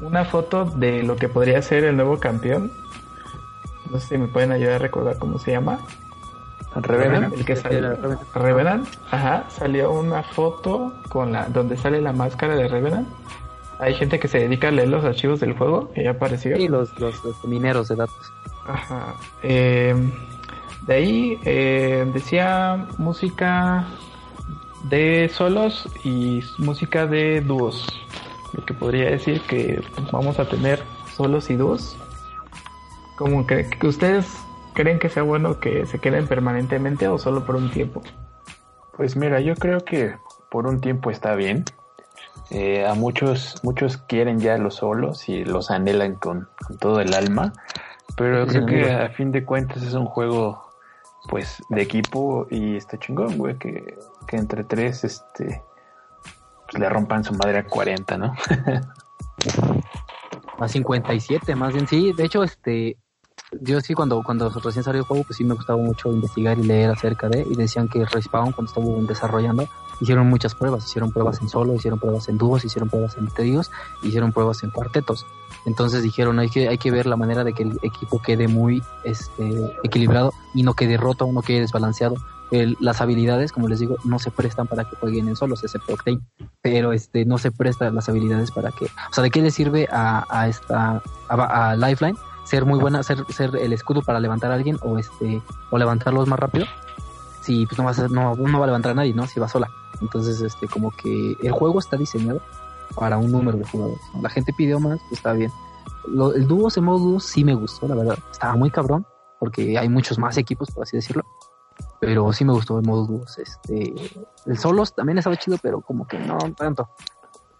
una 0.00 0.24
foto 0.24 0.64
de 0.64 1.02
lo 1.02 1.16
que 1.16 1.28
podría 1.28 1.60
ser 1.62 1.84
el 1.84 1.96
nuevo 1.96 2.18
campeón. 2.18 2.70
No 3.90 3.98
sé 3.98 4.08
si 4.08 4.18
me 4.18 4.28
pueden 4.28 4.52
ayudar 4.52 4.74
a 4.74 4.78
recordar 4.78 5.18
cómo 5.18 5.38
se 5.38 5.52
llama. 5.52 5.78
Revenant, 6.74 7.34
el 7.34 7.44
que 7.44 7.56
salió. 7.56 7.96
Revenant, 8.34 8.86
ajá, 9.10 9.44
salió 9.48 9.92
una 9.92 10.22
foto 10.22 10.92
con 11.08 11.32
la 11.32 11.46
donde 11.46 11.76
sale 11.76 12.00
la 12.00 12.12
máscara 12.12 12.54
de 12.54 12.68
Revenant. 12.68 13.08
Hay 13.78 13.94
gente 13.94 14.18
que 14.18 14.28
se 14.28 14.38
dedica 14.38 14.68
a 14.68 14.70
leer 14.70 14.88
los 14.88 15.04
archivos 15.04 15.40
del 15.40 15.52
juego 15.52 15.90
que 15.92 16.04
ya 16.04 16.10
apareció. 16.12 16.56
Y 16.56 16.68
los, 16.68 16.98
los, 16.98 17.14
mineros 17.44 17.88
de 17.88 17.96
datos. 17.96 18.32
Ajá. 18.66 19.14
Em, 19.42 20.12
de 20.86 20.94
ahí 20.94 21.40
eh, 21.44 22.10
decía 22.12 22.86
música 22.98 23.86
de 24.84 25.30
solos 25.32 25.88
y 26.04 26.42
música 26.58 27.06
de 27.06 27.40
dúos. 27.40 27.86
Lo 28.52 28.64
que 28.64 28.72
podría 28.72 29.10
decir 29.10 29.42
que 29.42 29.82
vamos 30.12 30.38
a 30.38 30.48
tener 30.48 30.82
solos 31.14 31.50
y 31.50 31.56
dúos. 31.56 31.96
Como 33.16 33.46
que, 33.46 33.68
que 33.68 33.86
ustedes 33.86 34.26
creen 34.74 34.98
que 34.98 35.08
sea 35.08 35.22
bueno 35.22 35.58
que 35.58 35.86
se 35.86 35.98
queden 35.98 36.26
permanentemente 36.26 37.08
o 37.08 37.18
solo 37.18 37.44
por 37.44 37.56
un 37.56 37.70
tiempo. 37.70 38.02
Pues 38.96 39.16
mira, 39.16 39.40
yo 39.40 39.54
creo 39.54 39.84
que 39.84 40.16
por 40.50 40.66
un 40.66 40.80
tiempo 40.80 41.10
está 41.10 41.34
bien. 41.34 41.64
Eh, 42.50 42.86
a 42.86 42.94
muchos, 42.94 43.60
muchos 43.64 43.96
quieren 43.96 44.38
ya 44.38 44.56
los 44.58 44.76
solos 44.76 45.28
y 45.28 45.44
los 45.44 45.70
anhelan 45.70 46.14
con, 46.14 46.48
todo 46.78 47.00
el 47.00 47.14
alma. 47.14 47.52
Pero 48.16 48.46
creo 48.46 48.66
que 48.66 48.92
a 48.92 49.08
fin 49.08 49.32
de 49.32 49.44
cuentas 49.44 49.82
es 49.82 49.94
un 49.94 50.06
juego 50.06 50.64
pues 51.28 51.60
de 51.70 51.82
equipo 51.82 52.46
y 52.50 52.76
está 52.76 52.98
chingón, 52.98 53.36
güey, 53.36 53.56
que, 53.56 53.98
que 54.28 54.36
entre 54.36 54.62
tres 54.62 55.02
este 55.04 55.62
pues, 56.66 56.80
le 56.80 56.88
rompan 56.88 57.24
su 57.24 57.34
madre 57.34 57.58
a 57.58 57.64
40, 57.64 58.18
¿no? 58.18 58.34
a 60.58 60.68
57, 60.68 61.56
más 61.56 61.74
bien 61.74 61.88
sí, 61.88 62.12
de 62.12 62.24
hecho 62.24 62.44
este 62.44 62.96
yo 63.60 63.80
sí 63.80 63.94
cuando 63.94 64.22
cuando 64.22 64.48
recién 64.48 64.82
salió 64.82 65.02
el 65.02 65.06
juego 65.06 65.24
pues 65.24 65.36
sí 65.36 65.44
me 65.44 65.54
gustaba 65.54 65.78
mucho 65.78 66.12
investigar 66.12 66.58
y 66.58 66.64
leer 66.64 66.90
acerca 66.90 67.28
de 67.28 67.46
y 67.48 67.54
decían 67.54 67.88
que 67.88 68.04
Respawn 68.04 68.52
cuando 68.52 68.70
estuvo 68.70 69.02
desarrollando 69.06 69.68
hicieron 70.00 70.28
muchas 70.28 70.54
pruebas, 70.54 70.84
hicieron 70.84 71.10
pruebas 71.10 71.40
en 71.40 71.48
solo, 71.48 71.74
hicieron 71.74 71.98
pruebas 71.98 72.28
en 72.28 72.38
dúos, 72.38 72.64
hicieron 72.64 72.88
pruebas 72.88 73.16
en 73.16 73.28
tríos, 73.28 73.70
hicieron 74.02 74.32
pruebas 74.32 74.62
en 74.62 74.70
cuartetos. 74.70 75.24
Entonces 75.64 76.02
dijeron, 76.02 76.38
hay 76.38 76.48
que, 76.48 76.68
hay 76.68 76.78
que 76.78 76.90
ver 76.90 77.06
la 77.06 77.16
manera 77.16 77.44
de 77.44 77.52
que 77.52 77.64
el 77.64 77.78
equipo 77.82 78.20
quede 78.20 78.46
muy 78.48 78.82
este, 79.04 79.72
equilibrado 79.82 80.32
y 80.54 80.62
no 80.62 80.74
quede 80.74 80.96
roto, 80.96 81.30
no 81.32 81.42
quede 81.42 81.60
desbalanceado. 81.60 82.16
las 82.78 83.00
habilidades, 83.00 83.52
como 83.52 83.68
les 83.68 83.80
digo, 83.80 83.96
no 84.04 84.18
se 84.18 84.30
prestan 84.30 84.66
para 84.66 84.84
que 84.84 84.96
jueguen 84.96 85.28
en 85.28 85.36
solos, 85.36 85.64
excepto 85.64 85.94
Octane, 85.94 86.20
pero 86.62 86.92
este, 86.92 87.24
no 87.24 87.38
se 87.38 87.50
prestan 87.50 87.94
las 87.94 88.08
habilidades 88.08 88.50
para 88.50 88.70
que, 88.70 88.84
o 88.84 89.12
sea, 89.12 89.24
¿de 89.24 89.30
qué 89.30 89.42
le 89.42 89.50
sirve 89.50 89.88
a, 89.90 90.24
a 90.28 90.48
esta, 90.48 91.02
a, 91.28 91.74
Lifeline 91.76 92.16
ser 92.46 92.64
muy 92.64 92.78
buena, 92.78 93.02
ser, 93.02 93.24
ser 93.28 93.56
el 93.56 93.72
escudo 93.72 94.02
para 94.02 94.20
levantar 94.20 94.50
a 94.52 94.54
alguien 94.54 94.78
o 94.82 94.98
este, 94.98 95.42
o 95.70 95.78
levantarlos 95.78 96.28
más 96.28 96.38
rápido? 96.38 96.66
Si 97.42 97.66
pues 97.66 97.78
no 97.78 97.84
va 97.84 97.90
a, 97.90 98.08
no, 98.08 98.34
no 98.34 98.58
va 98.58 98.64
a 98.64 98.68
levantar 98.68 98.92
a 98.92 98.94
nadie, 98.94 99.12
¿no? 99.12 99.26
Si 99.26 99.38
va 99.38 99.48
sola. 99.48 99.68
Entonces, 100.00 100.40
este, 100.40 100.66
como 100.68 100.90
que 100.90 101.36
el 101.42 101.52
juego 101.52 101.78
está 101.78 101.96
diseñado 101.96 102.40
para 102.94 103.18
un 103.18 103.30
número 103.30 103.58
de 103.58 103.64
jugadores. 103.64 104.00
La 104.20 104.28
gente 104.28 104.52
pidió 104.56 104.78
más, 104.80 104.98
pues 105.00 105.12
está 105.12 105.32
bien. 105.32 105.50
el 106.34 106.46
dúo, 106.46 106.68
ese 106.68 106.80
modo 106.80 106.98
dúo 106.98 107.20
sí 107.20 107.44
me 107.44 107.54
gustó, 107.54 107.88
la 107.88 107.94
verdad. 107.94 108.18
Estaba 108.30 108.54
muy 108.56 108.70
cabrón, 108.70 109.06
porque 109.38 109.78
hay 109.78 109.88
muchos 109.88 110.18
más 110.18 110.36
equipos, 110.36 110.70
por 110.70 110.84
así 110.84 110.96
decirlo. 110.96 111.24
Pero 112.00 112.32
sí 112.32 112.44
me 112.44 112.52
gustó 112.52 112.78
el 112.78 112.86
modo 112.86 113.06
dúos. 113.06 113.38
Este, 113.38 113.94
el 114.46 114.58
solos 114.58 114.94
también 114.94 115.18
estaba 115.18 115.36
chido, 115.36 115.58
pero 115.62 115.80
como 115.80 116.06
que 116.06 116.18
no 116.18 116.38
tanto. 116.56 116.88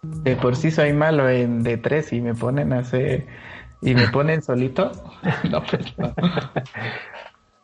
De 0.01 0.35
por 0.35 0.55
sí 0.55 0.71
soy 0.71 0.93
malo 0.93 1.27
en 1.27 1.63
de 1.63 1.77
tres 1.77 2.13
y 2.13 2.21
me 2.21 2.33
ponen 2.33 2.71
a 2.71 2.79
hacer 2.79 3.27
y 3.81 3.93
me 3.93 4.07
ponen 4.09 4.41
solito. 4.41 4.91
no, 5.49 5.63
pues 5.63 5.97
no. 5.97 6.13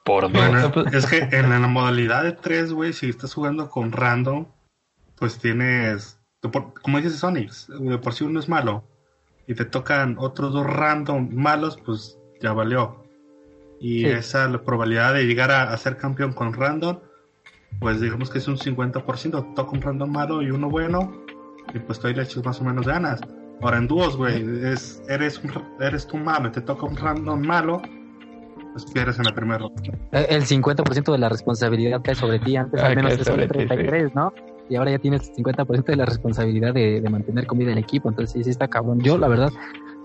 Por 0.03 0.32
bueno, 0.32 0.72
pues, 0.72 0.93
es 0.93 1.05
que 1.05 1.20
en 1.36 1.49
la 1.49 1.59
modalidad 1.59 2.24
de 2.24 2.34
tres, 2.34 2.74
güey, 2.74 2.91
si 2.91 3.09
estás 3.09 3.34
jugando 3.34 3.70
con 3.70 3.91
random, 3.91 4.47
pues 5.16 5.39
tienes, 5.39 6.20
como 6.82 6.97
dices 6.97 7.20
Sonic, 7.20 7.51
de 7.68 7.97
por 7.97 8.14
si 8.14 8.26
uno 8.26 8.39
es 8.39 8.49
malo 8.49 8.84
y 9.47 9.55
te 9.55 9.66
tocan 9.66 10.18
otros 10.20 10.53
dos 10.53 10.66
random 10.66 11.30
malos, 11.34 11.78
pues 11.86 12.18
ya 12.41 12.51
valió. 12.53 13.03
Y 13.80 14.05
esa 14.05 14.47
la 14.47 14.61
probabilidad 14.61 15.14
de 15.14 15.26
llegar 15.26 15.51
a, 15.51 15.76
ser 15.78 15.97
campeón 15.97 16.34
con 16.34 16.53
random, 16.53 16.99
pues 17.80 17.99
digamos 17.99 18.30
que 18.30 18.38
es 18.38 18.47
un 18.47 18.57
50%. 18.57 19.55
Toca 19.55 19.72
un 19.72 19.82
random 19.82 20.11
malo 20.11 20.41
y 20.41 20.51
uno 20.51 20.70
bueno, 20.70 21.24
y 21.74 21.80
pues 21.80 21.99
tú 21.99 22.07
le 22.07 22.22
echas 22.22 22.43
más 22.45 22.59
o 22.61 22.64
menos 22.64 22.86
ganas. 22.86 23.22
Ahora 23.62 23.78
en 23.78 23.88
dúos, 23.88 24.18
güey, 24.18 24.43
es, 24.66 25.01
eres, 25.08 25.41
eres 25.80 26.08
tú 26.08 26.18
malo, 26.18 26.51
te 26.51 26.62
toca 26.62 26.86
un 26.86 26.97
random 26.97 27.41
malo, 27.41 27.82
pues 28.74 28.86
pierdes 28.91 29.18
en 29.20 29.26
la 29.26 29.34
primera 29.34 29.60
ronda. 29.60 29.82
El 30.12 30.43
50% 30.43 31.12
de 31.12 31.18
la 31.18 31.30
responsabilidad 31.30 32.01
cae 32.04 32.16
sobre 32.16 32.39
ti, 32.39 32.58
antes 32.58 32.82
al 32.82 32.95
menos 32.95 33.14
es 33.14 33.26
sobre 33.26 33.47
33, 33.47 34.14
¿no? 34.16 34.34
y 34.70 34.76
ahora 34.76 34.91
ya 34.91 34.99
tienes 34.99 35.32
50% 35.36 35.86
de 35.86 35.95
la 35.95 36.06
responsabilidad 36.06 36.74
de, 36.74 37.01
mantener 37.10 37.45
comida 37.45 37.72
en 37.72 37.78
el 37.78 37.84
equipo. 37.84 38.10
Entonces, 38.10 38.34
sí, 38.34 38.43
sí 38.43 38.49
está 38.49 38.68
cabrón. 38.68 38.99
Yo, 39.01 39.18
la 39.18 39.28
verdad, 39.28 39.51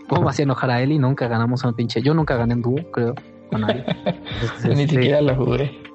¿cómo 0.09 0.28
hacía 0.28 0.44
enojar 0.44 0.70
a 0.70 0.82
él 0.82 0.92
y 0.92 0.99
nunca 0.99 1.28
ganamos 1.28 1.64
a 1.64 1.68
un 1.68 1.74
pinche? 1.74 2.03
Yo 2.03 2.14
nunca 2.14 2.36
gané 2.36 2.55
en 2.55 2.62
dúo, 2.62 2.76
creo, 2.92 3.14
con 3.51 3.62
nadie. 3.62 3.84
Ni 4.64 4.82
este, 4.82 4.88
siquiera 4.88 5.20
lo 5.20 5.34
jugué. 5.36 5.88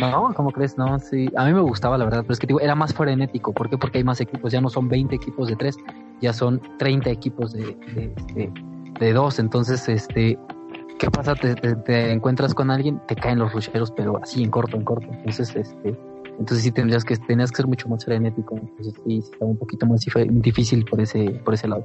No, 0.00 0.32
¿cómo 0.34 0.50
crees? 0.50 0.76
No, 0.76 0.98
sí. 0.98 1.28
A 1.36 1.44
mí 1.44 1.52
me 1.52 1.60
gustaba, 1.60 1.96
la 1.98 2.04
verdad, 2.04 2.20
pero 2.22 2.32
es 2.32 2.38
que 2.38 2.46
digo, 2.46 2.60
era 2.60 2.74
más 2.74 2.94
frenético. 2.94 3.52
¿Por 3.52 3.70
qué? 3.70 3.78
Porque 3.78 3.98
hay 3.98 4.04
más 4.04 4.20
equipos. 4.20 4.52
Ya 4.52 4.60
no 4.60 4.68
son 4.68 4.88
20 4.88 5.14
equipos 5.14 5.48
de 5.48 5.56
3, 5.56 5.76
ya 6.20 6.32
son 6.32 6.60
30 6.78 7.10
equipos 7.10 7.52
de, 7.52 7.76
de, 7.94 8.52
de, 9.00 9.12
2. 9.12 9.38
Entonces, 9.38 9.88
este, 9.88 10.38
¿qué 10.98 11.10
pasa? 11.10 11.34
Te, 11.34 11.54
te, 11.54 12.12
encuentras 12.12 12.54
con 12.54 12.70
alguien, 12.70 13.00
te 13.06 13.16
caen 13.16 13.38
los 13.38 13.52
rusheros, 13.52 13.90
pero 13.90 14.20
así 14.22 14.42
en 14.42 14.50
corto, 14.50 14.76
en 14.76 14.84
corto. 14.84 15.08
Entonces, 15.10 15.54
este, 15.56 15.98
entonces 16.38 16.62
sí 16.62 16.72
tendrías 16.72 17.04
que, 17.04 17.16
tenías 17.16 17.50
que 17.50 17.56
ser 17.56 17.66
mucho 17.66 17.88
más 17.88 18.04
frenético. 18.04 18.56
Entonces 18.56 18.94
sí, 19.06 19.18
estaba 19.18 19.50
un 19.50 19.58
poquito 19.58 19.86
más 19.86 20.04
difícil 20.28 20.84
por 20.84 21.00
ese, 21.00 21.40
por 21.44 21.54
ese 21.54 21.68
lado. 21.68 21.84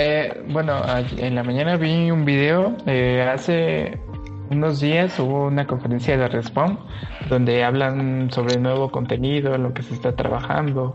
Eh, 0.00 0.32
bueno, 0.50 0.80
en 1.16 1.34
la 1.34 1.42
mañana 1.42 1.76
vi 1.76 2.12
un 2.12 2.24
video, 2.24 2.76
eh, 2.86 3.20
hace 3.28 3.98
unos 4.48 4.78
días 4.78 5.18
hubo 5.18 5.46
una 5.46 5.66
conferencia 5.66 6.16
de 6.16 6.28
Respawn 6.28 6.78
donde 7.28 7.64
hablan 7.64 8.30
sobre 8.30 8.60
nuevo 8.60 8.92
contenido, 8.92 9.58
lo 9.58 9.74
que 9.74 9.82
se 9.82 9.94
está 9.94 10.14
trabajando. 10.14 10.94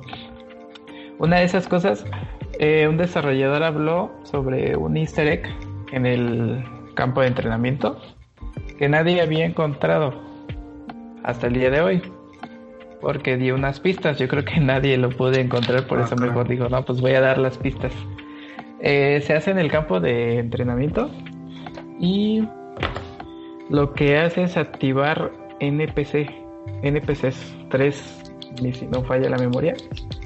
Una 1.19 1.39
de 1.39 1.43
esas 1.43 1.67
cosas, 1.67 2.05
eh, 2.59 2.87
un 2.87 2.95
desarrollador 2.95 3.63
habló 3.63 4.09
sobre 4.23 4.77
un 4.77 4.95
easter 4.95 5.27
egg 5.27 5.49
en 5.91 6.05
el 6.05 6.63
campo 6.95 7.19
de 7.19 7.27
entrenamiento 7.27 7.99
que 8.79 8.87
nadie 8.87 9.19
había 9.19 9.45
encontrado 9.45 10.13
hasta 11.25 11.47
el 11.47 11.55
día 11.55 11.69
de 11.69 11.81
hoy. 11.81 12.01
Porque 13.01 13.35
dio 13.35 13.55
unas 13.55 13.81
pistas, 13.81 14.17
yo 14.17 14.29
creo 14.29 14.45
que 14.45 14.61
nadie 14.61 14.97
lo 14.97 15.09
pudo 15.09 15.33
encontrar, 15.33 15.87
por 15.87 15.99
ah, 15.99 16.05
eso 16.05 16.15
mejor 16.15 16.47
dijo, 16.47 16.69
no, 16.69 16.85
pues 16.85 17.01
voy 17.01 17.11
a 17.15 17.19
dar 17.19 17.37
las 17.37 17.57
pistas. 17.57 17.91
Eh, 18.85 19.23
se 19.25 19.33
hace 19.33 19.51
en 19.51 19.59
el 19.59 19.71
campo 19.71 20.01
de 20.01 20.39
entrenamiento 20.39 21.09
y 22.01 22.45
lo 23.69 23.93
que 23.93 24.17
hace 24.17 24.43
es 24.43 24.57
activar 24.57 25.31
NPC, 25.61 26.29
NPCs 26.81 27.55
3, 27.69 27.95
si 28.73 28.85
no 28.87 29.01
falla 29.05 29.29
la 29.29 29.37
memoria, 29.37 29.73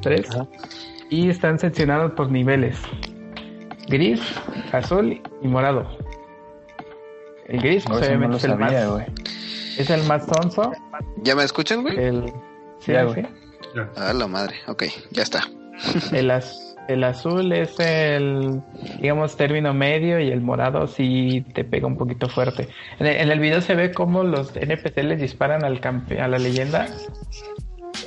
3, 0.01 0.27
y 1.11 1.29
están 1.29 1.59
seccionados 1.59 2.13
por 2.13 2.31
niveles, 2.31 2.79
gris, 3.89 4.21
azul 4.71 5.21
y 5.43 5.47
morado. 5.47 5.87
El 7.45 7.61
gris, 7.61 7.85
pues, 7.87 8.07
obviamente, 8.07 8.37
es, 8.37 8.43
el 8.43 8.57
más, 8.57 8.73
es 9.77 9.89
el 9.91 10.03
más 10.05 10.25
tonso. 10.25 10.71
¿Ya 11.17 11.35
me 11.35 11.43
escuchan, 11.43 11.83
güey? 11.83 11.95
El, 11.95 12.33
sí, 12.79 12.91
güey. 12.91 13.27
A 13.95 14.13
la 14.13 14.27
madre, 14.27 14.55
ok, 14.65 14.85
ya 15.11 15.21
está. 15.21 15.43
El, 16.11 16.31
el 16.87 17.03
azul 17.03 17.51
es 17.51 17.79
el, 17.79 18.61
digamos, 19.01 19.35
término 19.35 19.73
medio 19.73 20.19
y 20.19 20.29
el 20.29 20.41
morado 20.41 20.87
sí 20.87 21.45
te 21.53 21.63
pega 21.63 21.87
un 21.87 21.97
poquito 21.97 22.29
fuerte. 22.29 22.69
En 22.99 23.07
el, 23.07 23.39
video 23.39 23.61
se 23.61 23.75
ve 23.75 23.91
cómo 23.91 24.23
los 24.23 24.55
NPC 24.55 24.97
les 25.03 25.19
disparan 25.19 25.63
al 25.63 25.79
campe 25.79 26.19
a 26.19 26.27
la 26.27 26.37
leyenda. 26.37 26.87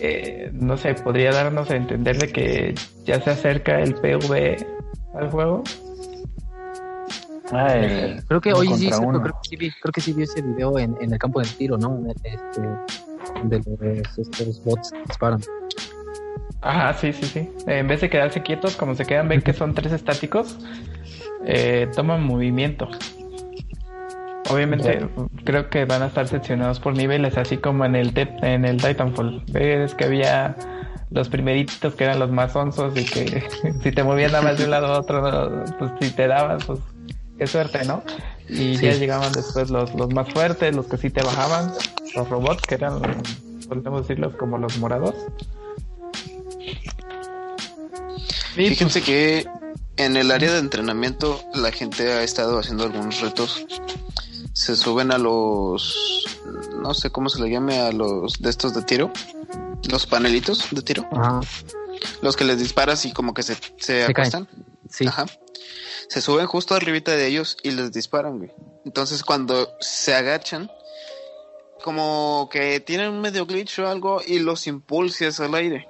Eh, 0.00 0.50
no 0.52 0.76
sé, 0.76 0.94
podría 0.94 1.30
darnos 1.30 1.70
a 1.70 1.76
entender 1.76 2.18
de 2.18 2.28
que 2.28 2.74
ya 3.04 3.20
se 3.20 3.30
acerca 3.30 3.80
el 3.80 3.94
PV 3.94 4.66
al 5.14 5.30
juego. 5.30 5.62
creo 8.28 8.40
que 8.40 8.52
hoy 8.52 8.68
sí, 8.74 8.90
creo, 8.90 9.22
que 9.22 9.48
sí 9.48 9.56
vi, 9.56 9.70
creo 9.70 9.92
que 9.92 10.00
sí 10.00 10.12
vi 10.12 10.22
ese 10.22 10.40
video 10.42 10.78
en, 10.78 10.96
en 11.00 11.12
el 11.12 11.18
campo 11.18 11.40
del 11.40 11.54
tiro, 11.54 11.76
¿no? 11.76 12.02
Este, 12.08 12.38
de 13.44 13.60
los 13.66 14.18
estos 14.18 14.64
bots 14.64 14.92
disparan. 15.06 15.40
Ajá, 16.62 16.94
sí, 16.94 17.12
sí, 17.12 17.26
sí. 17.26 17.50
En 17.66 17.88
vez 17.88 18.00
de 18.00 18.10
quedarse 18.10 18.42
quietos, 18.42 18.76
como 18.76 18.94
se 18.94 19.06
quedan, 19.06 19.28
ven 19.28 19.40
que 19.40 19.52
son 19.52 19.74
tres 19.74 19.92
estáticos, 19.92 20.58
eh, 21.46 21.88
toman 21.94 22.22
movimiento. 22.22 22.88
Obviamente, 24.50 25.06
creo 25.44 25.70
que 25.70 25.84
van 25.84 26.02
a 26.02 26.06
estar 26.06 26.26
seccionados 26.26 26.80
por 26.80 26.94
niveles, 26.96 27.38
así 27.38 27.56
como 27.56 27.84
en 27.84 27.94
el 27.94 28.12
en 28.42 28.64
el 28.64 28.76
Titanfall. 28.78 29.44
Ves 29.52 29.94
que 29.94 30.04
había 30.04 30.56
los 31.10 31.28
primeritos 31.28 31.94
que 31.94 32.04
eran 32.04 32.18
los 32.18 32.30
más 32.30 32.54
onzos 32.56 32.96
y 32.96 33.04
que 33.04 33.42
si 33.82 33.92
te 33.92 34.02
movían 34.02 34.32
nada 34.32 34.44
más 34.44 34.58
de 34.58 34.64
un 34.64 34.70
lado 34.70 34.86
a 34.86 35.00
otro, 35.00 35.64
pues 35.78 35.92
si 36.00 36.10
te 36.10 36.26
daban, 36.26 36.58
pues 36.66 36.80
qué 37.38 37.46
suerte, 37.46 37.84
¿no? 37.84 38.02
Y 38.48 38.76
ya 38.76 38.92
llegaban 38.92 39.32
después 39.32 39.70
los, 39.70 39.94
los 39.94 40.12
más 40.12 40.28
fuertes, 40.32 40.74
los 40.74 40.86
que 40.86 40.96
sí 40.96 41.10
te 41.10 41.22
bajaban, 41.22 41.72
los 42.16 42.28
robots, 42.28 42.62
que 42.62 42.74
eran, 42.74 43.00
podemos 43.68 44.02
decirlos 44.02 44.34
como 44.36 44.58
los 44.58 44.78
morados. 44.78 45.14
Fíjense 48.54 49.02
que 49.02 49.46
en 49.96 50.16
el 50.16 50.30
área 50.30 50.52
de 50.52 50.58
entrenamiento 50.58 51.42
la 51.54 51.70
gente 51.72 52.10
ha 52.12 52.22
estado 52.22 52.58
haciendo 52.58 52.84
algunos 52.84 53.20
retos. 53.20 53.64
Se 54.52 54.76
suben 54.76 55.12
a 55.12 55.18
los, 55.18 56.24
no 56.82 56.94
sé 56.94 57.10
cómo 57.10 57.28
se 57.28 57.40
le 57.42 57.50
llame, 57.50 57.78
a 57.78 57.92
los 57.92 58.40
de 58.40 58.50
estos 58.50 58.74
de 58.74 58.82
tiro, 58.82 59.12
los 59.90 60.06
panelitos 60.06 60.68
de 60.70 60.82
tiro. 60.82 61.08
Los 62.22 62.36
que 62.36 62.44
les 62.44 62.58
disparas 62.58 63.04
y 63.04 63.12
como 63.12 63.34
que 63.34 63.42
se, 63.42 63.56
se, 63.78 64.04
acuestan. 64.04 64.48
Sí. 64.88 65.06
Ajá. 65.06 65.26
Se 66.08 66.20
suben 66.20 66.46
justo 66.46 66.74
arribita 66.74 67.12
de 67.12 67.26
ellos 67.26 67.56
y 67.62 67.70
les 67.70 67.92
disparan, 67.92 68.38
güey. 68.38 68.52
Entonces 68.84 69.22
cuando 69.22 69.68
se 69.80 70.14
agachan, 70.14 70.70
como 71.82 72.48
que 72.50 72.80
tienen 72.80 73.10
un 73.10 73.20
medio 73.20 73.46
glitch 73.46 73.78
o 73.80 73.88
algo 73.88 74.22
y 74.26 74.38
los 74.38 74.66
impulsas 74.66 75.40
al 75.40 75.54
aire. 75.54 75.89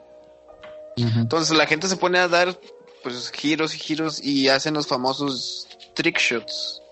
Entonces 1.02 1.56
la 1.56 1.66
gente 1.66 1.88
se 1.88 1.96
pone 1.96 2.18
a 2.18 2.28
dar 2.28 2.58
pues 3.02 3.30
giros 3.30 3.74
y 3.74 3.78
giros 3.78 4.22
y 4.22 4.48
hacen 4.48 4.74
los 4.74 4.86
famosos 4.86 5.68
trick 5.94 6.18
shots. 6.18 6.82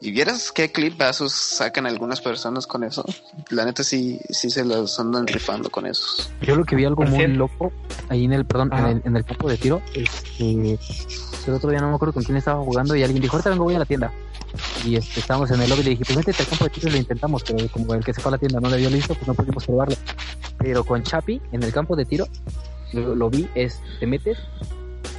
Y 0.00 0.10
vieras 0.10 0.52
qué 0.52 0.70
clipazos 0.70 1.32
sacan 1.32 1.86
algunas 1.86 2.20
personas 2.20 2.66
con 2.66 2.84
eso. 2.84 3.04
La 3.48 3.64
neta 3.64 3.82
sí, 3.82 4.20
sí 4.28 4.50
se 4.50 4.62
los 4.62 5.00
andan 5.00 5.26
rifando 5.26 5.70
con 5.70 5.86
esos. 5.86 6.30
Yo 6.42 6.56
lo 6.56 6.64
que 6.64 6.76
vi 6.76 6.84
algo 6.84 7.04
muy 7.04 7.26
loco 7.28 7.72
ahí 8.10 8.26
en 8.26 8.34
el, 8.34 8.44
perdón, 8.44 8.70
en 8.74 8.84
el, 8.84 9.02
en 9.04 9.16
el, 9.16 9.24
campo 9.24 9.48
de 9.48 9.56
tiro, 9.56 9.80
este, 9.94 10.78
el 11.46 11.54
otro 11.54 11.70
día 11.70 11.80
no 11.80 11.88
me 11.88 11.94
acuerdo 11.94 12.12
con 12.12 12.22
quién 12.22 12.36
estaba 12.36 12.62
jugando 12.62 12.94
y 12.94 13.02
alguien 13.02 13.22
dijo, 13.22 13.36
ahorita 13.36 13.50
vengo 13.50 13.64
voy 13.64 13.76
a 13.76 13.78
la 13.78 13.86
tienda. 13.86 14.12
Y 14.84 14.96
este, 14.96 15.20
estábamos 15.20 15.50
en 15.50 15.62
el 15.62 15.70
lobby 15.70 15.80
y 15.80 15.84
le 15.84 15.90
dije, 15.90 16.04
pues 16.04 16.18
métete 16.18 16.42
al 16.42 16.48
campo 16.48 16.64
de 16.64 16.70
tiro 16.70 16.88
y 16.88 16.92
lo 16.92 16.98
intentamos, 16.98 17.42
pero 17.42 17.68
como 17.68 17.94
el 17.94 18.04
que 18.04 18.12
se 18.12 18.20
fue 18.20 18.28
a 18.28 18.32
la 18.32 18.38
tienda 18.38 18.60
no 18.60 18.68
le 18.68 18.76
dio 18.76 18.90
listo, 18.90 19.14
pues 19.14 19.26
no 19.26 19.34
pudimos 19.34 19.64
probarlo. 19.64 19.96
Pero 20.58 20.84
con 20.84 21.02
Chapi, 21.02 21.40
en 21.52 21.62
el 21.62 21.72
campo 21.72 21.96
de 21.96 22.04
tiro, 22.04 22.26
lo, 22.94 23.30
vi, 23.30 23.48
es, 23.54 23.80
te 24.00 24.06
metes, 24.06 24.38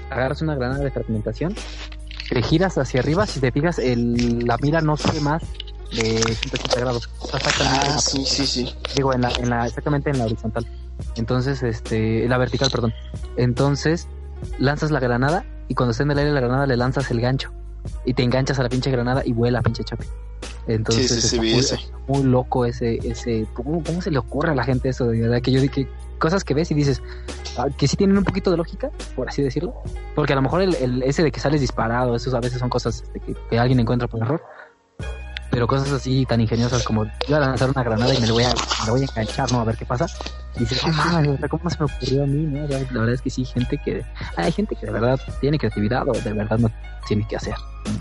agarras 0.09 0.41
una 0.41 0.55
granada 0.55 0.83
de 0.83 0.91
fragmentación, 0.91 1.55
te 2.29 2.41
giras 2.41 2.77
hacia 2.77 3.01
arriba, 3.01 3.25
si 3.27 3.39
te 3.39 3.51
fijas, 3.51 3.79
el, 3.79 4.45
la 4.45 4.57
mira 4.57 4.81
no 4.81 4.97
sube 4.97 5.19
más 5.21 5.43
de 5.91 6.17
180 6.21 6.79
grados. 6.79 7.09
Exactamente 7.33 7.87
ah, 7.89 7.99
sí, 7.99 8.25
sí, 8.25 8.45
sí. 8.45 8.75
Digo, 8.95 9.13
en 9.13 9.21
la, 9.21 9.31
en 9.37 9.49
la, 9.49 9.67
exactamente 9.67 10.09
en 10.09 10.17
la 10.17 10.25
horizontal. 10.25 10.65
Entonces, 11.15 11.61
este, 11.63 12.23
en 12.23 12.29
la 12.29 12.37
vertical, 12.37 12.69
perdón. 12.71 12.93
Entonces, 13.37 14.07
lanzas 14.59 14.91
la 14.91 14.99
granada 14.99 15.45
y 15.67 15.75
cuando 15.75 15.91
está 15.91 16.03
en 16.03 16.11
el 16.11 16.19
aire 16.19 16.31
la 16.31 16.41
granada 16.41 16.67
le 16.67 16.77
lanzas 16.77 17.09
el 17.11 17.21
gancho 17.21 17.51
y 18.05 18.13
te 18.13 18.23
enganchas 18.23 18.59
a 18.59 18.63
la 18.63 18.69
pinche 18.69 18.91
granada 18.91 19.21
y 19.25 19.33
vuela 19.33 19.61
pinche 19.61 19.83
chapi. 19.83 20.05
Entonces, 20.67 21.11
sí, 21.11 21.21
sí, 21.21 21.27
sí, 21.27 21.37
muy, 21.37 21.63
muy, 22.07 22.23
loco 22.23 22.65
ese, 22.65 22.95
ese, 23.07 23.47
¿cómo, 23.53 23.83
¿cómo, 23.83 24.01
se 24.01 24.09
le 24.09 24.17
ocurre 24.17 24.51
a 24.51 24.55
la 24.55 24.63
gente 24.63 24.89
eso? 24.89 25.05
De 25.07 25.21
verdad 25.21 25.41
que 25.41 25.51
yo 25.51 25.61
dije, 25.61 25.87
cosas 26.19 26.43
que 26.43 26.53
ves 26.53 26.71
y 26.71 26.73
dices 26.73 27.01
ah, 27.57 27.67
que 27.77 27.87
sí 27.87 27.97
tienen 27.97 28.17
un 28.17 28.23
poquito 28.23 28.51
de 28.51 28.57
lógica, 28.57 28.89
por 29.15 29.29
así 29.29 29.41
decirlo, 29.41 29.73
porque 30.15 30.33
a 30.33 30.35
lo 30.35 30.41
mejor 30.41 30.61
el, 30.61 30.75
el 30.75 31.03
ese 31.03 31.23
de 31.23 31.31
que 31.31 31.39
sales 31.39 31.61
disparado, 31.61 32.15
eso 32.15 32.35
a 32.35 32.39
veces 32.39 32.59
son 32.59 32.69
cosas 32.69 33.03
que, 33.49 33.59
alguien 33.59 33.79
encuentra 33.79 34.07
por 34.07 34.21
error, 34.21 34.43
pero 35.49 35.67
cosas 35.67 35.91
así 35.91 36.25
tan 36.25 36.41
ingeniosas 36.41 36.83
como 36.83 37.05
yo 37.27 37.37
a 37.37 37.39
lanzar 37.39 37.69
una 37.69 37.83
granada 37.83 38.13
y 38.13 38.19
me, 38.19 38.31
voy 38.31 38.43
a, 38.43 38.53
me 38.85 38.91
voy 38.91 39.01
a 39.01 39.05
enganchar, 39.05 39.51
¿no? 39.51 39.61
A 39.61 39.63
ver 39.63 39.77
qué 39.77 39.85
pasa. 39.85 40.05
Y 40.55 40.59
dices, 40.59 40.81
¿cómo 40.81 41.69
se 41.69 41.77
me 41.79 41.85
ocurrió 41.85 42.23
a 42.23 42.27
mí? 42.27 42.43
¿no? 42.43 42.67
La, 42.67 42.79
verdad 42.79 43.13
es 43.13 43.21
que 43.21 43.29
sí, 43.29 43.45
gente 43.45 43.79
que, 43.83 44.03
hay 44.35 44.51
gente 44.51 44.75
que 44.75 44.85
de 44.85 44.91
verdad 44.91 45.19
tiene 45.39 45.57
creatividad 45.57 46.07
o 46.07 46.11
de 46.11 46.33
verdad 46.33 46.57
no 46.57 46.69
tiene 47.07 47.25
que 47.27 47.37
hacer. 47.37 47.55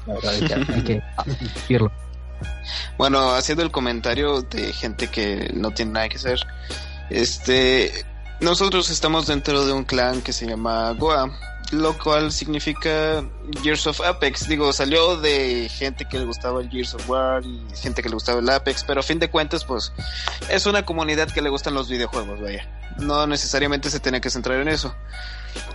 La 0.07 0.15
verdad 0.15 0.35
es 0.35 0.43
que 0.43 0.55
hay 0.55 0.83
que 0.83 1.03
decirlo. 1.55 1.93
Bueno, 2.99 3.35
haciendo 3.35 3.63
el 3.63 3.71
comentario 3.71 4.43
de 4.43 4.73
gente 4.73 5.09
que 5.09 5.53
no 5.55 5.71
tiene 5.71 5.93
nada 5.93 6.09
que 6.09 6.17
hacer, 6.17 6.41
este, 7.11 8.05
nosotros 8.41 8.91
estamos 8.91 9.27
dentro 9.27 9.65
de 9.65 9.73
un 9.73 9.85
clan 9.85 10.23
que 10.23 10.33
se 10.33 10.47
llama 10.47 10.93
Goa, 10.93 11.31
lo 11.73 11.97
cual 11.99 12.33
significa 12.33 13.25
Gears 13.63 13.87
of 13.87 14.01
Apex. 14.01 14.49
Digo, 14.49 14.73
salió 14.73 15.17
de 15.17 15.69
gente 15.69 16.05
que 16.05 16.19
le 16.19 16.25
gustaba 16.25 16.61
el 16.61 16.71
Gears 16.71 16.95
of 16.95 17.09
War 17.09 17.45
y 17.45 17.65
gente 17.77 18.03
que 18.03 18.09
le 18.09 18.15
gustaba 18.15 18.41
el 18.41 18.49
Apex, 18.49 18.85
pero 18.85 19.01
a 19.01 19.03
fin 19.03 19.19
de 19.19 19.31
cuentas, 19.31 19.65
pues 19.65 19.93
es 20.49 20.67
una 20.67 20.85
comunidad 20.85 21.31
que 21.31 21.43
le 21.43 21.49
gustan 21.49 21.75
los 21.75 21.89
videojuegos, 21.89 22.41
vaya. 22.41 22.69
No 22.99 23.27
necesariamente 23.27 23.91
se 23.91 24.01
tiene 24.01 24.21
que 24.21 24.31
centrar 24.31 24.61
en 24.61 24.69
eso. 24.69 24.95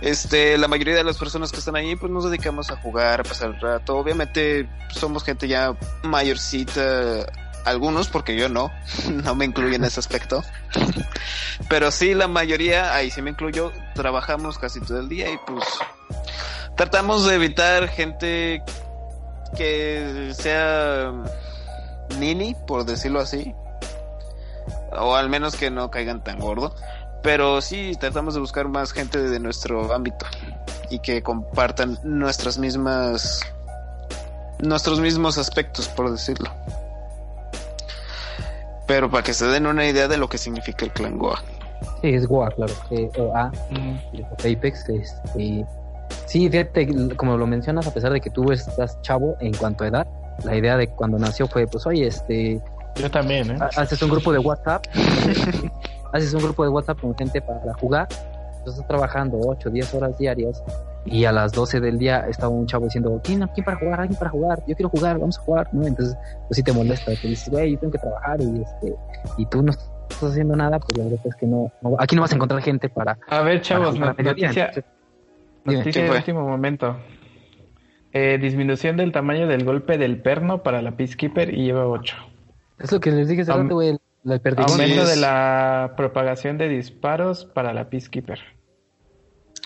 Este, 0.00 0.58
la 0.58 0.68
mayoría 0.68 0.94
de 0.94 1.04
las 1.04 1.16
personas 1.16 1.52
que 1.52 1.58
están 1.58 1.76
ahí, 1.76 1.96
pues 1.96 2.12
nos 2.12 2.24
dedicamos 2.24 2.70
a 2.70 2.76
jugar, 2.76 3.20
a 3.20 3.24
pasar 3.24 3.50
el 3.50 3.60
rato. 3.60 3.96
Obviamente, 3.96 4.68
somos 4.90 5.24
gente 5.24 5.48
ya 5.48 5.76
mayorcita 6.02 7.26
algunos, 7.64 8.08
porque 8.08 8.36
yo 8.36 8.48
no, 8.48 8.70
no 9.10 9.34
me 9.34 9.44
incluyo 9.44 9.74
en 9.74 9.84
ese 9.84 10.00
aspecto. 10.00 10.42
Pero 11.68 11.90
sí, 11.90 12.14
la 12.14 12.28
mayoría, 12.28 12.94
ahí 12.94 13.10
sí 13.10 13.22
me 13.22 13.30
incluyo, 13.30 13.72
trabajamos 13.94 14.58
casi 14.58 14.80
todo 14.80 15.00
el 15.00 15.08
día 15.08 15.30
y 15.30 15.38
pues 15.46 15.64
tratamos 16.76 17.26
de 17.26 17.34
evitar 17.34 17.88
gente 17.88 18.62
que 19.56 20.32
sea 20.34 21.12
nini, 22.18 22.56
por 22.66 22.84
decirlo 22.84 23.20
así. 23.20 23.54
O 24.92 25.14
al 25.14 25.28
menos 25.28 25.56
que 25.56 25.70
no 25.70 25.90
caigan 25.90 26.24
tan 26.24 26.38
gordo. 26.38 26.74
Pero 27.22 27.60
sí, 27.60 27.92
tratamos 28.00 28.34
de 28.34 28.40
buscar 28.40 28.68
más 28.68 28.92
gente 28.92 29.20
de 29.20 29.38
nuestro 29.38 29.92
ámbito 29.92 30.26
y 30.88 31.00
que 31.00 31.22
compartan 31.22 31.98
nuestras 32.02 32.58
mismas 32.58 33.42
nuestros 34.58 35.00
mismos 35.00 35.38
aspectos, 35.38 35.88
por 35.88 36.10
decirlo. 36.10 36.50
Pero 38.90 39.08
para 39.08 39.22
que 39.22 39.32
se 39.34 39.46
den 39.46 39.68
una 39.68 39.86
idea 39.86 40.08
de 40.08 40.16
lo 40.16 40.28
que 40.28 40.36
significa 40.36 40.84
el 40.84 40.90
clan 40.90 41.16
Goa. 41.16 41.40
Sí, 42.02 42.08
es 42.08 42.26
Goa, 42.26 42.50
claro. 42.50 42.74
G-O-A, 42.90 43.52
Apex. 44.32 44.88
Este, 44.88 45.64
sí, 46.26 46.50
fíjate, 46.50 47.14
como 47.14 47.36
lo 47.36 47.46
mencionas, 47.46 47.86
a 47.86 47.94
pesar 47.94 48.12
de 48.12 48.20
que 48.20 48.30
tú 48.30 48.50
estás 48.50 49.00
chavo 49.02 49.36
en 49.38 49.54
cuanto 49.54 49.84
a 49.84 49.86
edad, 49.86 50.08
la 50.42 50.56
idea 50.56 50.76
de 50.76 50.88
cuando 50.88 51.20
nació 51.20 51.46
fue, 51.46 51.68
pues, 51.68 51.86
oye, 51.86 52.08
este... 52.08 52.60
Yo 52.96 53.08
también, 53.08 53.52
¿eh? 53.52 53.58
Haces 53.76 54.02
un 54.02 54.10
grupo 54.10 54.32
de 54.32 54.40
WhatsApp, 54.40 54.84
haces 56.12 56.34
un 56.34 56.42
grupo 56.42 56.64
de 56.64 56.70
WhatsApp 56.70 57.00
con 57.00 57.16
gente 57.16 57.40
para 57.40 57.72
jugar, 57.74 58.08
estás 58.58 58.84
trabajando 58.88 59.38
8, 59.38 59.70
10 59.70 59.94
horas 59.94 60.18
diarias 60.18 60.64
y 61.04 61.24
a 61.24 61.32
las 61.32 61.52
12 61.52 61.80
del 61.80 61.98
día 61.98 62.26
estaba 62.28 62.50
un 62.50 62.66
chavo 62.66 62.84
diciendo, 62.84 63.20
¿quién, 63.24 63.46
¿quién 63.54 63.64
para 63.64 63.78
jugar? 63.78 64.00
¿Alguien 64.00 64.18
para 64.18 64.30
jugar? 64.30 64.62
Yo 64.66 64.74
quiero 64.76 64.88
jugar, 64.90 65.18
vamos 65.18 65.38
a 65.38 65.42
jugar, 65.42 65.68
¿no? 65.72 65.86
Entonces, 65.86 66.16
pues 66.48 66.56
sí 66.56 66.62
te 66.62 66.72
molesta, 66.72 67.12
te 67.14 67.28
dices, 67.28 67.48
güey, 67.48 67.72
yo 67.72 67.78
tengo 67.78 67.92
que 67.92 67.98
trabajar 67.98 68.40
y, 68.40 68.62
este, 68.62 68.94
y 69.38 69.46
tú 69.46 69.62
no 69.62 69.72
estás 69.72 70.22
haciendo 70.22 70.56
nada, 70.56 70.78
pues 70.78 70.98
la 70.98 71.04
verdad 71.04 71.20
es 71.24 71.34
que 71.36 71.46
no, 71.46 71.72
aquí 71.98 72.16
no 72.16 72.22
vas 72.22 72.32
a 72.32 72.34
encontrar 72.34 72.62
gente 72.62 72.88
para... 72.88 73.18
A 73.28 73.40
ver, 73.40 73.62
chavos, 73.62 73.98
noticia, 73.98 74.70
noticia 75.64 76.04
de 76.04 76.10
último 76.10 76.46
momento. 76.46 76.96
Eh, 78.12 78.38
disminución 78.40 78.96
del 78.96 79.12
tamaño 79.12 79.46
del 79.46 79.64
golpe 79.64 79.96
del 79.96 80.20
perno 80.20 80.62
para 80.62 80.82
la 80.82 80.92
Peacekeeper 80.92 81.54
y 81.54 81.64
lleva 81.64 81.86
8. 81.86 82.16
Es 82.80 82.90
lo 82.92 83.00
que 83.00 83.12
les 83.12 83.28
dije 83.28 83.42
hace 83.42 83.52
güey, 83.52 83.90
el, 83.90 84.00
Aumento 84.24 85.06
de 85.06 85.16
la 85.16 85.94
propagación 85.96 86.58
de 86.58 86.68
disparos 86.68 87.46
para 87.46 87.72
la 87.72 87.88
Peacekeeper. 87.88 88.40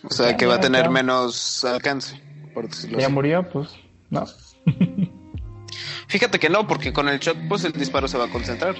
O 0.04 0.12
sea, 0.12 0.36
que 0.36 0.46
va 0.46 0.56
a 0.56 0.60
tener 0.60 0.90
menos 0.90 1.64
alcance, 1.64 2.20
por 2.52 2.68
decirlo 2.68 2.98
¿Ya 2.98 3.08
murió? 3.08 3.48
Pues 3.48 3.70
no. 4.10 4.24
Fíjate 6.08 6.38
que 6.38 6.48
no, 6.48 6.66
porque 6.66 6.92
con 6.92 7.08
el 7.08 7.18
shot, 7.18 7.36
pues 7.48 7.64
el 7.64 7.72
disparo 7.72 8.06
se 8.06 8.18
va 8.18 8.26
a 8.26 8.30
concentrar. 8.30 8.76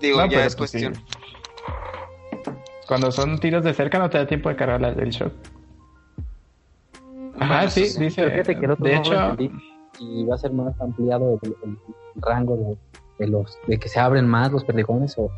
Digo, 0.00 0.24
ya 0.26 0.44
es 0.44 0.56
pues 0.56 0.72
cuestión. 0.72 0.94
Cuando 2.86 3.12
son 3.12 3.38
tiros 3.38 3.64
de 3.64 3.74
cerca 3.74 3.98
no 3.98 4.08
te 4.08 4.18
da 4.18 4.26
tiempo 4.26 4.48
de 4.48 4.56
cargar 4.56 4.82
el 4.98 5.10
shot. 5.10 5.32
Ajá, 7.38 7.68
sí, 7.68 7.82
dice. 7.98 8.22
de 8.22 8.96
hecho, 8.96 9.36
y 10.00 10.24
va 10.24 10.34
a 10.34 10.38
ser 10.38 10.52
más 10.52 10.80
ampliado 10.80 11.38
el, 11.42 11.56
rango 12.16 12.78
de, 13.18 13.26
los 13.26 13.58
de 13.66 13.78
que 13.78 13.88
se 13.88 14.00
abren 14.00 14.26
más 14.26 14.50
los 14.52 14.64
perdigones 14.64 15.16
o, 15.18 15.30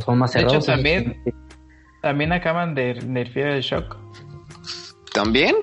son 0.00 0.18
más 0.18 0.32
cerrados. 0.32 0.52
De 0.52 0.58
hecho, 0.58 0.66
también, 0.72 1.22
también 2.02 2.32
acaban 2.32 2.74
de 2.74 2.94
nerfear 2.94 3.50
el 3.50 3.62
shock. 3.62 3.96
¿También? 5.14 5.54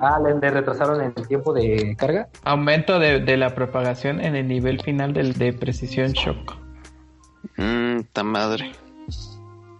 Ah, 0.00 0.18
¿le, 0.18 0.50
retrasaron 0.50 1.02
el 1.02 1.28
tiempo 1.28 1.52
de 1.52 1.94
carga? 1.98 2.28
Aumento 2.44 2.98
de, 2.98 3.36
la 3.36 3.54
propagación 3.54 4.22
en 4.22 4.34
el 4.34 4.48
nivel 4.48 4.80
final 4.80 5.12
del, 5.12 5.34
de 5.34 5.52
precisión 5.52 6.12
shock. 6.12 6.56
Mmm, 7.58 8.00
ta 8.14 8.24
madre. 8.24 8.72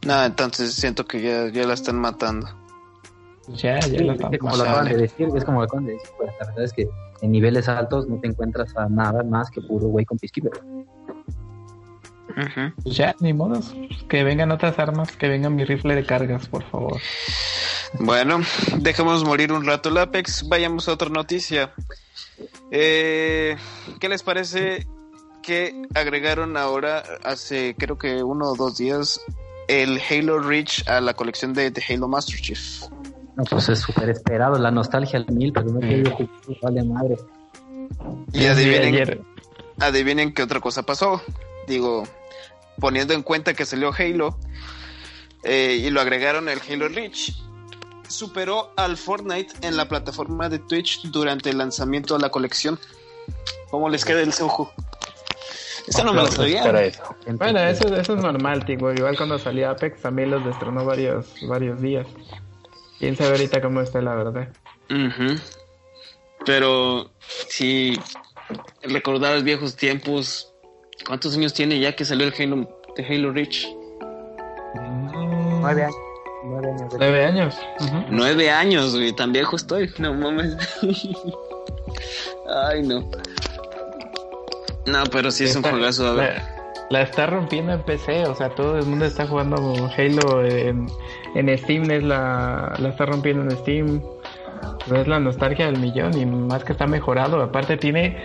No, 0.06 0.22
entonces 0.22 0.74
siento 0.74 1.06
que 1.06 1.22
ya, 1.22 1.48
ya 1.48 1.66
la 1.66 1.72
están 1.72 1.98
matando. 1.98 2.46
Ya, 3.48 3.80
ya 3.80 4.02
la 4.02 4.12
están 4.12 4.36
como 4.36 4.54
lo 4.54 4.64
acaban 4.64 4.84
de 4.84 4.96
decir, 4.98 5.28
es 5.34 5.44
como 5.44 5.60
lo 5.60 5.64
acaban 5.64 5.86
de 5.86 5.92
decir, 5.92 6.10
pues 6.18 6.30
la 6.38 6.46
verdad 6.46 6.64
es 6.64 6.72
que 6.74 6.86
en 7.22 7.32
niveles 7.32 7.70
altos 7.70 8.06
no 8.06 8.20
te 8.20 8.28
encuentras 8.28 8.76
a 8.76 8.86
nada 8.90 9.22
más 9.22 9.50
que 9.50 9.62
puro 9.62 9.86
güey 9.86 10.04
con 10.04 10.18
pisquiver. 10.18 10.52
Pues 12.82 12.94
ya, 12.94 13.16
ni 13.20 13.32
modos. 13.32 13.74
Que 14.08 14.22
vengan 14.24 14.52
otras 14.52 14.78
armas, 14.78 15.16
que 15.16 15.28
venga 15.28 15.48
mi 15.48 15.64
rifle 15.64 15.94
de 15.94 16.04
cargas, 16.04 16.46
por 16.48 16.62
favor. 16.64 17.00
Bueno, 17.94 18.40
dejemos 18.78 19.24
morir 19.24 19.52
un 19.52 19.64
rato 19.64 19.88
el 19.88 19.98
Apex. 19.98 20.48
Vayamos 20.48 20.88
a 20.88 20.92
otra 20.92 21.08
noticia. 21.08 21.72
Eh, 22.70 23.56
¿Qué 23.98 24.08
les 24.08 24.22
parece 24.22 24.86
que 25.42 25.82
agregaron 25.94 26.56
ahora, 26.56 27.02
hace 27.24 27.74
creo 27.78 27.96
que 27.96 28.22
uno 28.22 28.50
o 28.50 28.56
dos 28.56 28.76
días, 28.76 29.20
el 29.66 30.00
Halo 30.10 30.40
Reach 30.40 30.86
a 30.88 31.00
la 31.00 31.14
colección 31.14 31.54
de, 31.54 31.72
Halo 31.88 32.08
Master 32.08 32.40
Chief? 32.40 32.82
No, 33.36 33.44
pues 33.44 33.68
es 33.68 33.78
súper 33.78 34.10
esperado, 34.10 34.58
la 34.58 34.70
nostalgia 34.70 35.18
al 35.18 35.26
mil, 35.32 35.52
pero 35.52 35.70
no 35.70 35.80
quiero 35.80 36.16
vale 36.60 36.82
madre. 36.82 37.16
Y 38.32 38.46
adivinen, 38.46 39.24
adivinen 39.78 40.34
qué 40.34 40.42
otra 40.42 40.60
cosa 40.60 40.82
pasó. 40.82 41.22
Digo, 41.66 42.04
poniendo 42.78 43.14
en 43.14 43.22
cuenta 43.22 43.54
que 43.54 43.64
salió 43.64 43.92
Halo 43.96 44.38
eh, 45.44 45.80
y 45.82 45.90
lo 45.90 46.00
agregaron 46.00 46.48
el 46.48 46.60
Halo 46.68 46.88
Reach, 46.88 47.32
superó 48.08 48.72
al 48.76 48.96
Fortnite 48.96 49.54
en 49.66 49.76
la 49.76 49.88
plataforma 49.88 50.48
de 50.48 50.58
Twitch 50.58 51.02
durante 51.10 51.50
el 51.50 51.58
lanzamiento 51.58 52.14
de 52.14 52.20
la 52.20 52.30
colección. 52.30 52.78
¿Cómo 53.70 53.88
les 53.88 54.04
queda 54.04 54.22
el 54.22 54.32
ojo? 54.40 54.72
Eso 55.86 56.04
no 56.04 56.12
me 56.12 56.22
lo 56.22 56.26
sabía. 56.28 56.62
Bueno, 57.26 57.60
eso, 57.60 57.94
eso 57.94 58.14
es 58.14 58.22
normal, 58.22 58.64
tío. 58.64 58.92
Igual 58.92 59.16
cuando 59.16 59.38
salió 59.38 59.70
Apex 59.70 60.02
también 60.02 60.30
los 60.30 60.44
destronó 60.44 60.84
varios, 60.84 61.34
varios 61.46 61.80
días. 61.80 62.06
Quién 62.98 63.16
sabe 63.16 63.30
ahorita 63.30 63.60
cómo 63.62 63.80
está 63.80 64.02
la 64.02 64.14
verdad. 64.14 64.48
Pero 66.44 67.10
si 67.48 67.98
recordar 68.82 69.34
los 69.34 69.44
viejos 69.44 69.76
tiempos, 69.76 70.52
¿Cuántos 71.06 71.34
años 71.36 71.54
tiene 71.54 71.78
ya 71.80 71.94
que 71.94 72.04
salió 72.04 72.26
el 72.26 72.34
Halo 72.34 72.68
de 72.96 73.06
Halo 73.06 73.32
Reach? 73.32 73.66
Nueve 74.74 75.84
años. 75.84 76.07
Nueve 76.98 77.24
años. 77.24 77.54
Nueve 78.10 78.50
años. 78.50 78.94
güey. 78.94 79.12
Tan 79.12 79.32
viejo 79.32 79.56
estoy. 79.56 79.90
No 79.98 80.14
mames. 80.14 80.56
Ay, 82.66 82.82
no. 82.82 83.08
No, 84.86 85.04
pero 85.12 85.30
sí 85.30 85.44
es 85.44 85.56
un 85.56 85.62
juegazo. 85.62 86.16
La, 86.90 87.02
está 87.02 87.26
rompiendo 87.26 87.72
en 87.72 87.82
PC. 87.82 88.26
O 88.26 88.34
sea, 88.34 88.50
todo 88.50 88.78
el 88.78 88.86
mundo 88.86 89.04
está 89.04 89.26
jugando 89.26 89.56
Halo 89.96 90.44
en, 90.44 90.86
en 91.34 91.58
Steam. 91.58 91.90
Es 91.90 92.02
la, 92.02 92.74
la 92.78 92.88
está 92.88 93.06
rompiendo 93.06 93.42
en 93.42 93.50
Steam 93.50 94.02
es 94.96 95.06
la 95.06 95.20
nostalgia 95.20 95.66
del 95.66 95.78
millón 95.78 96.18
y 96.18 96.24
más 96.24 96.64
que 96.64 96.72
está 96.72 96.86
mejorado. 96.86 97.42
Aparte 97.42 97.76
tiene, 97.76 98.16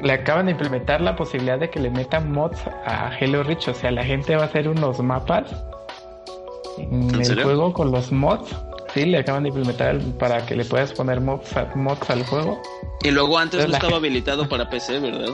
le 0.00 0.12
acaban 0.12 0.46
de 0.46 0.52
implementar 0.52 1.00
la 1.00 1.16
posibilidad 1.16 1.58
de 1.58 1.70
que 1.70 1.80
le 1.80 1.90
metan 1.90 2.32
mods 2.32 2.66
a 2.84 3.08
Halo 3.08 3.42
Reach. 3.42 3.68
O 3.68 3.74
sea, 3.74 3.90
la 3.90 4.04
gente 4.04 4.36
va 4.36 4.42
a 4.42 4.46
hacer 4.46 4.68
unos 4.68 5.00
mapas 5.00 5.44
en, 6.78 7.14
el 7.14 7.42
juego 7.42 7.72
con 7.72 7.90
los 7.90 8.12
mods. 8.12 8.54
Sí, 8.94 9.06
le 9.06 9.18
acaban 9.18 9.44
de 9.44 9.48
implementar 9.48 9.98
para 10.18 10.44
que 10.44 10.54
le 10.54 10.64
puedas 10.64 10.92
poner 10.92 11.20
mods, 11.20 11.50
mods 11.74 12.10
al 12.10 12.24
juego. 12.26 12.60
Y 13.02 13.10
luego 13.10 13.38
antes 13.38 13.66
no 13.66 13.74
estaba 13.74 13.96
habilitado 13.96 14.48
para 14.48 14.68
PC, 14.68 15.00
¿verdad? 15.00 15.30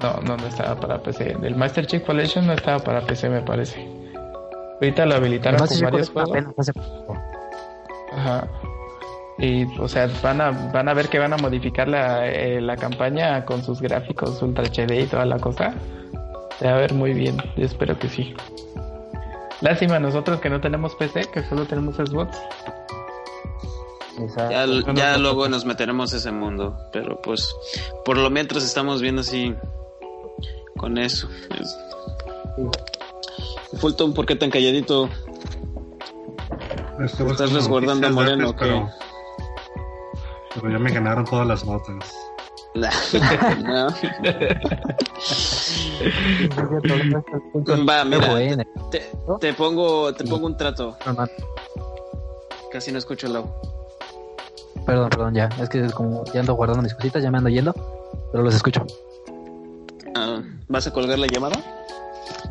No, 0.00 0.20
no, 0.22 0.36
no 0.36 0.46
estaba 0.46 0.78
para 0.78 1.02
PC. 1.02 1.36
El 1.42 1.56
Master 1.56 1.86
Chief 1.86 2.02
Collection 2.02 2.46
no 2.46 2.52
estaba 2.52 2.78
para 2.78 3.00
PC, 3.06 3.28
me 3.28 3.42
parece. 3.42 3.88
Ahorita 4.74 5.06
lo 5.06 5.14
habilitaron 5.14 5.66
con 5.66 5.80
varios 5.80 6.10
juegos. 6.10 6.44
Ajá. 8.12 8.48
Y, 9.38 9.64
o 9.80 9.88
sea, 9.88 10.08
van 10.22 10.40
a, 10.40 10.50
van 10.72 10.88
a 10.88 10.94
ver 10.94 11.08
que 11.08 11.18
van 11.18 11.32
a 11.32 11.36
modificar 11.36 11.88
la, 11.88 12.28
eh, 12.28 12.60
la 12.60 12.76
campaña 12.76 13.44
con 13.44 13.64
sus 13.64 13.80
gráficos 13.80 14.40
Ultra 14.42 14.64
HD 14.64 15.02
y 15.02 15.06
toda 15.06 15.24
la 15.24 15.38
cosa. 15.38 15.74
Se 16.58 16.66
va 16.66 16.76
a 16.76 16.78
ver 16.78 16.94
muy 16.94 17.14
bien, 17.14 17.36
yo 17.56 17.64
espero 17.64 17.98
que 17.98 18.08
sí. 18.08 18.34
Lástima 19.64 19.98
nosotros 19.98 20.40
que 20.40 20.50
no 20.50 20.60
tenemos 20.60 20.94
PC, 20.94 21.30
que 21.32 21.42
solo 21.42 21.64
tenemos 21.64 21.96
Xbox. 21.96 22.36
Ya, 24.50 24.66
ya 24.94 25.16
luego 25.16 25.48
nos 25.48 25.64
meteremos 25.64 26.12
ese 26.12 26.30
mundo, 26.30 26.76
pero 26.92 27.20
pues 27.22 27.56
por 28.04 28.18
lo 28.18 28.28
mientras 28.28 28.62
estamos 28.62 29.00
viendo 29.00 29.22
así 29.22 29.54
con 30.76 30.98
eso. 30.98 31.30
Fulton, 33.80 34.12
¿por 34.12 34.26
qué 34.26 34.36
tan 34.36 34.50
calladito? 34.50 35.08
Estás 37.00 37.50
resguardando 37.50 38.06
a 38.06 38.10
Moreno, 38.10 38.54
que... 38.54 38.86
Pero 40.56 40.70
ya 40.70 40.78
me 40.78 40.92
ganaron 40.92 41.24
todas 41.24 41.46
las 41.46 41.64
notas. 41.64 42.14
Va, 47.88 48.04
mira, 48.04 48.64
te, 49.40 49.52
pongo, 49.54 50.12
te 50.14 50.24
pongo 50.24 50.46
un 50.46 50.56
trato. 50.56 50.96
Casi 52.70 52.92
no 52.92 52.98
escucho 52.98 53.26
el 53.26 53.36
agua. 53.36 53.54
Perdón, 54.86 55.10
perdón, 55.10 55.34
ya. 55.34 55.48
Es 55.60 55.68
que 55.68 55.86
como 55.90 56.24
ya 56.32 56.40
ando 56.40 56.54
guardando 56.54 56.82
mis 56.82 56.94
cositas, 56.94 57.22
ya 57.22 57.30
me 57.30 57.38
ando 57.38 57.50
yendo, 57.50 57.72
pero 58.32 58.44
los 58.44 58.54
escucho. 58.54 58.84
Ah, 60.14 60.42
¿Vas 60.68 60.86
a 60.86 60.92
colgar 60.92 61.18
la 61.18 61.26
llamada? 61.26 61.56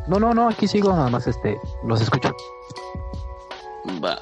No, 0.06 0.18
no, 0.18 0.34
no, 0.34 0.48
aquí 0.48 0.66
sigo, 0.68 0.90
nada 0.90 1.08
más 1.08 1.26
este, 1.26 1.58
los 1.86 2.00
escucho. 2.00 2.34
Va. 4.04 4.20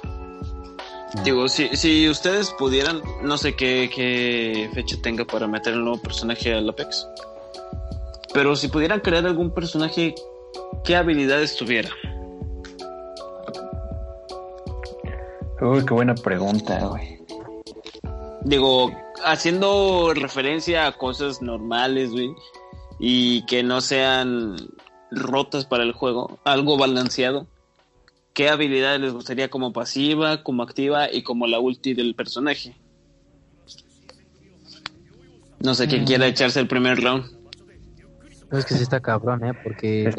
Digo, 1.24 1.48
si, 1.48 1.68
si 1.76 2.08
ustedes 2.08 2.50
pudieran, 2.50 3.02
no 3.22 3.36
sé 3.36 3.54
qué, 3.54 4.70
fecha 4.72 4.96
tenga 5.02 5.24
para 5.24 5.46
meter 5.46 5.74
el 5.74 5.84
nuevo 5.84 6.00
personaje 6.00 6.54
al 6.54 6.68
Apex. 6.68 7.06
Pero 8.34 8.56
si 8.56 8.68
pudieran 8.68 9.00
crear 9.00 9.26
algún 9.26 9.52
personaje, 9.52 10.14
¿qué 10.84 10.96
habilidades 10.96 11.56
tuviera? 11.56 11.90
Uy, 15.60 15.84
qué 15.84 15.94
buena 15.94 16.14
pregunta, 16.14 16.86
güey. 16.86 17.18
Digo, 18.42 18.90
haciendo 19.24 20.12
referencia 20.14 20.86
a 20.86 20.92
cosas 20.92 21.40
normales, 21.40 22.10
güey, 22.10 22.34
y 22.98 23.46
que 23.46 23.62
no 23.62 23.80
sean 23.80 24.56
rotas 25.10 25.64
para 25.66 25.84
el 25.84 25.92
juego, 25.92 26.38
algo 26.44 26.76
balanceado 26.76 27.46
qué 28.32 28.48
habilidades 28.48 29.00
les 29.00 29.12
gustaría 29.12 29.48
como 29.50 29.72
pasiva, 29.72 30.42
como 30.42 30.62
activa 30.62 31.12
y 31.12 31.22
como 31.22 31.46
la 31.46 31.60
ulti 31.60 31.94
del 31.94 32.14
personaje. 32.14 32.74
No 35.60 35.74
sé 35.74 35.86
quién 35.86 36.02
mm. 36.02 36.06
quiera 36.06 36.26
echarse 36.26 36.60
el 36.60 36.66
primer 36.66 37.00
round. 37.00 37.41
Es 38.58 38.66
que 38.66 38.74
sí 38.74 38.82
está 38.82 39.00
cabrón, 39.00 39.44
¿eh? 39.44 39.52
Porque 39.62 40.12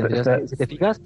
si 0.47 0.55
te 0.55 0.67
fijas, 0.67 1.01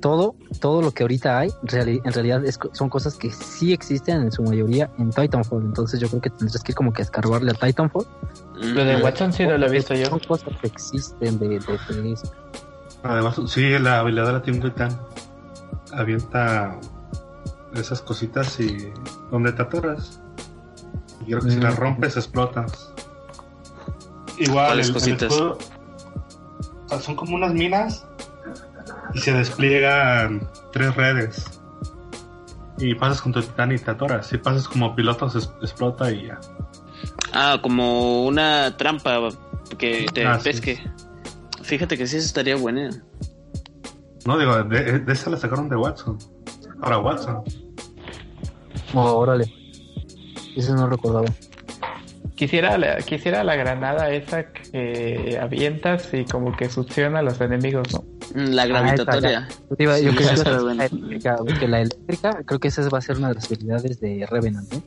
todo, 0.00 0.36
todo 0.60 0.82
lo 0.82 0.90
que 0.90 1.02
ahorita 1.04 1.38
hay, 1.38 1.50
en 1.62 2.12
realidad 2.12 2.42
son 2.72 2.88
cosas 2.88 3.16
que 3.16 3.30
sí 3.30 3.72
existen 3.72 4.22
en 4.22 4.32
su 4.32 4.42
mayoría 4.42 4.90
en 4.98 5.10
Titanfall. 5.10 5.64
Entonces 5.64 6.00
yo 6.00 6.08
creo 6.08 6.20
que 6.20 6.30
tendrás 6.30 6.62
que 6.62 6.72
ir 6.72 6.76
como 6.76 6.92
que 6.92 7.02
a 7.02 7.04
escarbarle 7.04 7.50
a 7.50 7.54
Titanfall. 7.54 8.06
Lo 8.60 8.84
de 8.84 9.02
Watson 9.02 9.32
sí 9.32 9.46
no 9.46 9.56
lo 9.56 9.66
he 9.66 9.70
visto 9.70 9.94
yo. 9.94 10.06
Son 10.06 10.20
cosas 10.20 10.54
que 10.60 10.66
existen 10.66 11.38
de, 11.38 11.48
de, 11.48 12.18
Además, 13.02 13.40
sí, 13.46 13.78
la 13.78 14.00
habilidad 14.00 14.26
de 14.26 14.32
la 14.32 14.42
Team 14.42 14.60
Titan 14.60 14.90
avienta 15.92 16.78
esas 17.74 18.00
cositas 18.02 18.58
y 18.60 18.92
donde 19.30 19.52
te 19.52 19.62
atoras. 19.62 20.20
Y 21.22 21.26
creo 21.26 21.40
que 21.40 21.50
si 21.50 21.60
las 21.60 21.74
mm. 21.74 21.80
rompes 21.80 22.16
explotas. 22.16 22.92
Igual, 24.38 24.80
el, 24.80 24.92
cositas? 24.92 25.32
Son 27.00 27.16
como 27.16 27.36
unas 27.36 27.52
minas 27.52 28.06
y 29.14 29.18
se 29.20 29.32
despliegan 29.32 30.48
tres 30.72 30.94
redes. 30.94 31.60
Y 32.78 32.94
pasas 32.94 33.22
con 33.22 33.32
tu 33.32 33.40
titán 33.40 33.72
y 33.72 33.78
te 33.78 33.90
atoras. 33.90 34.26
Si 34.26 34.36
pasas 34.36 34.68
como 34.68 34.94
piloto, 34.94 35.28
se 35.30 35.38
explota 35.38 36.10
y 36.10 36.26
ya. 36.26 36.38
Ah, 37.32 37.58
como 37.62 38.26
una 38.26 38.76
trampa 38.76 39.28
que 39.78 40.06
te 40.12 40.26
ah, 40.26 40.38
pesque. 40.42 40.78
Fíjate 41.62 41.96
que 41.96 42.06
sí, 42.06 42.18
estaría 42.18 42.56
buena. 42.56 42.90
No, 44.26 44.38
digo, 44.38 44.62
de, 44.64 45.04
esa 45.08 45.30
la 45.30 45.36
sacaron 45.36 45.68
de 45.68 45.76
Watson. 45.76 46.18
Ahora 46.82 46.98
Watson. 46.98 47.42
Oh, 48.94 49.12
órale. 49.12 49.52
Eso 50.56 50.74
no 50.74 50.88
recordaba. 50.88 51.26
Quisiera 52.36 52.78
la, 52.78 52.98
quisiera 52.98 53.42
la 53.42 53.56
granada 53.56 54.10
esa 54.10 54.52
que 54.52 55.38
avientas 55.40 56.12
y 56.12 56.24
como 56.24 56.54
que 56.56 56.68
succiona 56.68 57.18
a 57.18 57.22
los 57.22 57.40
enemigos, 57.40 57.88
¿no? 57.92 58.04
Mm, 58.34 58.50
la 58.52 58.66
gravitatoria. 58.66 59.48
yo 59.70 59.76
creo 59.76 61.58
que 61.58 61.68
la 61.68 61.80
eléctrica, 61.80 62.42
creo 62.44 62.60
que 62.60 62.68
esa 62.68 62.88
va 62.88 62.98
a 62.98 63.00
ser 63.00 63.16
una 63.16 63.28
de 63.28 63.34
las 63.36 63.46
habilidades 63.46 63.98
de 64.00 64.26
Revenant, 64.30 64.72
¿no? 64.72 64.82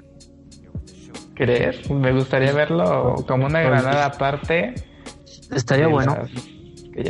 creer. 1.39 1.89
Me 1.89 2.11
gustaría 2.11 2.51
verlo 2.51 3.15
como 3.27 3.47
una 3.47 3.61
granada 3.61 4.05
aparte. 4.05 4.75
Estaría 5.51 5.87
bueno. 5.87 6.15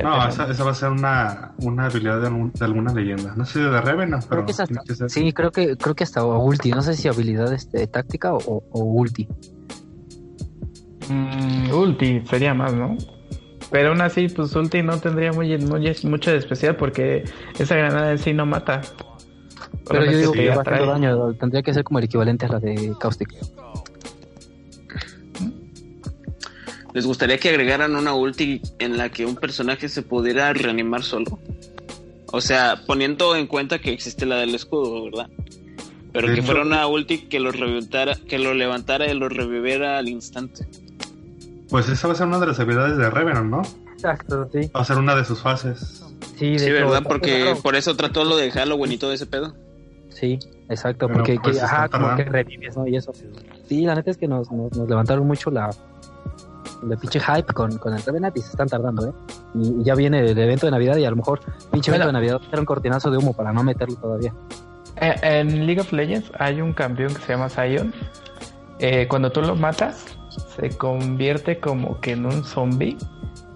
no, 0.04 0.28
esa, 0.28 0.64
va 0.64 0.72
a 0.72 0.76
ser 0.76 0.90
una, 0.90 1.52
una 1.58 1.86
habilidad 1.86 2.22
de, 2.22 2.64
alguna 2.64 2.94
leyenda. 2.94 3.34
No 3.36 3.46
sé 3.46 3.60
de 3.60 3.82
Revenant, 3.82 4.24
pero. 4.30 4.46
sí, 5.10 5.34
creo 5.34 5.52
que, 5.52 5.76
creo 5.76 5.96
que 5.96 6.04
hasta 6.04 6.24
ulti. 6.24 6.72
No 6.72 6.84
sé 6.84 6.94
si 6.96 7.08
habilidad 7.08 7.52
este, 7.52 7.88
táctica 7.88 8.34
o, 8.34 8.64
ulti. 8.72 9.28
Mm, 11.10 11.72
ulti 11.72 12.22
sería 12.30 12.54
más, 12.54 12.74
¿no? 12.74 12.98
Pero 13.72 13.90
aún 13.90 14.02
así, 14.02 14.30
pues 14.30 14.56
ulti 14.56 14.82
no 14.82 15.00
tendría 15.00 15.32
muy, 15.32 15.58
mucho 15.58 16.32
de 16.32 16.38
especial 16.38 16.76
porque 16.76 17.24
esa 17.58 17.76
granada 17.76 18.12
en 18.12 18.18
sí 18.18 18.34
no 18.34 18.46
mata. 18.46 18.82
Pero 19.88 20.06
yo 20.06 20.18
digo 20.18 20.32
que 20.32 20.50
va 20.50 20.62
a 20.66 20.86
daño. 20.86 21.34
Tendría 21.34 21.62
que 21.62 21.74
ser 21.74 21.84
como 21.84 22.00
el 22.00 22.06
equivalente 22.06 22.46
a 22.46 22.50
la 22.50 22.60
de 22.60 22.94
Caustic. 23.00 23.30
¿Les 26.94 27.06
gustaría 27.06 27.38
que 27.38 27.50
agregaran 27.50 27.96
una 27.96 28.14
ulti 28.14 28.62
en 28.80 28.98
la 28.98 29.10
que 29.10 29.26
un 29.26 29.36
personaje 29.36 29.90
se 29.90 30.02
pudiera 30.02 30.52
reanimar 30.54 31.04
solo? 31.04 31.40
O 32.32 32.42
sea, 32.42 32.82
poniendo 32.86 33.36
en 33.36 33.48
cuenta 33.48 33.80
que 33.80 33.92
existe 33.92 34.26
la 34.26 34.38
del 34.38 34.56
escudo, 34.56 35.06
¿verdad? 35.06 35.30
Pero 36.12 36.34
que 36.34 36.42
fuera 36.42 36.64
una 36.64 36.88
ulti 36.88 37.20
que 37.28 37.40
lo 37.40 37.52
reventara, 37.52 38.16
que 38.16 38.40
lo 38.40 38.56
levantara 38.56 39.12
y 39.12 39.18
lo 39.18 39.30
reviviera 39.30 40.00
al 40.00 40.10
instante. 40.10 40.68
Pues 41.70 41.88
esa 41.90 42.08
va 42.08 42.14
a 42.14 42.18
ser 42.18 42.28
una 42.28 42.40
de 42.40 42.48
las 42.48 42.60
habilidades 42.60 42.98
de 42.98 43.10
Revenant, 43.10 43.50
¿no? 43.50 43.62
Exacto, 43.94 44.50
sí. 44.52 44.72
Va 44.76 44.82
a 44.82 44.86
ser 44.86 44.98
una 44.98 45.16
de 45.16 45.26
sus 45.26 45.40
fases. 45.40 46.04
Sí, 46.38 46.58
de 46.58 46.72
¿verdad? 46.72 47.04
Porque 47.08 47.56
por 47.62 47.76
eso 47.76 47.96
trató 47.96 48.24
lo 48.24 48.38
de 48.38 48.52
Halloween 48.52 48.94
y 48.94 48.98
todo 48.98 49.14
ese 49.14 49.26
pedo. 49.26 49.54
Sí, 50.10 50.40
exacto, 50.70 51.08
porque 51.08 51.40
pues, 51.42 51.62
ajá, 51.62 51.88
como 51.90 52.16
que 52.16 52.24
revives, 52.24 52.76
¿no? 52.76 52.88
Y 52.88 52.96
eso. 52.96 53.14
Sí, 53.68 53.82
la 53.82 53.96
neta 53.96 54.10
es 54.12 54.18
que 54.18 54.28
nos, 54.28 54.52
nos 54.52 54.90
levantaron 54.90 55.28
mucho 55.28 55.52
la, 55.52 55.70
de 56.82 56.98
pinche 56.98 57.20
hype 57.20 57.54
con, 57.54 57.78
con 57.78 57.94
el 57.94 58.02
Revenant 58.02 58.36
y 58.38 58.42
se 58.42 58.50
están 58.50 58.68
tardando, 58.68 59.08
¿eh? 59.08 59.14
Y, 59.56 59.84
ya 59.84 59.96
viene 59.96 60.20
el 60.20 60.38
evento 60.38 60.66
de 60.66 60.72
Navidad 60.72 60.98
y 60.98 61.06
a 61.06 61.10
lo 61.10 61.16
mejor 61.16 61.42
pinche 61.72 61.92
evento 61.92 62.08
de 62.08 62.14
Navidad 62.14 62.42
era 62.52 62.60
un 62.60 62.66
cortinazo 62.66 63.12
de 63.12 63.18
humo 63.18 63.34
para 63.34 63.52
no 63.52 63.64
meterlo 63.64 63.96
todavía. 63.96 64.34
Eh, 64.98 65.16
en 65.22 65.66
League 65.66 65.82
of 65.82 65.92
Legends 65.92 66.32
hay 66.40 66.62
un 66.62 66.74
campeón 66.74 67.14
que 67.14 67.22
se 67.22 67.34
llama 67.34 67.50
Sion. 67.50 67.94
Eh, 68.80 69.08
cuando 69.10 69.32
tú 69.32 69.42
lo 69.42 69.56
matas, 69.56 70.06
se 70.56 70.70
convierte 70.78 71.60
como 71.60 72.00
que 72.02 72.12
en 72.12 72.26
un 72.26 72.44
zombie 72.44 72.98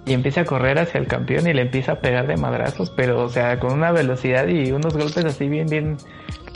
y 0.05 0.13
empieza 0.13 0.41
a 0.41 0.45
correr 0.45 0.79
hacia 0.79 0.99
el 0.99 1.07
campeón 1.07 1.47
y 1.47 1.53
le 1.53 1.61
empieza 1.61 1.93
a 1.93 1.99
pegar 1.99 2.27
de 2.27 2.37
madrazos, 2.37 2.89
pero 2.89 3.23
o 3.23 3.29
sea, 3.29 3.59
con 3.59 3.73
una 3.73 3.91
velocidad 3.91 4.47
y 4.47 4.71
unos 4.71 4.93
golpes 4.93 5.25
así 5.25 5.47
bien, 5.47 5.67
bien, 5.67 5.97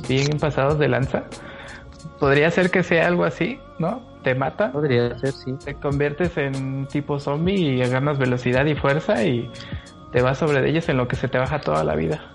bien 0.07 0.37
pasados 0.39 0.77
de 0.79 0.89
lanza. 0.89 1.23
Podría 2.19 2.51
ser 2.51 2.71
que 2.71 2.83
sea 2.83 3.07
algo 3.07 3.25
así, 3.25 3.59
¿no? 3.79 4.01
te 4.27 4.35
mata. 4.35 4.73
Podría 4.73 5.17
ser, 5.19 5.31
sí. 5.31 5.53
Te 5.63 5.75
conviertes 5.75 6.35
en 6.37 6.85
tipo 6.87 7.17
zombie 7.17 7.55
y 7.55 7.77
ganas 7.77 8.17
velocidad 8.17 8.65
y 8.65 8.75
fuerza 8.75 9.23
y 9.23 9.49
te 10.11 10.21
vas 10.21 10.37
sobre 10.37 10.69
ellos 10.69 10.89
en 10.89 10.97
lo 10.97 11.07
que 11.07 11.15
se 11.15 11.29
te 11.29 11.37
baja 11.37 11.61
toda 11.61 11.85
la 11.85 11.95
vida. 11.95 12.29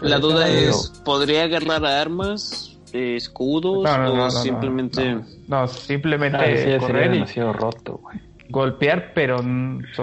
La 0.00 0.18
duda 0.20 0.48
es, 0.48 0.92
¿podría 1.04 1.44
agarrar 1.44 1.84
armas, 1.84 2.69
escudos 2.92 3.88
o 3.88 4.30
simplemente... 4.30 5.18
No, 5.48 5.66
simplemente 5.68 6.78
correr 6.78 7.10
demasiado 7.10 7.52
roto, 7.52 8.00
Golpear, 8.48 9.12
pero 9.14 9.38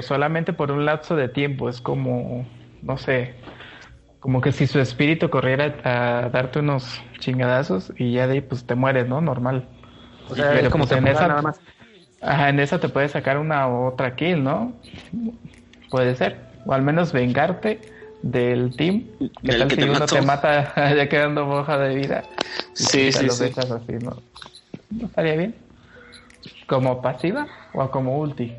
solamente 0.02 0.54
por 0.54 0.72
un 0.72 0.86
lapso 0.86 1.16
de 1.16 1.28
tiempo. 1.28 1.68
Es 1.68 1.82
como, 1.82 2.46
no 2.82 2.98
sé, 2.98 3.36
como 4.20 4.42
que 4.42 4.52
si 4.52 4.68
su 4.68 4.80
espíritu 4.80 5.30
corriera 5.30 5.76
a 5.84 6.30
darte 6.30 6.60
unos 6.60 7.02
chingadazos 7.20 7.94
y 7.98 8.14
ya 8.14 8.28
de 8.28 8.34
ahí 8.34 8.42
pues 8.42 8.66
te 8.66 8.76
mueres, 8.76 9.08
¿no? 9.08 9.22
Normal. 9.22 9.68
O 10.30 10.36
sea, 10.36 10.52
Pero 10.54 10.70
como 10.70 10.86
pues 10.86 10.98
en 10.98 11.08
esa, 11.08 11.28
nada 11.28 11.42
más. 11.42 11.60
Ajá, 12.22 12.50
en 12.50 12.60
esa 12.60 12.80
te 12.80 12.90
puedes 12.90 13.12
sacar 13.12 13.38
una 13.38 13.68
otra 13.68 14.16
kill, 14.16 14.44
¿no? 14.44 14.74
Puede 15.90 16.16
ser. 16.16 16.38
O 16.66 16.74
al 16.74 16.82
menos 16.82 17.14
vengarte 17.14 17.80
del 18.22 18.76
team. 18.76 19.06
Que 19.44 19.54
tal 19.54 19.72
si 19.72 19.84
uno 19.84 20.06
te 20.06 20.22
mata 20.22 20.74
ya 20.96 21.08
quedando 21.08 21.48
hoja 21.48 21.78
de 21.78 21.96
vida? 21.96 22.24
Sí, 22.78 23.12
sí, 23.12 23.30
sí. 23.30 23.44
Así, 23.56 23.94
¿no? 24.04 24.18
¿no? 24.92 25.08
estaría 25.08 25.36
bien? 25.36 25.56
¿Como 26.68 27.02
pasiva 27.02 27.48
o 27.74 27.90
como 27.90 28.20
ulti? 28.20 28.54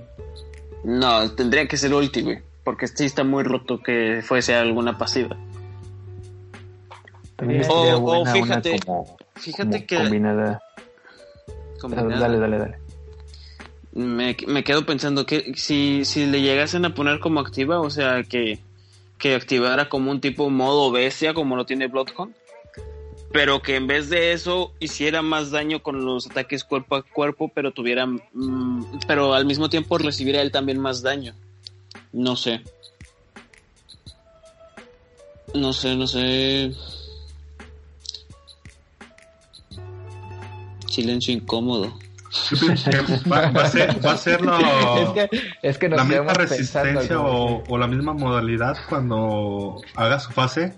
No, 0.84 1.30
tendría 1.32 1.68
que 1.68 1.76
ser 1.76 1.94
ulti, 1.94 2.22
güey. 2.22 2.38
Porque 2.64 2.88
sí 2.88 3.04
está 3.04 3.22
muy 3.24 3.44
roto 3.44 3.80
que 3.80 4.20
fuese 4.24 4.54
alguna 4.54 4.98
pasiva. 4.98 5.36
O, 7.68 8.20
o, 8.20 8.26
fíjate, 8.26 8.80
fíjate 9.36 9.86
que 9.86 9.96
combinada 9.96 10.60
Dale, 11.80 12.38
dale, 12.38 12.58
dale. 12.58 12.78
Me, 13.92 14.36
me, 14.48 14.64
quedo 14.64 14.84
pensando 14.84 15.24
que 15.24 15.52
si, 15.54 16.04
si 16.04 16.26
le 16.26 16.42
llegasen 16.42 16.84
a 16.84 16.94
poner 16.94 17.20
como 17.20 17.38
activa, 17.38 17.80
o 17.80 17.90
sea, 17.90 18.24
que, 18.24 18.58
que 19.16 19.36
activara 19.36 19.88
como 19.88 20.10
un 20.10 20.20
tipo 20.20 20.50
modo 20.50 20.90
bestia, 20.90 21.34
como 21.34 21.54
lo 21.54 21.66
tiene 21.66 21.86
Bloodhound, 21.86 22.34
pero 23.32 23.60
que 23.62 23.76
en 23.76 23.86
vez 23.86 24.08
de 24.10 24.32
eso 24.32 24.72
hiciera 24.80 25.22
más 25.22 25.50
daño 25.50 25.82
con 25.82 26.04
los 26.04 26.26
ataques 26.28 26.64
cuerpo 26.64 26.96
a 26.96 27.02
cuerpo, 27.02 27.50
pero 27.54 27.72
tuviera, 27.72 28.06
mm, 28.06 29.00
pero 29.06 29.34
al 29.34 29.44
mismo 29.44 29.68
tiempo 29.68 29.98
recibiera 29.98 30.40
él 30.42 30.50
también 30.50 30.78
más 30.78 31.02
daño. 31.02 31.34
No 32.12 32.36
sé. 32.36 32.62
No 35.54 35.72
sé, 35.72 35.96
no 35.96 36.06
sé. 36.06 36.72
silencio 40.98 41.32
incómodo. 41.32 41.96
Va, 43.32 43.62
a 43.62 43.68
ser, 43.68 44.04
va 44.04 44.12
a 44.12 44.16
ser 44.16 44.40
es 45.62 45.78
que, 45.78 45.88
la 45.88 46.04
misma 46.04 46.34
resistencia 46.34 47.18
o, 47.18 47.78
la 47.78 47.86
misma 47.86 48.12
modalidad 48.12 48.76
cuando 48.88 49.80
haga 49.96 50.20
su 50.20 50.30
fase 50.32 50.74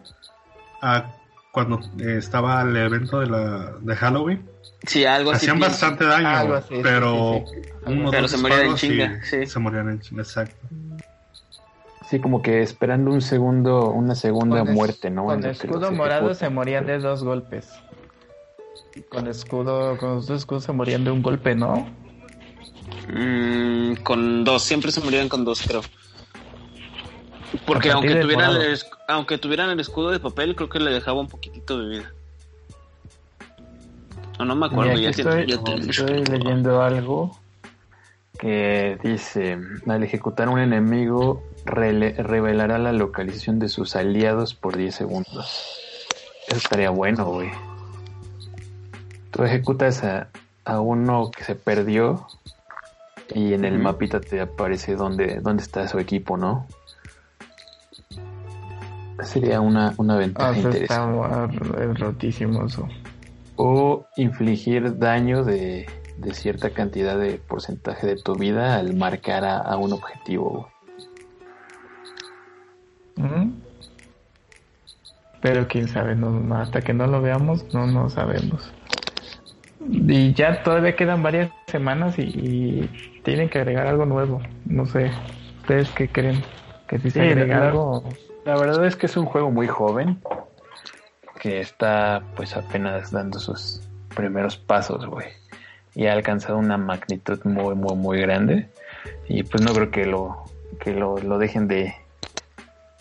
a 0.80 1.11
cuando 1.53 1.80
estaba 1.98 2.62
el 2.62 2.76
evento 2.76 3.20
de, 3.20 3.26
la, 3.26 3.72
de 3.80 3.96
Halloween. 3.96 4.48
Sí, 4.86 5.05
algo 5.05 5.32
Hacían 5.32 5.59
bastante 5.59 6.05
daño, 6.05 6.62
pero, 6.82 7.44
pero 8.11 8.28
se 8.28 8.38
morían 8.38 8.66
en 8.66 8.74
chinga. 8.76 9.20
Se 9.24 9.59
morían 9.59 9.90
en 9.90 10.01
chinga, 10.01 10.22
exacto. 10.22 10.66
Sí, 12.09 12.18
como 12.18 12.42
que 12.42 12.62
esperando 12.62 13.12
un 13.12 13.20
segundo, 13.20 13.90
una 13.90 14.14
segunda 14.16 14.64
muerte, 14.64 15.11
¿no? 15.11 15.26
Con 15.26 15.44
el 15.44 15.51
escudo 15.51 15.92
morado 15.92 16.34
se 16.34 16.48
morían 16.48 16.86
de 16.86 16.98
dos 16.98 17.22
golpes. 17.22 17.68
Con 19.09 19.28
escudo, 19.28 19.96
con 19.96 20.16
los 20.16 20.26
dos 20.26 20.40
escudos 20.40 20.64
se 20.64 20.72
morían 20.72 21.05
de 21.05 21.12
un 21.12 21.22
golpe, 21.22 21.55
¿no? 21.55 21.88
Mm, 23.09 23.94
con 24.03 24.42
dos, 24.44 24.62
siempre 24.64 24.90
se 24.90 25.01
morían 25.01 25.28
con 25.28 25.44
dos, 25.44 25.62
creo. 25.62 25.82
Porque 27.66 27.90
aunque 27.90 28.16
tuvieran, 28.16 28.61
el, 28.61 28.78
aunque 29.09 29.38
tuvieran 29.38 29.70
el 29.70 29.80
escudo 29.80 30.11
de 30.11 30.20
papel, 30.20 30.55
creo 30.55 30.68
que 30.68 30.80
le 30.80 30.90
dejaba 30.90 31.20
un 31.20 31.28
poquitito 31.28 31.78
de 31.78 31.88
vida. 31.88 32.12
No, 34.38 34.44
no 34.44 34.57
me 34.57 34.66
acuerdo, 34.66 34.98
ya, 34.98 35.11
estoy, 35.11 35.53
estoy 35.88 36.24
leyendo 36.24 36.82
algo 36.82 37.38
que 38.38 38.98
dice, 39.03 39.59
al 39.86 40.03
ejecutar 40.03 40.48
un 40.48 40.59
enemigo, 40.59 41.42
revelará 41.66 42.78
la 42.78 42.92
localización 42.92 43.59
de 43.59 43.68
sus 43.68 43.96
aliados 43.96 44.55
por 44.55 44.76
10 44.76 44.94
segundos. 44.94 45.78
Eso 46.48 46.57
estaría 46.57 46.88
bueno, 46.88 47.26
güey 47.26 47.51
tú 49.30 49.44
ejecutas 49.44 50.03
a, 50.05 50.28
uno 50.80 51.30
que 51.36 51.42
se 51.42 51.57
perdió 51.57 52.28
y 53.34 53.55
en 53.55 53.64
el 53.64 53.78
mapita 53.78 54.20
te 54.20 54.40
aparece 54.40 54.94
dónde, 54.94 55.40
dónde 55.40 55.64
está 55.64 55.88
su 55.88 55.98
equipo, 55.98 56.36
¿no? 56.36 56.66
Sería 59.22 59.60
una, 59.60 59.94
una 59.96 60.16
ventaja 60.16 60.50
ah, 60.50 60.56
interesante. 60.56 61.20
Está 61.20 61.46
rotísimo 61.94 62.66
eso. 62.66 62.88
O 63.56 64.06
infligir 64.16 64.98
daño 64.98 65.44
de, 65.44 65.86
cierta 66.32 66.70
cantidad 66.70 67.18
de 67.18 67.34
porcentaje 67.34 68.06
de 68.06 68.16
tu 68.16 68.34
vida 68.34 68.76
al 68.76 68.94
marcar 68.94 69.44
a, 69.44 69.76
un 69.76 69.92
objetivo. 69.92 70.68
Pero 75.42 75.68
quién 75.68 75.88
sabe, 75.88 76.14
no, 76.14 76.54
hasta 76.56 76.80
que 76.80 76.94
no 76.94 77.06
lo 77.06 77.20
veamos, 77.20 77.72
no, 77.74 77.86
no 77.86 78.08
sabemos. 78.08 78.72
Y 79.88 80.32
ya 80.34 80.62
todavía 80.62 80.94
quedan 80.94 81.22
varias 81.22 81.50
semanas 81.66 82.18
y, 82.18 82.88
tienen 83.22 83.50
que 83.50 83.58
agregar 83.58 83.86
algo 83.86 84.06
nuevo. 84.06 84.40
No 84.64 84.86
sé, 84.86 85.10
¿ustedes 85.60 85.90
qué 85.90 86.08
creen? 86.08 86.42
¿Que 86.88 86.98
si 86.98 87.10
se 87.10 87.20
agrega 87.20 87.68
algo? 87.68 88.02
La 88.51 88.57
verdad 88.57 88.84
es 88.84 88.96
que 88.96 89.07
es 89.07 89.16
un 89.16 89.26
juego 89.26 89.53
muy 89.53 89.68
joven 89.68 90.20
que 91.38 91.61
está 91.61 92.20
pues 92.34 92.57
apenas 92.57 93.12
dando 93.12 93.38
sus 93.38 93.80
primeros 94.16 94.57
pasos, 94.57 95.07
güey. 95.07 95.28
Y 95.94 96.07
ha 96.07 96.14
alcanzado 96.14 96.59
una 96.59 96.76
magnitud 96.76 97.38
muy, 97.44 97.76
muy, 97.76 97.94
muy 97.94 98.20
grande. 98.20 98.68
Y 99.28 99.44
pues 99.44 99.62
no 99.62 99.72
creo 99.72 99.92
que 99.92 100.05
lo, 100.05 100.46
que 100.80 100.92
lo, 100.92 101.16
lo 101.18 101.38
dejen 101.38 101.68
de, 101.68 101.94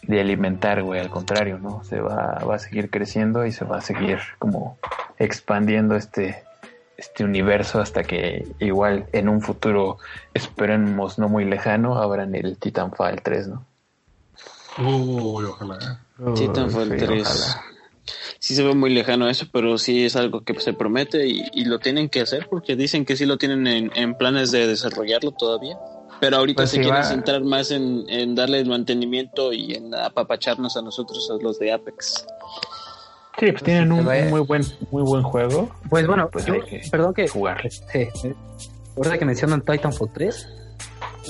de 0.04 0.22
alimentar, 0.22 0.84
güey. 0.84 1.00
Al 1.00 1.10
contrario, 1.10 1.58
¿no? 1.58 1.84
Se 1.84 2.00
va, 2.00 2.38
va 2.48 2.54
a 2.54 2.60
seguir 2.60 2.92
creciendo 2.92 3.44
y 3.44 3.52
se 3.52 3.66
va 3.66 3.80
a 3.80 3.82
seguir 3.82 4.20
como 4.38 4.78
expandiendo 5.18 5.96
este, 5.96 6.44
este 6.96 7.24
universo 7.24 7.82
hasta 7.82 8.04
que 8.04 8.48
igual 8.60 9.08
en 9.14 9.28
un 9.28 9.42
futuro 9.42 9.98
esperemos 10.36 11.18
no 11.18 11.28
muy 11.28 11.44
lejano 11.44 11.98
abran 11.98 12.36
el 12.36 12.60
Titanfall 12.60 13.24
3, 13.24 13.48
¿no? 13.48 13.69
Uy, 14.80 15.46
ojalá. 15.46 16.02
Titanfall 16.36 16.96
3. 16.98 17.58
Sí 18.40 18.56
se 18.56 18.64
ve 18.64 18.74
muy 18.74 18.90
lejano 18.92 19.30
eso, 19.30 19.46
pero 19.52 19.78
sí 19.78 20.06
es 20.06 20.16
algo 20.16 20.42
que 20.42 20.60
se 20.60 20.74
promete 20.74 21.28
y, 21.28 21.66
lo 21.66 21.80
tienen 21.80 22.10
que 22.10 22.22
hacer 22.22 22.48
porque 22.50 22.76
dicen 22.76 23.06
que 23.06 23.16
sí 23.16 23.26
lo 23.26 23.38
tienen 23.38 23.92
en, 23.94 24.16
planes 24.16 24.52
de 24.52 24.66
desarrollarlo 24.66 25.32
todavía. 25.32 25.78
Pero 26.20 26.38
ahorita 26.38 26.64
pues 26.64 26.72
se 26.72 26.82
quieren 26.82 27.04
centrar 27.04 27.44
más 27.44 27.72
en, 27.72 28.06
en 28.10 28.36
darle 28.36 28.60
el 28.60 28.68
mantenimiento 28.68 29.54
y 29.54 29.74
en 29.74 29.94
apapacharnos 29.94 30.76
a 30.76 30.82
nosotros, 30.82 31.30
a 31.32 31.42
los 31.42 31.60
de 31.60 31.72
Apex. 31.72 32.26
Sí, 33.40 33.52
pues 33.54 33.64
tienen 33.64 33.92
un, 33.94 34.04
muy 34.04 34.42
buen 34.42 34.64
muy 34.92 35.04
buen 35.04 35.24
juego. 35.24 35.70
Pues 35.90 36.06
bueno, 36.06 36.30
pues 36.30 36.46
perdón 36.92 37.14
que 37.14 37.28
jugar. 37.28 37.70
Sí, 37.72 38.08
ahora 38.98 39.18
que 39.18 39.24
mencionan 39.24 39.62
Titanfall 39.62 40.12
3, 40.14 40.50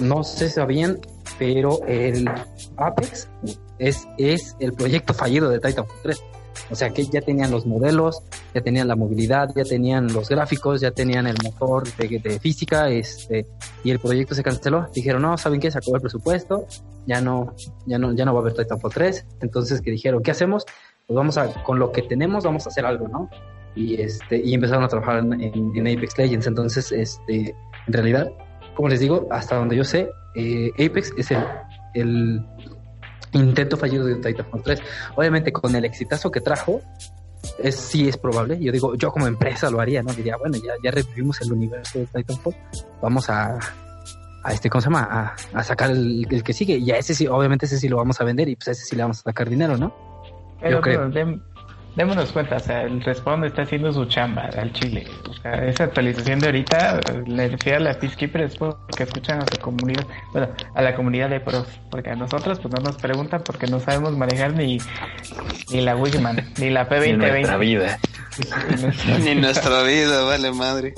no 0.02 0.24
sé 0.24 0.48
si 0.48 0.56
sabían, 0.56 1.00
pero 1.40 1.84
el 1.88 2.30
Apex 2.78 3.30
es, 3.80 4.08
es 4.18 4.56
el 4.60 4.74
proyecto 4.74 5.14
fallido 5.14 5.50
de 5.50 5.60
Titanfall 5.60 5.98
3. 6.04 6.24
O 6.72 6.76
sea 6.76 6.90
que 6.90 7.06
ya 7.06 7.22
tenían 7.22 7.50
los 7.50 7.66
modelos, 7.66 8.22
ya 8.54 8.62
tenían 8.62 8.88
la 8.88 8.96
movilidad, 8.96 9.50
ya 9.56 9.64
tenían 9.64 10.12
los 10.14 10.30
gráficos, 10.30 10.82
ya 10.82 10.92
tenían 10.92 11.26
el 11.26 11.38
motor 11.44 11.84
de, 11.96 12.40
física, 12.40 12.90
este, 12.90 13.48
y 13.84 13.92
el 13.92 14.00
proyecto 14.00 14.36
se 14.36 14.44
canceló. 14.44 14.88
Dijeron, 14.94 15.22
no, 15.22 15.38
¿saben 15.38 15.60
qué? 15.60 15.72
Se 15.72 15.78
acabó 15.80 15.96
el 15.96 16.02
presupuesto, 16.02 16.68
ya 17.08 17.22
no, 17.22 17.56
ya 17.88 17.98
no, 17.98 18.14
ya 18.14 18.26
no 18.26 18.34
va 18.34 18.40
a 18.40 18.44
haber 18.44 18.54
Titanfall 18.54 18.94
3. 18.94 19.26
Entonces 19.42 19.82
que 19.82 19.90
dijeron, 19.90 20.22
¿qué 20.22 20.32
hacemos? 20.32 20.66
pues 21.10 21.18
vamos 21.18 21.40
a, 21.40 21.52
con 21.64 21.80
lo 21.80 21.92
que 21.92 22.04
tenemos 22.04 22.44
vamos 22.44 22.68
a 22.68 22.70
hacer 22.70 22.86
algo, 22.86 23.08
¿no? 23.08 23.32
Y, 23.76 24.00
este, 24.00 24.38
y 24.38 24.54
empezaron 24.54 24.84
a 24.84 24.88
trabajar 24.88 25.18
en, 25.18 25.88
Apex 25.88 26.16
Legends. 26.20 26.46
Entonces, 26.46 26.92
este, 26.92 27.56
en 27.88 27.94
realidad, 27.94 28.32
como 28.80 28.88
les 28.88 29.02
digo, 29.02 29.28
hasta 29.30 29.58
donde 29.58 29.76
yo 29.76 29.84
sé, 29.84 30.10
eh, 30.36 30.72
Apex 30.76 31.12
es 31.18 31.32
el, 31.32 31.44
el 31.94 32.42
intento 33.34 33.76
fallido 33.76 34.06
de 34.06 34.16
Titanfall 34.16 34.64
3. 34.64 34.80
Obviamente, 35.18 35.52
con 35.52 35.76
el 35.76 35.84
exitazo 35.84 36.32
que 36.32 36.40
trajo, 36.40 36.80
es, 37.62 37.76
sí 37.76 38.08
es 38.08 38.16
probable. 38.16 38.58
Yo 38.58 38.72
digo, 38.72 38.96
yo 38.96 39.12
como 39.12 39.28
empresa 39.28 39.70
lo 39.70 39.82
haría, 39.82 40.02
¿no? 40.02 40.14
Diría, 40.14 40.38
bueno, 40.38 40.56
ya, 40.64 40.72
ya 40.82 40.92
revivimos 40.92 41.42
el 41.42 41.52
universo 41.52 42.00
de 42.00 42.06
Titanfall, 42.06 42.56
vamos 43.02 43.30
a, 43.30 43.60
a 44.46 44.54
este, 44.54 44.70
¿cómo 44.70 44.80
se 44.80 44.86
llama? 44.86 45.36
A, 45.54 45.64
sacar 45.66 45.92
el, 45.92 46.26
el, 46.32 46.42
que 46.42 46.54
sigue. 46.54 46.78
Y 46.78 46.90
a 46.92 46.98
ese 47.00 47.14
sí, 47.14 47.28
obviamente 47.28 47.66
ese 47.66 47.80
sí 47.80 47.90
lo 47.90 47.98
vamos 47.98 48.22
a 48.22 48.24
vender 48.24 48.48
y 48.48 48.56
pues 48.56 48.70
a 48.70 48.72
ese 48.72 48.86
sí 48.86 48.96
le 48.96 49.02
vamos 49.02 49.20
a 49.20 49.24
sacar 49.24 49.50
dinero, 49.50 49.76
¿no? 49.76 49.94
Pero, 50.62 50.80
creo. 50.80 51.12
Démonos 52.00 52.32
cuenta, 52.32 52.56
o 52.56 52.60
sea, 52.62 52.84
el 52.84 53.04
Respawn 53.04 53.44
está 53.44 53.64
haciendo 53.64 53.92
su 53.92 54.06
chamba 54.06 54.50
al 54.58 54.72
Chile. 54.72 55.06
O 55.30 55.34
sea, 55.34 55.66
esa 55.66 55.84
actualización 55.84 56.40
de 56.40 56.46
ahorita 56.46 57.02
le 57.28 57.50
refiero 57.50 57.78
a 57.78 57.82
la 57.82 57.94
Peacekeeper 58.00 58.44
es 58.44 58.56
porque 58.56 59.04
escuchan 59.04 59.42
a 59.42 59.46
su 59.46 59.60
comunidad, 59.60 60.08
bueno, 60.32 60.48
a 60.76 60.82
la 60.82 60.96
comunidad 60.96 61.30
de 61.30 61.42
pros, 61.42 61.68
porque 61.92 62.12
a 62.12 62.16
nosotros 62.16 62.58
pues 62.62 62.74
no 62.74 62.82
nos 62.82 62.96
preguntan 62.96 63.44
porque 63.44 63.68
no 63.68 63.82
sabemos 63.82 64.16
manejar 64.16 64.54
ni, 64.54 64.78
ni 65.74 65.82
la 65.82 65.98
Wigman, 65.98 66.54
ni 66.58 66.70
la 66.70 66.88
P2020. 66.88 67.18
Ni 67.18 67.18
nuestra 67.18 67.58
vida. 67.58 68.00
ni 69.22 69.36
nuestra 69.36 69.84
vida, 69.84 70.24
vale 70.24 70.52
madre. 70.54 70.94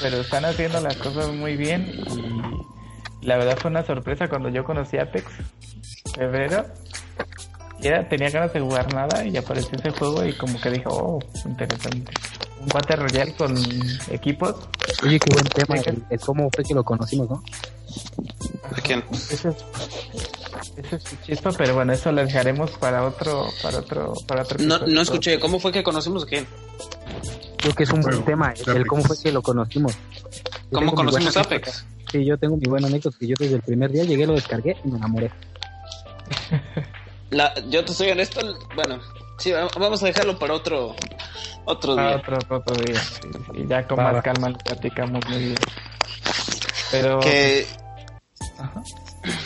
Pero 0.00 0.16
están 0.16 0.44
haciendo 0.44 0.80
las 0.80 0.96
cosas 0.96 1.28
muy 1.28 1.56
bien 1.56 1.86
y 3.20 3.26
la 3.26 3.36
verdad 3.36 3.56
fue 3.56 3.70
una 3.70 3.84
sorpresa 3.84 4.28
cuando 4.28 4.48
yo 4.48 4.64
conocí 4.64 4.98
a 4.98 5.02
Apex 5.02 5.26
febrero 6.16 6.66
tenía 7.82 8.30
ganas 8.30 8.52
de 8.52 8.60
jugar 8.60 8.92
nada 8.94 9.24
y 9.26 9.36
apareció 9.36 9.76
ese 9.76 9.90
juego 9.90 10.24
y 10.24 10.32
como 10.34 10.60
que 10.60 10.70
dijo, 10.70 10.90
oh, 10.90 11.18
interesante. 11.48 12.12
Un 12.60 12.68
Battle 12.68 12.96
Royale 12.96 13.34
con 13.34 13.56
equipos. 14.10 14.54
Oye, 15.02 15.18
qué 15.18 15.34
buen 15.34 15.46
tema, 15.46 15.76
el, 16.08 16.20
cómo 16.20 16.48
fue 16.54 16.64
que 16.64 16.74
lo 16.74 16.84
conocimos, 16.84 17.28
¿no? 17.28 17.42
¿De 18.74 18.82
quién? 18.82 19.04
Ese 19.10 19.48
es, 19.48 19.56
ese 20.76 20.96
es 20.96 21.22
chispa, 21.22 21.50
pero 21.52 21.74
bueno, 21.74 21.92
eso 21.92 22.12
lo 22.12 22.24
dejaremos 22.24 22.70
para 22.72 23.04
otro, 23.04 23.46
para 23.62 23.78
otro, 23.78 24.12
para 24.26 24.42
otro. 24.42 24.58
No, 24.64 24.78
no 24.86 25.00
escuché, 25.00 25.40
¿cómo 25.40 25.58
fue 25.58 25.72
que 25.72 25.82
conocimos 25.82 26.22
a 26.22 26.26
quién? 26.26 26.46
Creo 27.58 27.74
que 27.74 27.82
es 27.82 27.90
un 27.90 28.00
buen 28.00 28.24
tema, 28.24 28.54
el, 28.66 28.86
cómo 28.86 29.02
fue 29.02 29.16
que 29.20 29.32
lo 29.32 29.42
conocimos. 29.42 29.92
¿Cómo 30.70 30.94
conocimos 30.94 31.36
Apex? 31.36 31.84
Sí, 32.10 32.24
yo 32.24 32.38
tengo 32.38 32.56
mi 32.56 32.68
buen 32.68 32.84
anécdota 32.84 33.16
que 33.18 33.26
yo 33.26 33.34
desde 33.38 33.56
el 33.56 33.62
primer 33.62 33.90
día 33.90 34.04
llegué, 34.04 34.26
lo 34.26 34.34
descargué 34.34 34.76
y 34.84 34.88
me 34.88 34.98
enamoré. 34.98 35.32
La, 37.32 37.54
yo 37.68 37.84
te 37.84 37.92
soy 37.92 38.10
honesto, 38.10 38.40
bueno, 38.74 39.00
sí, 39.38 39.52
vamos 39.52 40.02
a 40.02 40.06
dejarlo 40.06 40.38
para 40.38 40.54
otro 40.54 40.94
otro 41.64 41.94
día. 41.94 42.16
Otro, 42.16 42.38
otro 42.48 42.76
día, 42.76 43.00
Y 43.54 43.66
ya 43.66 43.86
con 43.86 43.96
más 43.96 44.22
calma 44.22 44.50
lo 44.50 44.58
platicamos 44.58 45.26
muy 45.28 45.38
bien. 45.38 45.56
Pero... 46.90 47.20
Que... 47.20 47.66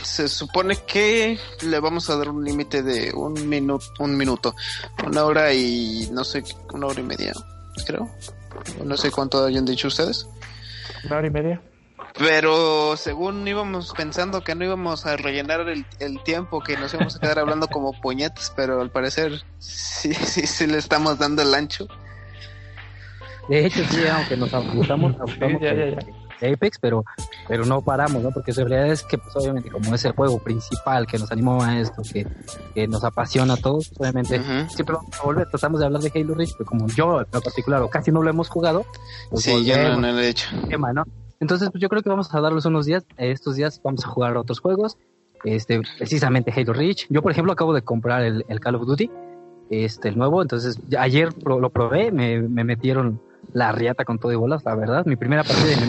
Se 0.02 0.28
supone 0.28 0.76
que 0.86 1.38
le 1.62 1.80
vamos 1.80 2.08
a 2.08 2.16
dar 2.16 2.30
un 2.30 2.42
límite 2.42 2.82
de 2.82 3.12
un 3.12 3.46
minuto, 3.46 3.84
un 3.98 4.16
minuto, 4.16 4.54
una 5.06 5.24
hora 5.24 5.52
y 5.52 6.08
no 6.10 6.24
sé, 6.24 6.42
una 6.72 6.86
hora 6.86 7.00
y 7.00 7.02
media, 7.02 7.34
creo. 7.86 8.10
No 8.82 8.96
sé 8.96 9.10
cuánto 9.10 9.44
hayan 9.44 9.66
dicho 9.66 9.88
ustedes. 9.88 10.26
Una 11.04 11.18
hora 11.18 11.26
y 11.26 11.30
media. 11.30 11.60
Pero 12.18 12.96
según 12.96 13.46
íbamos 13.46 13.92
pensando 13.92 14.42
que 14.42 14.54
no 14.54 14.64
íbamos 14.64 15.04
a 15.04 15.16
rellenar 15.16 15.68
el, 15.68 16.22
tiempo, 16.24 16.60
que 16.60 16.76
nos 16.76 16.94
íbamos 16.94 17.16
a 17.16 17.20
quedar 17.20 17.38
hablando 17.38 17.68
como 17.68 17.92
puñetes, 18.00 18.52
pero 18.56 18.80
al 18.80 18.90
parecer 18.90 19.42
sí, 19.58 20.14
sí, 20.14 20.46
sí 20.46 20.66
le 20.66 20.78
estamos 20.78 21.18
dando 21.18 21.42
el 21.42 21.54
ancho. 21.54 21.86
De 23.48 23.66
hecho, 23.66 23.84
sí, 23.90 24.00
aunque 24.10 24.36
nos 24.36 24.52
ajustamos, 24.52 25.14
de 26.40 26.52
Apex, 26.52 26.78
pero, 26.78 27.04
pero 27.48 27.64
no 27.64 27.80
paramos, 27.80 28.22
¿no? 28.22 28.30
Porque 28.30 28.52
la 28.52 28.64
realidad 28.64 28.92
es 28.92 29.02
que, 29.04 29.16
pues, 29.16 29.34
obviamente, 29.36 29.70
como 29.70 29.94
es 29.94 30.04
el 30.04 30.12
juego 30.12 30.38
principal 30.38 31.06
que 31.06 31.18
nos 31.18 31.30
animó 31.32 31.62
a 31.62 31.78
esto, 31.78 32.02
que, 32.02 32.26
que 32.74 32.86
nos 32.86 33.04
apasiona 33.04 33.54
a 33.54 33.56
todos, 33.56 33.88
pues, 33.88 34.00
obviamente, 34.00 34.42
siempre 34.68 34.96
vamos 34.96 35.18
a 35.18 35.22
volver, 35.22 35.48
tratamos 35.48 35.80
de 35.80 35.86
hablar 35.86 36.02
de 36.02 36.12
Halo 36.14 36.34
Reach, 36.34 36.52
pero 36.58 36.68
como 36.68 36.88
yo, 36.88 37.20
en 37.20 37.26
particular, 37.26 37.82
o 37.82 37.88
casi 37.88 38.10
no 38.10 38.22
lo 38.22 38.28
hemos 38.28 38.48
jugado, 38.48 38.84
pues 39.30 39.44
sí, 39.44 39.64
ya 39.64 39.96
no, 39.96 40.00
lo 40.00 40.18
he 40.18 40.28
hecho. 40.28 40.48
Tema, 40.68 40.92
¿no? 40.92 41.04
Entonces, 41.40 41.70
pues 41.70 41.82
yo 41.82 41.88
creo 41.88 42.02
que 42.02 42.08
vamos 42.08 42.34
a 42.34 42.40
darles 42.40 42.64
unos 42.64 42.86
días. 42.86 43.04
Estos 43.16 43.56
días 43.56 43.80
vamos 43.82 44.04
a 44.04 44.08
jugar 44.08 44.36
otros 44.36 44.60
juegos. 44.60 44.98
Este, 45.44 45.80
precisamente 45.98 46.52
Halo 46.54 46.72
Reach. 46.72 47.06
Yo, 47.08 47.22
por 47.22 47.32
ejemplo, 47.32 47.52
acabo 47.52 47.74
de 47.74 47.82
comprar 47.82 48.22
el, 48.22 48.44
Call 48.60 48.76
of 48.76 48.86
Duty, 48.86 49.10
este, 49.70 50.08
el 50.08 50.18
nuevo. 50.18 50.42
Entonces, 50.42 50.80
ayer 50.98 51.28
lo, 51.44 51.70
probé, 51.70 52.10
me, 52.10 52.40
metieron 52.64 53.20
la 53.52 53.72
riata 53.72 54.04
con 54.04 54.18
todo 54.18 54.32
y 54.32 54.36
bolas, 54.36 54.64
la 54.64 54.74
verdad. 54.74 55.04
Mi 55.06 55.16
primera 55.16 55.44
partida 55.44 55.76
de 55.76 55.86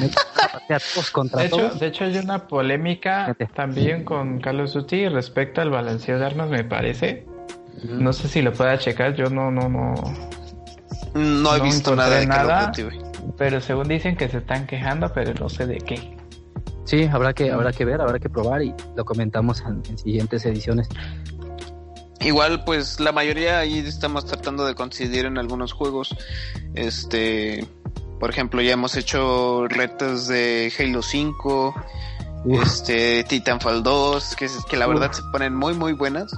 me 0.70 0.76
a 0.76 0.80
todos 0.80 1.12
contra 1.12 1.41
de 1.41 1.48
hecho, 1.48 1.70
De 1.70 1.88
hecho, 1.88 2.04
hay 2.04 2.18
una 2.18 2.48
polémica 2.48 3.36
también 3.54 4.04
con 4.04 4.39
Call 4.39 4.60
of 4.60 4.74
Duty 4.74 5.10
respecto 5.10 5.62
al 5.62 5.70
balanceo 5.70 6.20
de 6.20 6.26
armas, 6.26 6.50
me 6.50 6.64
parece. 6.64 7.26
No 7.84 8.12
sé 8.12 8.28
si 8.28 8.41
lo 8.41 8.54
pueda 8.54 8.78
checar, 8.78 9.16
yo 9.16 9.30
no, 9.30 9.52
no, 9.52 9.70
no. 9.70 9.93
No 11.14 11.56
he 11.56 11.62
visto 11.62 11.95
nada 11.95 12.20
de 12.20 12.26
nada. 12.26 12.72
Pero 13.38 13.60
según 13.62 13.88
dicen 13.88 14.16
que 14.16 14.30
se 14.30 14.38
están 14.38 14.68
quejando, 14.68 15.12
pero 15.14 15.34
no 15.34 15.50
sé 15.50 15.66
de 15.66 15.78
qué. 15.78 16.18
Sí, 16.86 17.04
habrá 17.04 17.34
que, 17.34 17.52
habrá 17.52 17.74
que 17.74 17.84
ver, 17.84 18.00
habrá 18.00 18.18
que 18.18 18.30
probar 18.30 18.64
y 18.64 18.74
lo 18.96 19.04
comentamos 19.04 19.62
en, 19.62 19.98
siguientes 19.98 20.46
ediciones. 20.46 20.88
Igual, 22.22 22.64
pues 22.64 23.00
la 23.00 23.12
mayoría 23.12 23.60
ahí 23.60 23.80
estamos 23.80 24.26
tratando 24.26 24.66
de 24.66 24.74
coincidir 24.74 25.26
en 25.26 25.38
algunos 25.38 25.74
juegos. 25.74 26.16
Este, 26.76 27.68
por 28.20 28.30
ejemplo, 28.30 28.62
ya 28.62 28.72
hemos 28.72 28.96
hecho 28.96 29.68
retos 29.68 30.28
de 30.28 30.72
Halo 30.80 31.02
5, 31.02 31.76
este, 32.52 33.24
Titanfall 33.26 33.84
2, 33.84 34.36
que, 34.36 34.48
que 34.70 34.78
la 34.78 34.88
verdad 34.88 35.12
se 35.12 35.24
ponen 35.32 35.56
muy, 35.56 35.74
muy 35.74 35.92
buenas. 35.94 36.32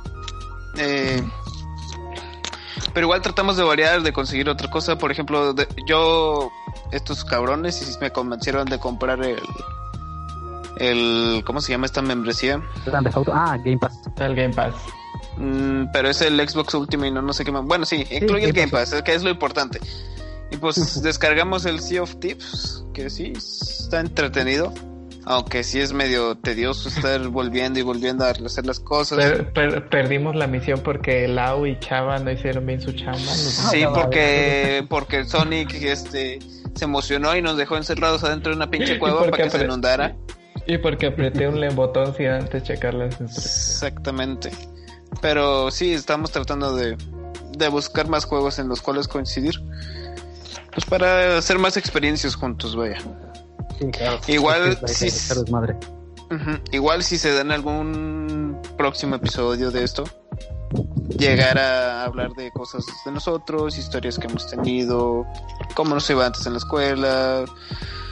Eh, 0.78 1.22
pero 2.94 3.06
igual 3.06 3.22
tratamos 3.22 3.58
de 3.58 3.64
variar, 3.64 4.02
de 4.02 4.12
conseguir 4.12 4.50
otra 4.50 4.70
cosa. 4.70 4.98
Por 4.98 5.12
ejemplo, 5.12 5.54
yo, 5.88 6.52
estos 6.91 7.26
cabrones, 7.26 7.97
me 8.01 8.11
convencieron 8.11 8.65
de 8.65 8.80
comprar 8.80 9.24
el. 9.24 9.39
el 10.78 11.43
¿Cómo 11.45 11.61
se 11.61 11.72
llama 11.72 11.86
esta 11.86 12.01
membresía? 12.01 12.61
Ah, 13.32 13.57
Game 13.63 13.78
Pass. 13.78 13.99
El 14.17 14.36
Game 14.36 14.53
Pass. 14.53 14.76
Mm, 15.38 15.91
pero 15.93 16.09
es 16.09 16.22
el 16.22 16.38
Xbox 16.47 16.74
Ultimate, 16.74 17.11
no, 17.11 17.22
no 17.22 17.34
sé 17.34 17.45
qué 17.45 17.51
más. 17.51 17.63
Bueno, 17.63 17.86
sí, 17.86 18.05
incluye 18.11 18.45
el 18.45 18.53
Game 18.53 18.72
Pass, 18.72 19.01
que 19.03 19.13
es 19.13 19.24
lo 19.24 19.30
importante. 19.30 19.80
Y 20.51 20.57
pues 20.57 21.01
descargamos 21.01 21.65
el 21.65 21.80
Sea 21.80 22.03
of 22.03 22.15
Tips, 22.20 22.86
que 22.93 23.09
sí, 23.09 23.34
está 23.36 23.99
entretenido. 23.99 24.74
Aunque 25.26 25.63
sí 25.63 25.80
es 25.80 25.93
medio 25.93 26.36
tedioso 26.36 26.89
estar 26.89 27.20
volviendo 27.28 27.78
y 27.78 27.84
volviendo 27.84 28.26
a 28.26 28.30
hacer 28.30 28.65
las 28.65 28.80
cosas. 28.80 29.43
perdimos 29.91 30.36
la 30.36 30.47
misión 30.47 30.82
porque 30.84 31.28
Lau 31.28 31.67
y 31.67 31.78
Chava 31.80 32.17
no 32.20 32.32
hicieron 32.32 32.65
bien 32.65 32.82
su 32.82 32.93
chamba. 32.93 33.20
Sí, 33.20 33.84
porque, 33.93 34.86
porque 34.89 35.26
Sonic 35.26 35.74
este, 35.74 36.39
se 36.76 36.86
emocionó 36.86 37.36
y 37.36 37.41
nos 37.41 37.57
dejó 37.57 37.78
encerrados 37.78 38.24
adentro 38.24 38.51
de 38.51 38.57
una 38.57 38.70
pinche 38.70 38.99
cueva 38.99 39.26
para 39.30 39.43
que 39.43 39.49
se 39.49 39.63
inundara. 39.63 40.15
Y 40.67 40.78
porque 40.78 41.07
apreté 41.07 41.47
un 41.47 41.76
botón 41.76 42.13
sin 42.15 42.28
antes 42.28 42.63
checar 42.63 42.93
las 42.93 43.20
Exactamente. 43.20 44.51
Pero 45.22 45.72
sí, 45.72 45.93
estamos 45.93 46.32
tratando 46.32 46.76
de, 46.76 46.95
de 47.57 47.67
buscar 47.70 48.07
más 48.07 48.26
juegos 48.26 48.59
en 48.59 48.67
los 48.67 48.82
cuales 48.82 49.07
coincidir. 49.07 49.55
pues 50.74 50.86
para 50.86 51.38
hacer 51.38 51.57
más 51.57 51.78
experiencias 51.78 52.36
juntos, 52.36 52.76
vaya. 52.76 52.97
Igual 54.28 54.78
si, 54.88 55.09
igual 56.72 57.03
si 57.03 57.17
se 57.17 57.34
dan 57.34 57.51
algún 57.51 58.61
próximo 58.78 59.15
episodio 59.15 59.72
de 59.72 59.84
esto, 59.84 60.03
llegar 61.18 61.57
a 61.57 62.03
hablar 62.03 62.34
de 62.34 62.51
cosas 62.51 62.86
de 63.05 63.12
nosotros, 63.12 63.78
historias 63.78 64.18
que 64.18 64.28
hemos 64.28 64.49
tenido, 64.49 65.26
cómo 65.76 65.95
nos 65.95 66.10
iba 66.10 66.26
antes 66.26 66.45
en 66.45 66.53
la 66.53 66.60
escuela, 66.60 67.45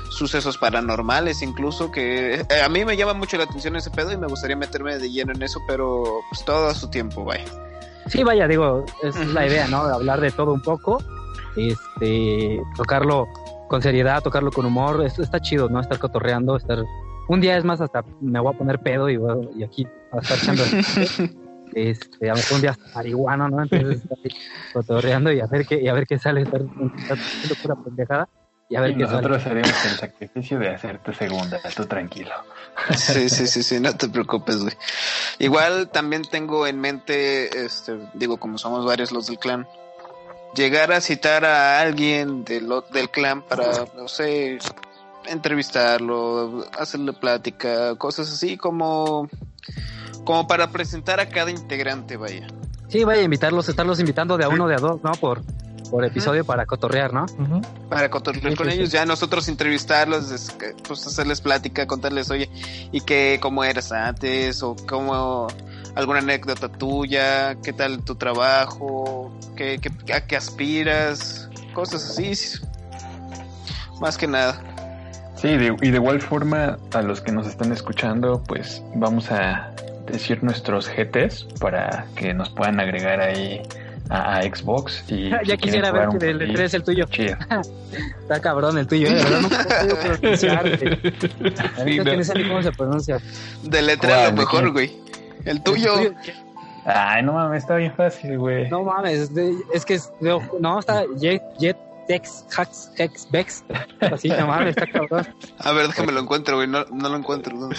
sucesos 0.10 0.58
paranormales 0.58 1.42
incluso, 1.42 1.92
que 1.92 2.36
eh, 2.36 2.62
a 2.64 2.70
mí 2.70 2.86
me 2.86 2.98
llama 2.98 3.14
mucho 3.14 3.38
la 3.38 3.44
atención 3.44 3.76
ese 3.76 3.92
pedo 3.92 4.12
y 4.12 4.18
me 4.18 4.28
gustaría 4.28 4.56
meterme 4.56 4.98
de 4.98 5.12
lleno 5.12 5.34
en 5.34 5.44
eso, 5.44 5.60
pero 5.68 6.22
pues 6.30 6.44
todo 6.44 6.68
a 6.68 6.74
su 6.74 6.90
tiempo, 6.90 7.24
vaya. 7.24 7.46
Sí, 8.08 8.24
vaya, 8.24 8.48
digo, 8.48 8.86
es 9.04 9.16
la 9.34 9.46
idea, 9.46 9.68
¿no? 9.68 9.80
Hablar 9.80 10.22
de 10.22 10.32
todo 10.32 10.54
un 10.54 10.62
poco, 10.62 10.98
este, 11.56 12.62
tocarlo 12.76 13.28
con 13.68 13.82
seriedad, 13.82 14.24
tocarlo 14.24 14.52
con 14.52 14.66
humor, 14.66 15.04
esto 15.06 15.22
está 15.22 15.42
chido, 15.42 15.70
¿no? 15.70 15.82
Estar 15.82 16.00
cotorreando, 16.00 16.56
estar... 16.56 16.80
Un 17.28 17.42
día 17.42 17.58
es 17.58 17.66
más 17.66 17.82
hasta 17.82 18.06
me 18.22 18.40
voy 18.40 18.54
a 18.56 18.58
poner 18.58 18.80
pedo 18.80 19.10
y, 19.10 19.20
y 19.58 19.64
aquí 19.64 19.86
a 20.14 20.20
estar 20.20 20.38
echando... 20.38 20.64
este, 21.74 22.30
a 22.30 22.34
lo 22.34 22.38
mejor 22.38 22.56
un 22.56 22.62
día 22.62 22.72
hasta 22.72 22.96
marihuana, 22.96 23.50
¿no? 23.50 23.64
Entonces 23.64 24.02
estar 24.04 24.18
cotorreando 24.74 25.32
y 25.32 25.40
a 25.40 25.48
ver 25.48 25.66
qué, 25.66 25.82
y 25.82 25.88
a 25.88 25.94
ver 25.94 26.06
qué 26.06 26.18
sale, 26.18 26.42
estar, 26.42 26.62
haciendo 26.62 27.56
pura 27.62 27.76
pendejada. 27.76 28.30
Y 28.70 28.76
a 28.76 28.82
ver 28.82 28.98
qué 28.98 29.04
nosotros 29.04 29.46
haremos 29.46 29.86
el 29.86 29.98
sacrificio 29.98 30.60
de 30.60 30.70
hacerte 30.70 31.14
segunda, 31.14 31.58
tú 31.74 31.86
tranquilo. 31.86 32.34
Sí, 32.94 33.30
sí, 33.30 33.48
sí, 33.48 33.64
sí, 33.64 33.80
no 33.80 33.96
te 33.96 34.10
preocupes, 34.10 34.58
güey. 34.58 34.76
Igual 35.40 35.90
también 35.90 36.24
tengo 36.24 36.68
en 36.68 36.82
mente, 36.82 37.66
este, 37.66 37.98
digo, 38.14 38.38
como 38.38 38.58
somos 38.58 38.86
varios 38.86 39.14
los 39.14 39.28
del 39.28 39.40
clan, 39.40 39.66
llegar 40.54 40.92
a 40.92 41.00
citar 41.00 41.46
a 41.46 41.80
alguien 41.80 42.44
del, 42.44 42.68
del 42.92 43.10
clan 43.10 43.42
para, 43.42 43.86
no 43.96 44.10
sé, 44.10 44.60
entrevistarlo, 45.28 46.66
hacerle 46.78 47.14
plática, 47.14 47.96
cosas 47.96 48.32
así 48.32 48.58
como, 48.58 49.30
como 50.28 50.46
para 50.46 50.68
presentar 50.72 51.22
a 51.22 51.30
cada 51.30 51.52
integrante, 51.52 52.18
vaya. 52.18 52.48
Sí, 52.90 53.06
vaya 53.06 53.22
a 53.22 53.24
invitarlos, 53.24 53.70
estarlos 53.70 54.02
invitando 54.02 54.38
de 54.38 54.44
a 54.44 54.50
uno, 54.50 54.68
de 54.68 54.76
a 54.76 54.78
dos, 54.78 55.02
¿no? 55.02 55.14
Por, 55.14 55.42
por 55.90 56.04
episodio 56.04 56.44
para 56.44 56.66
cotorrear, 56.66 57.14
¿no? 57.14 57.26
Para 57.88 58.10
cotorrear 58.10 58.54
con 58.58 58.70
ellos, 58.70 58.92
ya 58.92 59.06
nosotros 59.06 59.48
entrevistarlos, 59.48 60.54
pues 60.86 61.08
hacerles 61.08 61.40
plática, 61.40 61.88
contarles, 61.88 62.30
oye, 62.30 62.50
y 62.92 63.00
que 63.00 63.40
cómo 63.42 63.64
eras 63.64 63.94
antes, 63.94 64.62
o 64.64 64.76
cómo 64.86 65.48
alguna 65.96 66.20
anécdota 66.20 66.68
tuya, 66.68 67.56
qué 67.64 67.72
tal 67.72 68.04
tu 68.04 68.16
trabajo, 68.16 69.32
qué, 69.56 69.80
qué, 69.80 70.14
a 70.14 70.28
qué 70.28 70.36
aspiras, 70.36 71.50
cosas 71.74 72.04
así, 72.10 72.60
más 74.02 74.18
que 74.18 74.28
nada. 74.28 74.62
Sí, 75.36 75.48
y 75.48 75.90
de 75.90 75.96
igual 75.96 76.20
forma 76.20 76.78
a 76.94 77.02
los 77.02 77.22
que 77.22 77.32
nos 77.32 77.48
están 77.48 77.72
escuchando, 77.72 78.44
pues 78.46 78.84
vamos 78.94 79.32
a 79.32 79.72
decir 80.12 80.44
nuestros 80.44 80.90
GTs 80.90 81.48
para 81.60 82.06
que 82.16 82.34
nos 82.34 82.50
puedan 82.50 82.80
agregar 82.80 83.20
ahí 83.22 83.62
a, 84.10 84.42
Xbox 84.42 85.04
y 85.10 85.30
ya 85.46 85.58
quisiera 85.58 85.92
ver 85.92 86.10
que 86.18 86.30
el 86.30 86.54
3 86.54 86.74
el 86.74 86.84
tuyo. 86.84 87.06
Está 88.22 88.40
cabrón 88.42 88.78
el 88.78 88.88
tuyo, 88.88 89.08
¿eh? 89.08 89.14
verdad 89.14 89.42
no 89.42 89.50
puedo 89.50 90.20
pronunciarte. 90.20 91.00
Sí, 91.84 92.00
no. 92.00 92.24
sé 92.24 92.48
cómo 92.48 92.64
se 92.64 92.72
pronuncia. 92.72 93.20
De 93.64 93.82
letra 93.82 94.28
lo 94.28 94.38
mejor, 94.38 94.72
güey. 94.72 94.92
El 95.46 95.62
tuyo. 95.62 96.14
Ay, 96.86 97.22
no 97.22 97.34
mames, 97.34 97.64
está 97.64 97.76
bien 97.76 97.94
fácil, 97.94 98.38
güey. 98.38 98.70
No 98.70 98.84
mames, 98.84 99.32
es 99.74 99.86
que 99.86 100.00
no, 100.22 100.80
está 100.80 101.04
Jet, 101.18 101.42
Jet 101.60 101.78
Tex, 102.08 102.46
Hax, 102.56 102.92
Hex, 102.98 103.30
Bex. 103.30 103.64
Así, 104.00 104.30
no 104.30 104.48
mames, 104.48 104.78
está 104.78 104.88
cabrón. 104.88 105.28
A 105.60 105.72
ver, 105.74 105.88
déjame 105.88 106.14
lo 106.14 106.22
encuentro, 106.22 106.56
güey. 106.56 106.68
No, 106.68 106.86
no 106.86 107.10
lo 107.10 107.18
encuentro. 107.18 107.58
¿dónde 107.58 107.76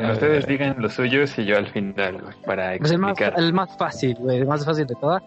Bueno, 0.00 0.14
ustedes 0.14 0.46
digan 0.46 0.76
los 0.78 0.94
suyos 0.94 1.38
y 1.38 1.44
yo 1.44 1.58
al 1.58 1.66
final, 1.66 2.20
güey, 2.22 2.34
para 2.46 2.74
explicar. 2.74 2.78
Pues 2.78 2.92
el, 2.92 2.98
más, 2.98 3.44
el 3.44 3.52
más 3.52 3.76
fácil, 3.76 4.14
güey, 4.18 4.38
el 4.38 4.46
más 4.46 4.64
fácil 4.64 4.86
de 4.86 4.94
todas. 4.94 5.22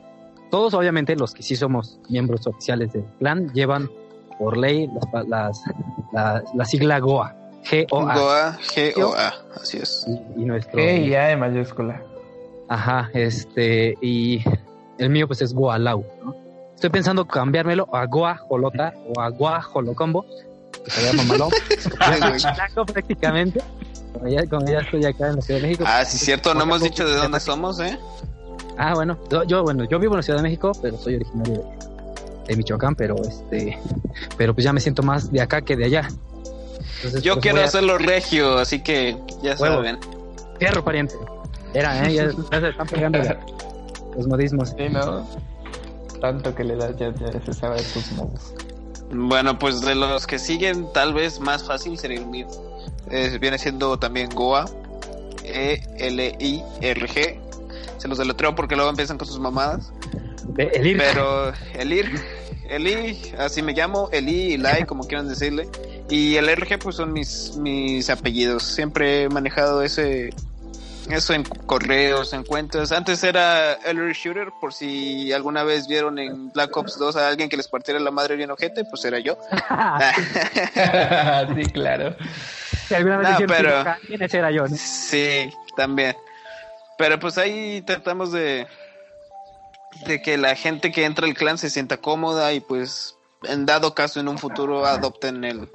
Todos, 0.50 0.74
obviamente, 0.74 1.16
los 1.16 1.34
que 1.34 1.44
sí 1.44 1.56
somos 1.56 2.00
miembros 2.10 2.46
oficiales 2.48 2.94
del 2.94 3.06
clan, 3.20 3.52
llevan 3.54 3.90
por 4.38 4.58
ley 4.58 4.88
las, 4.88 5.28
las, 5.28 5.62
la, 6.12 6.44
la 6.54 6.66
sigla 6.66 7.00
GOA. 7.00 7.36
G-O-A. 7.64 8.16
GOA, 8.16 8.58
G-O-A, 8.60 9.34
así 9.62 9.78
es. 9.78 10.06
Y, 10.08 10.42
y 10.42 10.46
nuestro... 10.46 10.80
G 10.80 11.08
y 11.08 11.16
A 11.16 11.28
de 11.28 11.38
mayúscula. 11.38 12.02
Ajá, 12.68 13.10
este, 13.14 13.96
y 14.02 14.44
el 14.98 15.10
mío 15.10 15.28
pues 15.28 15.42
es 15.42 15.54
Goalau, 15.54 16.06
¿no? 16.24 16.36
Estoy 16.76 16.90
pensando 16.90 17.26
cambiármelo 17.26 17.88
a 17.96 18.06
Goa 18.06 18.36
Jolota 18.36 18.94
o 19.16 19.22
a 19.22 19.30
Goa 19.30 19.62
Jolocombo, 19.62 20.26
que 20.84 20.92
sería 20.92 21.14
mamalón. 21.14 21.50
prácticamente. 22.86 23.62
Como 24.14 24.28
ya, 24.28 24.46
como 24.48 24.66
ya, 24.66 24.80
estoy 24.80 25.06
acá 25.06 25.30
en 25.30 25.36
la 25.38 25.42
Ciudad 25.42 25.60
de 25.62 25.68
México. 25.68 25.84
Ah, 25.88 26.06
sí, 26.06 26.18
cierto, 26.18 26.54
no 26.54 26.64
hemos 26.64 26.82
dicho 26.82 27.06
de 27.08 27.16
dónde 27.16 27.40
somos, 27.42 27.80
¿eh? 27.80 27.98
Ah, 28.78 28.94
bueno, 28.96 29.18
yo, 29.48 29.64
bueno, 29.64 29.84
yo 29.86 30.00
vivo 30.00 30.14
en 30.14 30.18
la 30.18 30.24
Ciudad 30.24 30.40
de 30.40 30.44
México, 30.44 30.72
pero 30.82 30.98
soy 30.98 31.16
originario 31.16 31.54
de, 31.54 32.48
de 32.48 32.56
Michoacán, 32.56 32.96
pero 32.96 33.16
este, 33.18 33.78
pero 34.38 34.54
pues 34.54 34.64
ya 34.64 34.74
me 34.74 34.80
siento 34.80 35.04
más 35.04 35.32
de 35.32 35.42
acá 35.42 35.62
que 35.62 35.76
de 35.76 35.86
allá. 35.86 36.08
Entonces, 36.98 37.22
yo 37.22 37.34
pues, 37.34 37.44
quiero 37.44 37.62
a... 37.62 37.66
hacerlo 37.66 37.98
regio, 37.98 38.58
así 38.58 38.82
que 38.82 39.18
ya 39.42 39.56
Huevo. 39.56 39.76
saben. 39.76 40.00
Fierro, 40.58 40.84
pariente. 40.84 41.16
Era, 41.74 42.08
¿eh? 42.08 42.14
Ya, 42.14 42.32
ya 42.52 42.60
se 42.62 42.70
están 42.70 42.88
pegando 42.88 43.20
los 44.16 44.28
modismos. 44.28 44.70
Sí, 44.70 44.90
¿no? 44.90 45.28
Tanto 46.22 46.56
que 46.56 46.64
le 46.64 46.76
das, 46.76 46.96
ya, 46.98 47.14
ya 47.14 47.42
se 47.42 47.54
sabe 47.54 47.78
de 47.78 47.84
tus 47.84 48.12
modos. 48.14 48.54
Bueno, 49.12 49.60
pues 49.60 49.82
de 49.82 49.96
los 49.96 50.26
que 50.26 50.40
siguen, 50.40 50.88
tal 50.94 51.14
vez 51.14 51.40
más 51.40 51.64
fácil 51.64 51.98
sería 51.98 52.20
el 52.20 52.26
viene 53.40 53.58
siendo 53.58 53.98
también 53.98 54.30
Goa, 54.30 54.66
E-L-I-R-G. 55.44 57.40
Se 57.98 58.08
los 58.08 58.18
deletreo 58.18 58.56
porque 58.56 58.76
luego 58.76 58.90
empiezan 58.90 59.18
con 59.18 59.28
sus 59.28 59.40
mamadas. 59.40 59.92
Elir. 60.58 60.98
Pero 60.98 61.54
Elir, 61.74 62.22
Eli, 62.70 63.34
así 63.38 63.62
me 63.62 63.74
llamo, 63.74 64.10
Eli, 64.12 64.54
Eli, 64.54 64.86
como 64.86 65.08
quieran 65.08 65.28
decirle. 65.28 65.68
Y 66.10 66.36
el 66.36 66.54
RG, 66.54 66.80
pues 66.80 66.98
son 66.98 67.14
mis, 67.14 67.56
mis 67.58 68.10
apellidos. 68.10 68.64
Siempre 68.64 69.24
he 69.24 69.30
manejado 69.30 69.84
ese, 69.84 70.32
eso 71.10 71.34
en 71.34 71.44
correos, 71.44 72.34
en 72.34 72.44
cuentas. 72.44 72.92
Antes 72.92 73.24
era 73.24 73.74
Ellery 73.86 74.14
Shooter, 74.14 74.50
por 74.60 74.74
si 74.74 75.32
alguna 75.34 75.64
vez 75.64 75.88
vieron 75.88 76.20
en 76.20 76.52
Black 76.52 76.76
Ops 76.76 76.98
2 76.98 77.16
a 77.16 77.28
alguien 77.28 77.50
que 77.50 77.58
les 77.58 77.68
partiera 77.68 78.00
la 78.00 78.12
madre 78.12 78.36
bien 78.36 78.52
ojete, 78.52 78.86
pues 78.86 79.04
era 79.06 79.20
yo. 79.20 79.38
sí, 81.56 81.72
claro. 81.72 82.16
Si 82.88 82.96
alguna 82.96 83.18
vez 83.18 83.40
no, 83.40 83.48
pero, 83.48 83.84
¿quién 84.08 84.22
era 84.22 84.52
yo? 84.52 84.68
¿no? 84.68 84.76
Sí, 84.76 85.50
también. 85.76 86.16
Pero 86.98 87.20
pues 87.20 87.38
ahí 87.38 87.82
tratamos 87.82 88.32
de, 88.32 88.68
de 90.06 90.22
que 90.22 90.38
la 90.38 90.56
gente 90.56 90.92
que 90.92 91.06
entra 91.06 91.26
al 91.26 91.34
clan 91.34 91.58
se 91.58 91.70
sienta 91.70 91.98
cómoda 91.98 92.54
y 92.54 92.60
pues 92.60 93.18
en 93.44 93.66
dado 93.66 93.94
caso 93.94 94.20
en 94.20 94.28
un 94.28 94.38
futuro 94.38 94.86
adopten 94.86 95.44
el, 95.44 95.70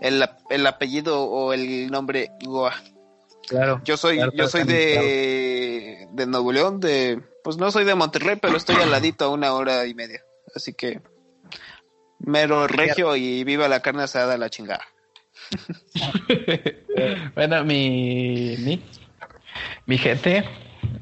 el, 0.00 0.28
el 0.50 0.66
apellido 0.66 1.22
o 1.22 1.52
el 1.52 1.90
nombre 1.90 2.32
Goa. 2.42 2.74
Claro. 3.48 3.80
Yo 3.84 3.96
soy, 3.96 4.16
claro, 4.16 4.32
yo 4.34 4.48
soy 4.48 4.64
de, 4.64 6.06
de 6.12 6.26
Nuevo 6.26 6.52
León, 6.52 6.80
de, 6.80 7.22
pues 7.42 7.56
no 7.56 7.70
soy 7.70 7.84
de 7.84 7.94
Monterrey, 7.94 8.36
pero 8.36 8.56
estoy 8.56 8.76
al 8.76 8.90
ladito 8.90 9.24
a 9.24 9.28
una 9.30 9.54
hora 9.54 9.86
y 9.86 9.94
media. 9.94 10.22
Así 10.54 10.74
que 10.74 11.00
mero 12.18 12.66
regio 12.66 13.16
y 13.16 13.44
viva 13.44 13.68
la 13.68 13.80
carne 13.80 14.02
asada 14.02 14.36
la 14.36 14.50
chingada. 14.50 14.86
bueno, 17.34 17.64
mi, 17.64 18.56
mi, 18.58 18.82
mi 19.86 19.98
gente 19.98 20.44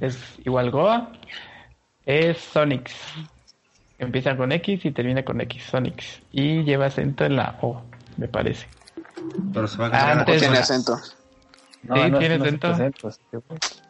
es 0.00 0.18
igual 0.44 0.70
Goa, 0.70 1.12
es 2.04 2.38
Sonics. 2.38 2.94
Empieza 3.98 4.36
con 4.36 4.52
X 4.52 4.84
y 4.84 4.90
termina 4.90 5.24
con 5.24 5.40
X, 5.40 5.64
Sonics. 5.64 6.20
Y 6.32 6.62
lleva 6.64 6.86
acento 6.86 7.24
en 7.24 7.36
la 7.36 7.58
O, 7.62 7.82
me 8.16 8.28
parece. 8.28 8.66
Pero 9.52 9.66
se 9.66 9.78
va 9.78 9.86
a 9.86 9.88
ah, 9.88 10.16
cambiar. 10.16 10.38
tiene 10.38 10.58
acento. 10.58 11.00
No, 11.82 12.04
sí, 12.04 12.10
no, 12.10 12.18
tiene 12.18 12.38
no 12.38 12.44
acento. 12.44 12.68
Acentos, 12.68 13.20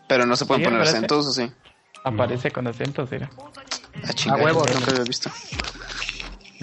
Pero 0.08 0.26
no 0.26 0.36
se 0.36 0.46
pueden 0.46 0.60
Sí, 0.60 0.64
poner 0.64 0.80
aparece. 0.80 0.96
acentos, 0.98 1.26
¿o 1.26 1.32
sí? 1.32 1.50
Aparece 2.04 2.50
con 2.50 2.66
acentos, 2.68 3.10
era. 3.10 3.28
A 4.08 4.12
chingar, 4.12 4.40
A 4.40 4.44
huevo, 4.44 4.64
nunca 4.72 4.90
había 4.92 5.04
visto. 5.04 5.30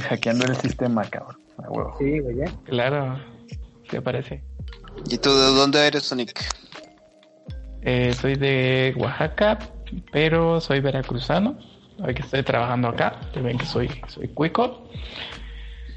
Hackeando 0.10 0.46
el 0.46 0.56
sistema, 0.58 1.04
cabrón. 1.04 1.38
A 1.58 1.70
huevo. 1.70 1.96
Sí, 2.00 2.20
güey, 2.20 2.38
ya. 2.38 2.46
Claro, 2.66 3.20
sí 3.94 3.98
aparece. 3.98 4.44
¿Y 5.10 5.18
tú 5.20 5.30
de 5.30 5.54
dónde 5.54 5.86
eres, 5.86 6.04
Sonic? 6.04 6.34
Eh, 7.84 8.14
soy 8.20 8.36
de 8.36 8.94
Oaxaca, 8.98 9.60
pero 10.12 10.60
soy 10.60 10.80
veracruzano. 10.80 11.58
Hoy 12.00 12.16
que 12.16 12.24
estoy 12.24 12.41
trabajando 12.41 12.88
acá, 12.88 13.20
ya 13.36 13.41
ven 13.41 13.58
que 13.58 13.66
soy, 13.66 13.89
soy 14.08 14.28
cuico. 14.30 14.89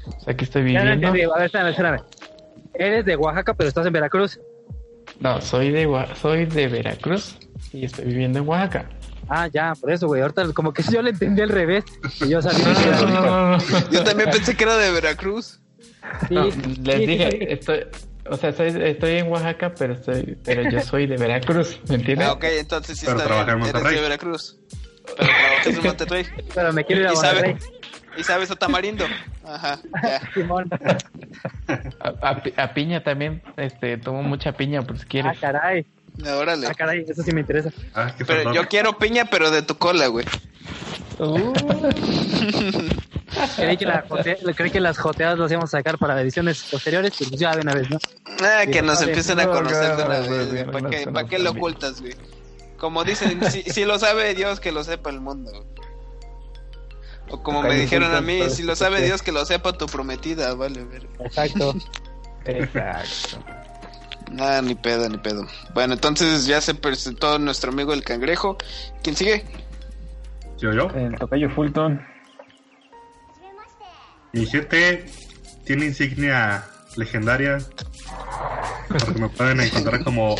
O 0.05 0.19
sea, 0.23 0.33
aquí 0.33 0.43
estoy 0.45 0.61
Ya 0.71 0.79
no 0.83 0.91
viviendo. 0.91 1.07
entendí. 1.07 1.21
A 1.23 1.37
ver, 1.37 1.45
espérame, 1.45 1.69
espérame. 1.69 2.01
Eres 2.75 3.05
de 3.05 3.15
Oaxaca, 3.15 3.53
pero 3.55 3.67
estás 3.67 3.85
en 3.87 3.93
Veracruz. 3.93 4.39
No, 5.19 5.41
soy 5.41 5.71
de 5.71 5.87
soy 6.21 6.45
de 6.45 6.67
Veracruz 6.67 7.37
y 7.73 7.85
estoy 7.85 8.05
viviendo 8.05 8.39
en 8.39 8.47
Oaxaca. 8.47 8.89
Ah, 9.29 9.47
ya, 9.51 9.73
por 9.73 9.91
eso, 9.91 10.05
güey. 10.07 10.21
Ahorita 10.21 10.53
como 10.53 10.71
que 10.71 10.83
yo 10.91 11.01
le 11.01 11.09
entendí 11.09 11.41
al 11.41 11.49
revés. 11.49 11.83
Y 12.21 12.29
yo 12.29 12.41
sabía 12.43 12.63
que 12.75 12.87
era 12.89 13.01
No, 13.57 13.57
Yo 13.91 14.03
también 14.03 14.29
pensé 14.29 14.55
que 14.55 14.63
era 14.65 14.77
de 14.77 14.91
Veracruz. 14.91 15.59
Sí, 16.27 16.33
no, 16.33 16.45
les 16.45 16.95
sí, 16.97 17.05
dije, 17.05 17.31
sí. 17.31 17.37
estoy, 17.49 17.79
o 18.29 18.35
sea, 18.37 18.51
soy, 18.53 18.67
estoy 18.83 19.11
en 19.17 19.27
Oaxaca, 19.31 19.73
pero 19.77 19.93
estoy, 19.93 20.37
pero 20.43 20.69
yo 20.69 20.79
soy 20.81 21.07
de 21.07 21.17
Veracruz, 21.17 21.79
¿me 21.89 21.95
entiendes? 21.95 22.27
Ah, 22.27 22.33
ok, 22.33 22.43
entonces 22.59 22.97
sí 22.97 23.05
Pero 23.05 23.17
está 23.19 23.27
trabaja 23.29 23.51
en 23.53 23.57
bien. 23.59 23.69
Eres 23.69 23.73
Monterrey. 23.75 23.95
de 23.97 24.01
Veracruz. 24.01 24.57
Pero 25.05 25.29
trabajas 25.29 25.67
en 25.67 25.83
Monterrey. 25.83 26.25
Pero 26.55 26.73
me 26.73 26.83
quiero 26.85 27.01
ir 27.03 27.07
a 27.07 27.13
Monterrey. 27.13 27.55
Y 28.17 28.23
sabes 28.23 28.49
a 28.51 28.55
tamarindo. 28.55 29.05
Ajá, 29.45 29.79
ya. 30.03 30.21
Simón. 30.33 30.67
A, 31.99 32.09
a 32.29 32.41
a 32.63 32.73
piña 32.73 33.03
también, 33.03 33.43
este, 33.57 33.97
tomo 33.97 34.23
mucha 34.23 34.53
piña, 34.53 34.81
por 34.81 34.97
si 34.97 35.03
Ah, 35.03 35.07
quieres. 35.07 35.39
caray. 35.39 35.85
Órale. 36.25 36.65
Ah, 36.67 36.73
caray, 36.73 37.05
eso 37.07 37.21
sí 37.21 37.31
me 37.31 37.41
interesa. 37.41 37.69
Ah, 37.93 38.11
Pero 38.17 38.25
perdón. 38.27 38.53
yo 38.55 38.67
quiero 38.67 38.97
piña, 38.97 39.25
pero 39.29 39.51
de 39.51 39.61
tu 39.61 39.77
cola, 39.77 40.07
güey. 40.07 40.25
Uh, 41.19 41.53
Creí 43.55 43.77
que, 43.77 43.85
la 43.85 44.03
jote- 44.07 44.55
creí 44.55 44.71
que 44.71 44.79
las 44.79 44.97
joteadas 44.97 45.37
las 45.39 45.51
íbamos 45.51 45.73
a 45.73 45.77
sacar 45.77 45.97
para 45.97 46.19
ediciones 46.21 46.63
posteriores, 46.63 47.13
pues 47.17 47.31
ya 47.31 47.55
de 47.55 47.61
una 47.61 47.73
vez, 47.73 47.89
¿no? 47.89 47.97
Ah, 48.41 48.65
que 48.71 48.81
nos 48.81 49.01
empiecen 49.01 49.39
a 49.39 49.45
No, 49.45 49.51
conocer 49.51 49.95
de 49.95 50.03
una 50.03 50.19
vez, 50.19 50.49
güey. 50.51 50.65
¿Para 50.71 50.89
qué, 50.89 51.05
no, 51.05 51.13
pa' 51.13 51.23
no, 51.23 51.29
qué 51.29 51.39
lo 51.39 51.51
ocultas, 51.51 52.01
güey? 52.01 52.15
Como 52.77 53.03
dicen, 53.03 53.39
si, 53.51 53.63
si 53.63 53.85
lo 53.85 53.97
sabe 53.99 54.33
Dios, 54.33 54.59
que 54.59 54.71
lo 54.71 54.83
sepa 54.83 55.09
el 55.09 55.19
mundo. 55.19 55.51
güey. 55.51 55.63
O 57.29 57.43
como 57.43 57.61
me 57.61 57.75
dijeron 57.75 58.15
a 58.15 58.21
mí, 58.21 58.49
si 58.49 58.63
lo 58.63 58.75
sabe 58.75 59.01
Dios, 59.01 59.21
que 59.21 59.31
lo 59.33 59.45
sepa 59.45 59.73
tu 59.73 59.85
prometida, 59.87 60.53
vale, 60.53 60.83
ver. 60.85 61.07
Exacto. 61.19 61.75
exacto. 62.45 63.39
Nada, 64.31 64.61
ni 64.61 64.75
pedo, 64.75 65.07
ni 65.09 65.17
pedo. 65.17 65.45
Bueno, 65.73 65.93
entonces 65.93 66.45
ya 66.45 66.61
se 66.61 66.73
presentó 66.75 67.37
nuestro 67.39 67.71
amigo 67.71 67.93
el 67.93 68.03
cangrejo. 68.03 68.57
¿Quién 69.03 69.15
sigue? 69.15 69.45
Yo, 70.57 70.73
yo. 70.73 70.89
El 70.95 71.15
tocayo 71.15 71.49
Fulton. 71.49 72.05
Mi 74.37 74.45
GT 74.45 75.05
tiene 75.65 75.85
insignia 75.85 76.63
legendaria. 76.95 77.57
Porque 78.87 79.19
me 79.19 79.29
pueden 79.29 79.59
encontrar 79.61 80.03
como 80.03 80.35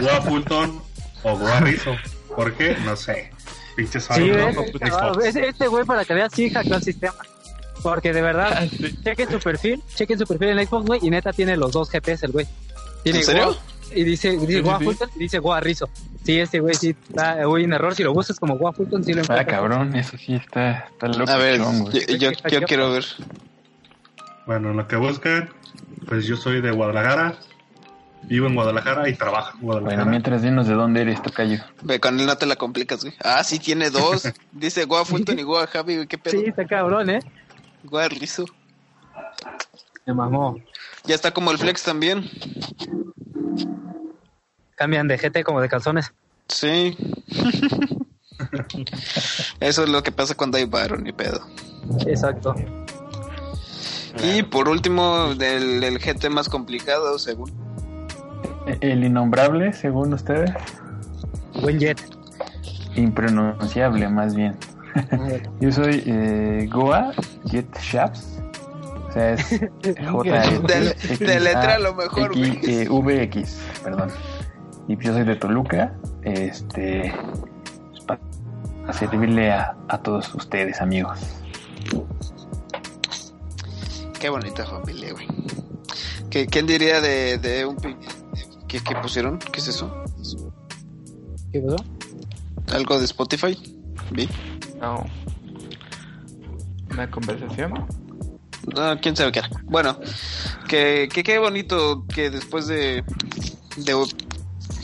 Goa 0.00 0.20
Fulton 0.22 0.82
o 1.22 1.36
Goa 1.38 1.60
Rizzo. 1.60 1.96
¿Por 2.36 2.52
qué? 2.54 2.76
No 2.84 2.94
sé. 2.94 3.30
Pinches 3.76 4.06
Sí, 4.12 4.30
¿no? 4.30 5.20
este, 5.22 5.48
este 5.48 5.66
güey 5.68 5.84
para 5.84 6.04
que 6.04 6.14
veas 6.14 6.32
sí 6.34 6.50
hackeó 6.50 6.76
el 6.76 6.82
sistema. 6.82 7.14
Porque 7.82 8.12
de 8.12 8.22
verdad, 8.22 8.52
Ah, 8.54 8.66
chequen 9.04 9.30
su 9.30 9.38
perfil, 9.38 9.82
chequen 9.94 10.18
su 10.18 10.26
perfil 10.26 10.48
en 10.58 10.66
Xbox, 10.66 10.86
güey, 10.86 11.00
y 11.02 11.10
neta 11.10 11.32
tiene 11.32 11.56
los 11.56 11.72
dos 11.72 11.88
GPS 11.90 12.26
el 12.26 12.32
güey. 12.32 12.46
¿En 13.04 13.22
serio? 13.22 13.46
Goa 13.46 13.56
y 13.94 14.04
dice, 14.04 14.36
dice 14.38 14.60
Goa. 14.60 14.80
Fulton 14.80 15.10
y 15.16 15.18
dice 15.20 15.38
Goa 15.38 15.60
Rizzo. 15.60 15.88
Sí, 16.24 16.38
este 16.38 16.60
güey 16.60 16.74
sí 16.74 16.94
está 17.08 17.44
güey, 17.44 17.64
en 17.64 17.72
error. 17.72 17.94
Si 17.94 18.02
lo 18.02 18.12
buscas 18.12 18.38
como 18.38 18.56
Goa 18.58 18.72
Fulton, 18.72 19.02
sí 19.04 19.12
lo 19.12 19.20
Ah, 19.20 19.24
encuentras. 19.24 19.46
cabrón, 19.46 19.94
eso 19.96 20.16
sí 20.18 20.34
está, 20.34 20.88
está 20.90 21.08
loco. 21.08 21.30
A 21.30 21.36
ver, 21.36 21.58
chongo. 21.58 21.90
yo, 21.90 22.16
yo, 22.16 22.30
yo 22.50 22.62
quiero 22.62 22.92
ver. 22.92 23.04
Bueno, 24.46 24.72
lo 24.72 24.86
que 24.88 24.96
buscan, 24.96 25.50
pues 26.06 26.26
yo 26.26 26.36
soy 26.36 26.60
de 26.60 26.70
Guadalajara. 26.70 27.36
Vivo 28.22 28.46
en 28.46 28.54
Guadalajara 28.56 29.08
y 29.08 29.14
trabajo 29.14 29.56
en 29.58 29.60
Guadalajara. 29.64 29.96
Bueno, 29.96 30.10
mientras 30.10 30.42
dinos 30.42 30.66
de 30.66 30.74
dónde 30.74 31.02
eres, 31.02 31.22
tocayo. 31.22 31.58
Ve, 31.82 32.00
con 32.00 32.18
él 32.18 32.26
no 32.26 32.36
te 32.36 32.46
la 32.46 32.56
complicas, 32.56 33.02
güey. 33.02 33.14
Ah, 33.22 33.42
sí, 33.44 33.58
tiene 33.58 33.90
dos. 33.90 34.28
Dice 34.52 34.84
Goa 34.86 35.04
Fulton 35.04 35.38
y 35.38 35.42
Goa 35.42 35.66
Javi, 35.66 35.94
güey. 35.96 36.06
¿Qué 36.08 36.18
pedo? 36.18 36.38
Sí, 36.38 36.46
está 36.46 36.66
cabrón, 36.66 37.08
¿eh? 37.10 37.20
Goa 37.84 38.08
Rizo. 38.08 38.44
Me 40.04 40.14
mamó. 40.14 40.58
Ya 41.04 41.14
está 41.14 41.32
como 41.32 41.50
el 41.50 41.58
Flex 41.58 41.82
también. 41.82 42.28
Cambian 44.74 45.08
de 45.08 45.18
GT 45.18 45.42
como 45.44 45.60
de 45.60 45.68
calzones. 45.68 46.12
Sí. 46.48 46.96
Eso 49.60 49.84
es 49.84 49.88
lo 49.88 50.02
que 50.02 50.12
pasa 50.12 50.34
cuando 50.34 50.58
hay 50.58 50.64
varo, 50.64 50.96
ni 50.96 51.12
pedo. 51.12 51.46
Exacto. 52.06 52.54
Y 54.22 54.42
por 54.42 54.68
último, 54.68 55.34
del, 55.34 55.80
del 55.80 55.98
GT 55.98 56.30
más 56.30 56.48
complicado, 56.48 57.18
según. 57.18 57.52
El 58.80 59.04
innombrable, 59.04 59.72
según 59.72 60.12
ustedes. 60.12 60.50
Buen 61.60 61.78
jet. 61.78 61.98
Impronunciable, 62.94 64.08
más 64.08 64.34
bien. 64.34 64.56
Yo 65.60 65.72
soy 65.72 66.02
eh, 66.06 66.68
Goa 66.70 67.12
Jet 67.44 67.78
Shaps. 67.80 68.37
O 69.08 69.12
sea, 69.12 69.34
es 69.34 71.18
de 71.18 71.40
letra 71.40 71.74
a 71.74 71.78
lo 71.78 71.94
mejor, 71.94 72.36
güey. 72.36 72.60
eh, 72.62 72.88
VX, 72.88 73.58
perdón. 73.82 74.10
Y 74.88 74.96
yo 75.02 75.12
soy 75.12 75.24
de 75.24 75.36
Toluca. 75.36 75.94
Este. 76.22 77.12
pues, 77.90 78.04
para 78.04 78.92
servirle 78.92 79.50
a, 79.52 79.76
a 79.88 79.98
todos 79.98 80.34
ustedes, 80.34 80.80
amigos. 80.80 81.20
Qué 84.20 84.28
bonita 84.28 84.66
familia, 84.66 85.12
güey. 85.12 85.26
¿Qué, 86.30 86.46
¿Quién 86.46 86.66
diría 86.66 87.00
de, 87.00 87.38
de 87.38 87.64
un... 87.66 87.76
¿Qué, 88.66 88.80
¿Qué 88.80 88.94
pusieron? 89.00 89.38
¿Qué 89.38 89.60
es 89.60 89.68
eso? 89.68 90.04
¿Qué 91.52 91.60
pasó? 91.60 91.76
¿Algo 92.74 92.98
de 92.98 93.04
Spotify? 93.06 93.56
¿Vi? 94.10 94.28
No. 94.80 95.04
Una 96.90 97.10
conversación. 97.10 97.86
No, 98.74 99.00
quién 99.00 99.16
sabe 99.16 99.32
qué 99.32 99.40
era. 99.40 99.50
Bueno, 99.64 99.98
que, 100.68 101.08
que 101.12 101.22
qué 101.22 101.38
bonito 101.38 102.04
que 102.12 102.30
después 102.30 102.66
de, 102.66 103.04
de 103.76 103.94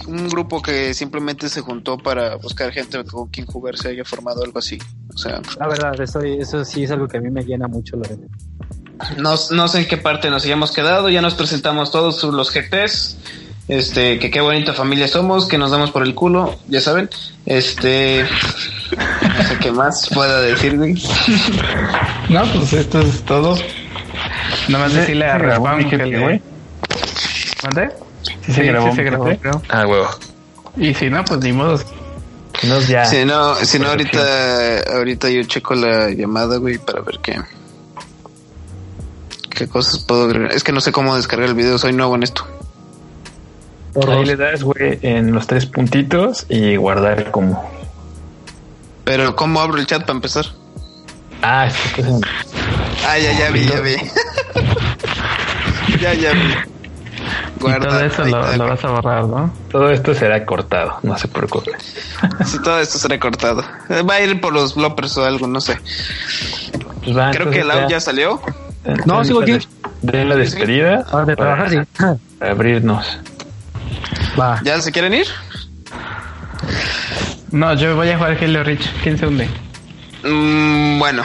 un 0.06 0.28
grupo 0.28 0.60
que 0.60 0.94
simplemente 0.94 1.48
se 1.48 1.60
juntó 1.60 1.98
para 1.98 2.36
buscar 2.36 2.72
gente 2.72 3.02
con 3.04 3.28
quien 3.28 3.46
jugar 3.46 3.76
se 3.76 3.88
haya 3.88 4.04
formado 4.04 4.42
algo 4.42 4.58
así. 4.58 4.78
O 5.14 5.18
sea, 5.18 5.40
La 5.58 5.68
verdad, 5.68 5.98
estoy, 6.00 6.38
eso 6.38 6.64
sí 6.64 6.84
es 6.84 6.90
algo 6.90 7.08
que 7.08 7.18
a 7.18 7.20
mí 7.20 7.30
me 7.30 7.42
llena 7.42 7.68
mucho, 7.68 7.96
la 7.96 8.08
verdad. 8.08 8.28
No, 9.18 9.34
no 9.50 9.68
sé 9.68 9.80
en 9.80 9.88
qué 9.88 9.96
parte 9.96 10.30
nos 10.30 10.44
hayamos 10.44 10.72
quedado, 10.72 11.08
ya 11.08 11.20
nos 11.20 11.34
presentamos 11.34 11.90
todos 11.90 12.22
los 12.24 12.52
GTs. 12.52 13.18
Este, 13.66 14.18
que 14.18 14.30
qué 14.30 14.42
bonita 14.42 14.74
familia 14.74 15.08
somos, 15.08 15.46
que 15.46 15.56
nos 15.56 15.70
damos 15.70 15.90
por 15.90 16.02
el 16.02 16.14
culo, 16.14 16.58
ya 16.68 16.82
saben. 16.82 17.08
Este, 17.46 18.26
no 19.36 19.44
sé 19.44 19.58
qué 19.58 19.70
más 19.70 20.08
pueda 20.12 20.40
decir, 20.42 20.76
güey. 20.76 20.94
No, 22.28 22.44
pues 22.52 22.72
esto 22.72 23.00
es 23.00 23.22
todo. 23.22 23.56
Nada 24.68 24.84
más 24.84 24.94
decirle 24.94 25.26
a 25.26 25.32
¿Se 25.32 25.44
grabó 25.44 25.66
Rafa 25.66 25.76
mi 25.76 25.84
que 25.84 25.90
jefe, 25.90 26.06
le... 26.06 26.20
güey? 26.20 26.42
¿Mande? 27.62 27.90
¿Sí 28.42 28.52
se 28.52 28.62
grabó 28.64 28.90
sí 28.90 28.96
se 28.96 29.02
grabó, 29.02 29.24
creo. 29.24 29.62
Ah, 29.68 29.86
huevo. 29.86 30.08
Y 30.76 30.94
si 30.94 31.10
no, 31.10 31.24
pues 31.24 31.40
ni 31.40 31.52
modo. 31.52 31.78
Si 31.78 32.66
no, 32.66 32.80
ya. 32.80 33.04
si 33.04 33.24
no, 33.24 33.54
si 33.56 33.78
no 33.78 33.88
ahorita, 33.88 34.80
ahorita 34.96 35.28
yo 35.28 35.42
checo 35.44 35.74
la 35.74 36.10
llamada, 36.10 36.56
güey, 36.58 36.78
para 36.78 37.00
ver 37.00 37.18
qué, 37.20 37.38
qué 39.50 39.68
cosas 39.68 40.00
puedo 40.00 40.24
agregar. 40.24 40.52
Es 40.52 40.62
que 40.62 40.72
no 40.72 40.80
sé 40.80 40.92
cómo 40.92 41.16
descargar 41.16 41.48
el 41.48 41.54
video, 41.54 41.78
soy 41.78 41.92
nuevo 41.92 42.14
en 42.14 42.22
esto. 42.22 42.46
Ahí 44.08 44.24
le 44.24 44.36
das, 44.36 44.62
güey, 44.62 44.98
en 45.02 45.32
los 45.32 45.46
tres 45.46 45.66
puntitos 45.66 46.46
y 46.48 46.76
guardar 46.76 47.30
como. 47.30 47.83
Pero 49.04 49.36
¿cómo 49.36 49.60
abro 49.60 49.78
el 49.78 49.86
chat 49.86 50.02
para 50.02 50.14
empezar? 50.14 50.46
Ah, 51.42 51.66
es 51.66 51.74
que 51.94 52.02
Ah, 53.06 53.18
ya, 53.18 53.38
ya 53.38 53.50
vi, 53.50 53.66
ya 53.66 53.80
vi. 53.80 53.96
ya, 56.00 56.14
ya 56.14 56.32
vi. 56.32 56.54
Y 57.56 57.60
Guarda, 57.60 57.88
todo 57.88 58.00
eso 58.00 58.24
lo, 58.24 58.68
vas 58.68 58.84
a 58.84 58.88
borrar, 58.88 59.24
¿no? 59.24 59.52
todo 59.70 59.90
esto 59.90 60.14
será 60.14 60.44
cortado, 60.44 60.98
no 61.02 61.16
se 61.18 61.28
preocupe. 61.28 61.70
Sí, 62.46 62.58
todo 62.62 62.78
esto 62.80 62.98
será 62.98 63.18
cortado. 63.18 63.64
Eh, 63.88 64.02
Va 64.02 64.14
a 64.14 64.20
ir 64.20 64.40
por 64.40 64.52
los 64.52 64.74
bloppers 64.74 65.16
o 65.18 65.24
algo, 65.24 65.46
no 65.46 65.60
sé. 65.60 65.78
Pues 67.02 67.16
va, 67.16 67.30
Creo 67.30 67.50
que 67.50 67.60
el 67.60 67.70
audio 67.70 67.88
ya 67.88 68.00
salió. 68.00 68.40
ya- 68.84 68.94
No, 69.06 69.24
sigo 69.24 69.42
aquí. 69.42 69.58
Den 70.02 70.28
la 70.28 70.36
despedida. 70.36 71.04
Ahora 71.10 71.26
de 71.26 71.36
trabajar, 71.36 71.70
sí. 71.70 71.76
para 72.38 72.50
abrirnos. 72.52 73.18
Va. 74.38 74.60
¿Ya 74.64 74.80
se 74.80 74.92
quieren 74.92 75.14
ir? 75.14 75.26
No, 77.54 77.72
yo 77.74 77.94
voy 77.94 78.08
a 78.08 78.16
jugar 78.16 78.36
Halo 78.42 78.64
Reach. 78.64 78.84
¿Quién 79.04 79.16
se 79.16 79.28
hunde? 79.28 79.48
Mm, 80.24 80.98
bueno, 80.98 81.22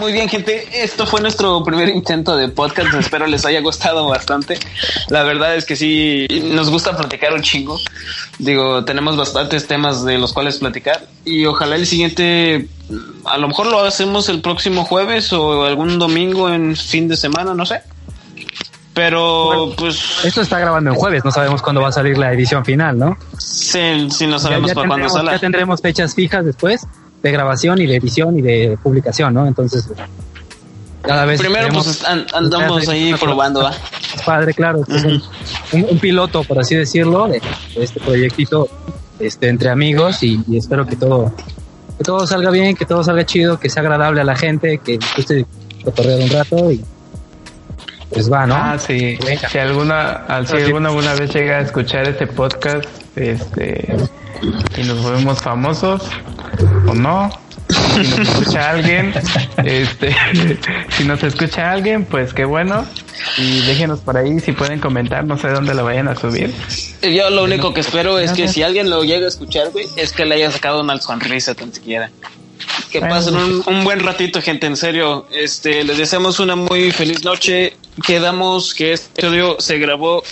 Muy 0.00 0.12
bien, 0.12 0.28
gente. 0.28 0.64
Esto 0.72 1.08
fue 1.08 1.20
nuestro 1.20 1.64
primer 1.64 1.88
intento 1.88 2.36
de 2.36 2.46
podcast. 2.46 2.94
Espero 2.94 3.26
les 3.26 3.44
haya 3.44 3.60
gustado 3.60 4.06
bastante. 4.06 4.60
La 5.08 5.24
verdad 5.24 5.56
es 5.56 5.64
que 5.64 5.74
sí, 5.74 6.28
nos 6.44 6.70
gusta 6.70 6.96
platicar 6.96 7.34
un 7.34 7.42
chingo. 7.42 7.80
Digo, 8.38 8.84
tenemos 8.84 9.16
bastantes 9.16 9.66
temas 9.66 10.04
de 10.04 10.18
los 10.18 10.32
cuales 10.32 10.58
platicar. 10.58 11.04
Y 11.24 11.46
ojalá 11.46 11.74
el 11.74 11.88
siguiente, 11.88 12.68
a 13.24 13.36
lo 13.36 13.48
mejor 13.48 13.66
lo 13.66 13.82
hacemos 13.82 14.28
el 14.28 14.42
próximo 14.42 14.84
jueves 14.84 15.32
o 15.32 15.64
algún 15.64 15.98
domingo 15.98 16.48
en 16.48 16.76
fin 16.76 17.08
de 17.08 17.16
semana, 17.16 17.54
no 17.54 17.66
sé. 17.66 17.80
Pero, 18.96 19.72
pues, 19.76 20.24
Esto 20.24 20.40
está 20.40 20.58
grabando 20.58 20.90
en 20.90 20.96
jueves, 20.96 21.22
no 21.24 21.30
sabemos 21.30 21.60
cuándo 21.62 21.80
va 21.82 21.88
a 21.88 21.92
salir 21.92 22.16
la 22.18 22.32
edición 22.32 22.64
final, 22.64 22.98
¿no? 22.98 23.16
sí, 23.38 24.08
sí 24.10 24.26
no 24.26 24.38
sabemos 24.38 24.68
ya, 24.70 24.74
para 24.74 24.88
cuándo 24.88 25.08
sale. 25.10 25.30
ya 25.32 25.38
tendremos 25.38 25.80
fechas 25.82 26.14
fijas 26.14 26.44
después 26.44 26.86
de 27.22 27.30
grabación 27.30 27.78
y 27.80 27.86
de 27.86 27.96
edición 27.96 28.38
y 28.38 28.42
de 28.42 28.78
publicación, 28.82 29.34
¿no? 29.34 29.46
Entonces, 29.46 29.88
cada 31.02 31.24
vez. 31.26 31.40
Primero, 31.40 31.68
pues 31.72 32.04
an- 32.04 32.26
andamos 32.34 32.88
ahí 32.88 33.14
probando, 33.20 33.62
¿va? 33.64 33.72
Es 34.14 34.22
padre, 34.22 34.54
claro. 34.54 34.80
es 34.88 35.04
un, 35.04 35.22
un- 35.72 35.86
un 35.90 35.98
piloto, 35.98 36.42
por 36.44 36.58
así 36.58 36.74
decirlo, 36.74 37.28
de, 37.28 37.40
de 37.74 37.84
este 37.84 38.00
proyectito 38.00 38.68
este, 39.18 39.48
entre 39.48 39.68
amigos 39.70 40.22
y, 40.22 40.40
y 40.48 40.56
espero 40.56 40.86
que 40.86 40.96
todo 40.96 41.32
que 41.98 42.04
todo 42.04 42.26
salga 42.26 42.50
bien, 42.50 42.76
que 42.76 42.84
todo 42.86 43.02
salga 43.04 43.24
chido, 43.24 43.58
que 43.58 43.68
sea 43.70 43.82
agradable 43.82 44.20
a 44.20 44.24
la 44.24 44.36
gente, 44.36 44.78
que 44.78 44.98
guste 45.16 45.46
cotorrear 45.84 46.20
un 46.20 46.28
rato 46.30 46.70
y 46.70 46.82
pues 48.10 48.30
va, 48.32 48.46
¿no? 48.46 48.54
Ah, 48.54 48.78
sí. 48.78 49.18
Si 49.50 49.58
alguna, 49.58 50.24
si 50.46 50.56
alguna, 50.56 50.88
alguna 50.88 51.14
vez 51.14 51.34
llega 51.34 51.58
a 51.58 51.60
escuchar 51.60 52.08
este 52.08 52.26
podcast, 52.26 52.86
este, 53.16 53.96
y 54.76 54.82
nos 54.84 55.02
volvemos 55.02 55.40
famosos 55.40 56.02
o 56.86 56.94
no, 56.94 57.30
si 57.68 58.08
nos 58.08 58.18
escucha 58.18 58.70
alguien, 58.70 59.12
este, 59.64 60.14
si 60.90 61.04
nos 61.04 61.22
escucha 61.22 61.72
alguien, 61.72 62.04
pues 62.04 62.32
qué 62.32 62.44
bueno. 62.44 62.86
Y 63.38 63.62
déjenos 63.62 64.00
por 64.00 64.16
ahí 64.16 64.38
si 64.40 64.52
pueden 64.52 64.78
comentar, 64.78 65.24
no 65.24 65.38
sé 65.38 65.48
dónde 65.48 65.74
lo 65.74 65.84
vayan 65.84 66.08
a 66.08 66.14
subir. 66.14 66.52
Yo 67.02 67.30
lo 67.30 67.44
único 67.44 67.72
que 67.74 67.80
espero 67.80 68.18
es 68.18 68.32
que 68.32 68.46
si 68.48 68.62
alguien 68.62 68.90
lo 68.90 69.04
llega 69.04 69.24
a 69.24 69.28
escuchar, 69.28 69.70
güey, 69.70 69.86
es 69.96 70.12
que 70.12 70.26
le 70.26 70.36
haya 70.36 70.50
sacado 70.50 70.80
una 70.80 70.98
sonrisa 71.00 71.54
tan 71.54 71.72
siquiera. 71.72 72.10
Que 72.90 73.00
pasen 73.00 73.36
un, 73.36 73.62
un, 73.66 73.84
buen 73.84 74.00
ratito, 74.00 74.40
gente, 74.40 74.66
en 74.66 74.76
serio. 74.76 75.26
Este, 75.30 75.84
les 75.84 75.98
deseamos 75.98 76.38
una 76.40 76.56
muy 76.56 76.92
feliz 76.92 77.24
noche. 77.24 77.76
Quedamos 78.04 78.74
que 78.74 78.92
este 78.92 79.22
estudio 79.22 79.56
se 79.58 79.78
grabó 79.78 80.22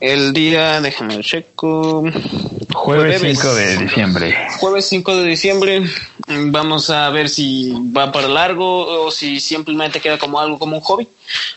el 0.00 0.32
día, 0.32 0.80
déjame 0.80 1.20
checo. 1.20 2.04
Jueves 2.74 3.22
5 3.22 3.54
de 3.54 3.76
diciembre. 3.78 4.48
Jueves 4.58 4.88
5 4.88 5.16
de 5.16 5.28
diciembre. 5.28 5.82
Vamos 6.28 6.90
a 6.90 7.08
ver 7.10 7.30
si 7.30 7.72
va 7.96 8.12
para 8.12 8.28
largo 8.28 9.04
o 9.04 9.10
si 9.10 9.40
simplemente 9.40 10.00
queda 10.00 10.18
como 10.18 10.38
algo 10.38 10.58
como 10.58 10.76
un 10.76 10.82
hobby. 10.82 11.08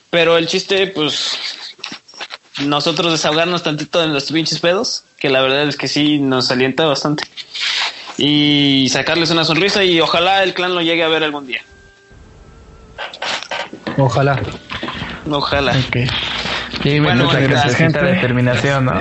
Pero 0.09 0.37
el 0.37 0.47
chiste, 0.47 0.87
pues, 0.87 1.37
nosotros 2.65 3.11
desahogarnos 3.11 3.63
tantito 3.63 4.01
en 4.03 4.13
los 4.13 4.31
pinches 4.31 4.59
pedos, 4.59 5.03
que 5.17 5.29
la 5.29 5.41
verdad 5.41 5.67
es 5.67 5.75
que 5.75 5.87
sí 5.87 6.19
nos 6.19 6.49
alienta 6.49 6.85
bastante. 6.85 7.23
Y 8.21 8.89
sacarles 8.89 9.31
una 9.31 9.45
sonrisa 9.45 9.83
y 9.83 10.01
ojalá 10.01 10.43
el 10.43 10.53
clan 10.53 10.75
lo 10.75 10.81
llegue 10.81 11.03
a 11.03 11.07
ver 11.07 11.23
algún 11.23 11.47
día. 11.47 11.61
Ojalá. 13.97 14.39
Ojalá. 15.29 15.73
Okay. 15.87 16.07
Sí, 16.83 16.99
bueno, 16.99 17.25
muchas 17.25 17.43
gracias, 17.43 17.75
gente. 17.75 18.01
determinación, 18.01 18.85
¿no? 18.85 18.93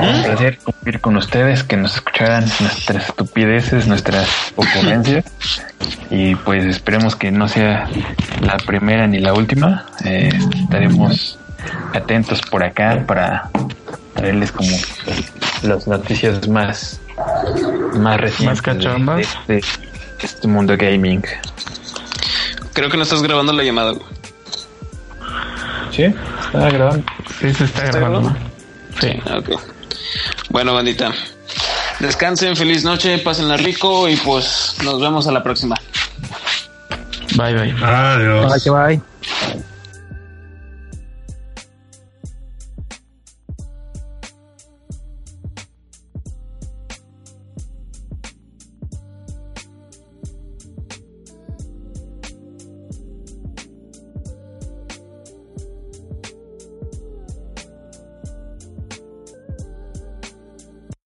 Un 0.00 0.22
placer 0.22 0.58
cumplir 0.58 1.00
con 1.00 1.16
ustedes, 1.16 1.62
que 1.62 1.76
nos 1.76 1.94
escucharan 1.94 2.44
nuestras 2.60 3.08
estupideces, 3.08 3.86
nuestras 3.86 4.28
ocurrencias. 4.56 5.24
y 6.10 6.34
pues 6.34 6.64
esperemos 6.64 7.16
que 7.16 7.30
no 7.30 7.48
sea 7.48 7.88
la 8.40 8.56
primera 8.58 9.06
ni 9.06 9.18
la 9.18 9.32
última. 9.34 9.86
Eh, 10.04 10.30
estaremos 10.62 11.38
atentos 11.94 12.40
por 12.42 12.64
acá 12.64 13.04
para 13.06 13.50
traerles 14.14 14.52
como 14.52 14.70
las 15.62 15.86
noticias 15.86 16.46
más, 16.48 17.00
más 17.96 18.20
recientes 18.20 18.98
más 19.00 19.16
de, 19.16 19.54
de, 19.54 19.54
de, 19.54 19.64
este 20.22 20.48
mundo 20.48 20.76
gaming. 20.76 21.22
Creo 22.72 22.90
que 22.90 22.96
no 22.96 23.02
estás 23.02 23.22
grabando 23.22 23.52
la 23.52 23.62
llamada. 23.62 23.94
¿Sí? 25.90 26.04
¿Está 26.04 26.70
grabando? 26.70 27.04
Sí, 27.40 27.54
se 27.54 27.64
está, 27.64 27.84
¿Está 27.84 27.98
grabando. 27.98 28.36
Sí. 29.00 29.08
Ok. 29.32 29.60
Bueno, 30.50 30.74
bandita. 30.74 31.12
Descansen, 32.00 32.56
feliz 32.56 32.84
noche, 32.84 33.18
pásenla 33.18 33.56
rico 33.56 34.08
y 34.08 34.16
pues 34.16 34.76
nos 34.82 35.00
vemos 35.00 35.28
a 35.28 35.32
la 35.32 35.42
próxima. 35.42 35.76
Bye, 37.36 37.54
bye. 37.54 37.74
Adiós. 37.82 38.64
Bye, 38.64 38.72
bye. 38.72 39.13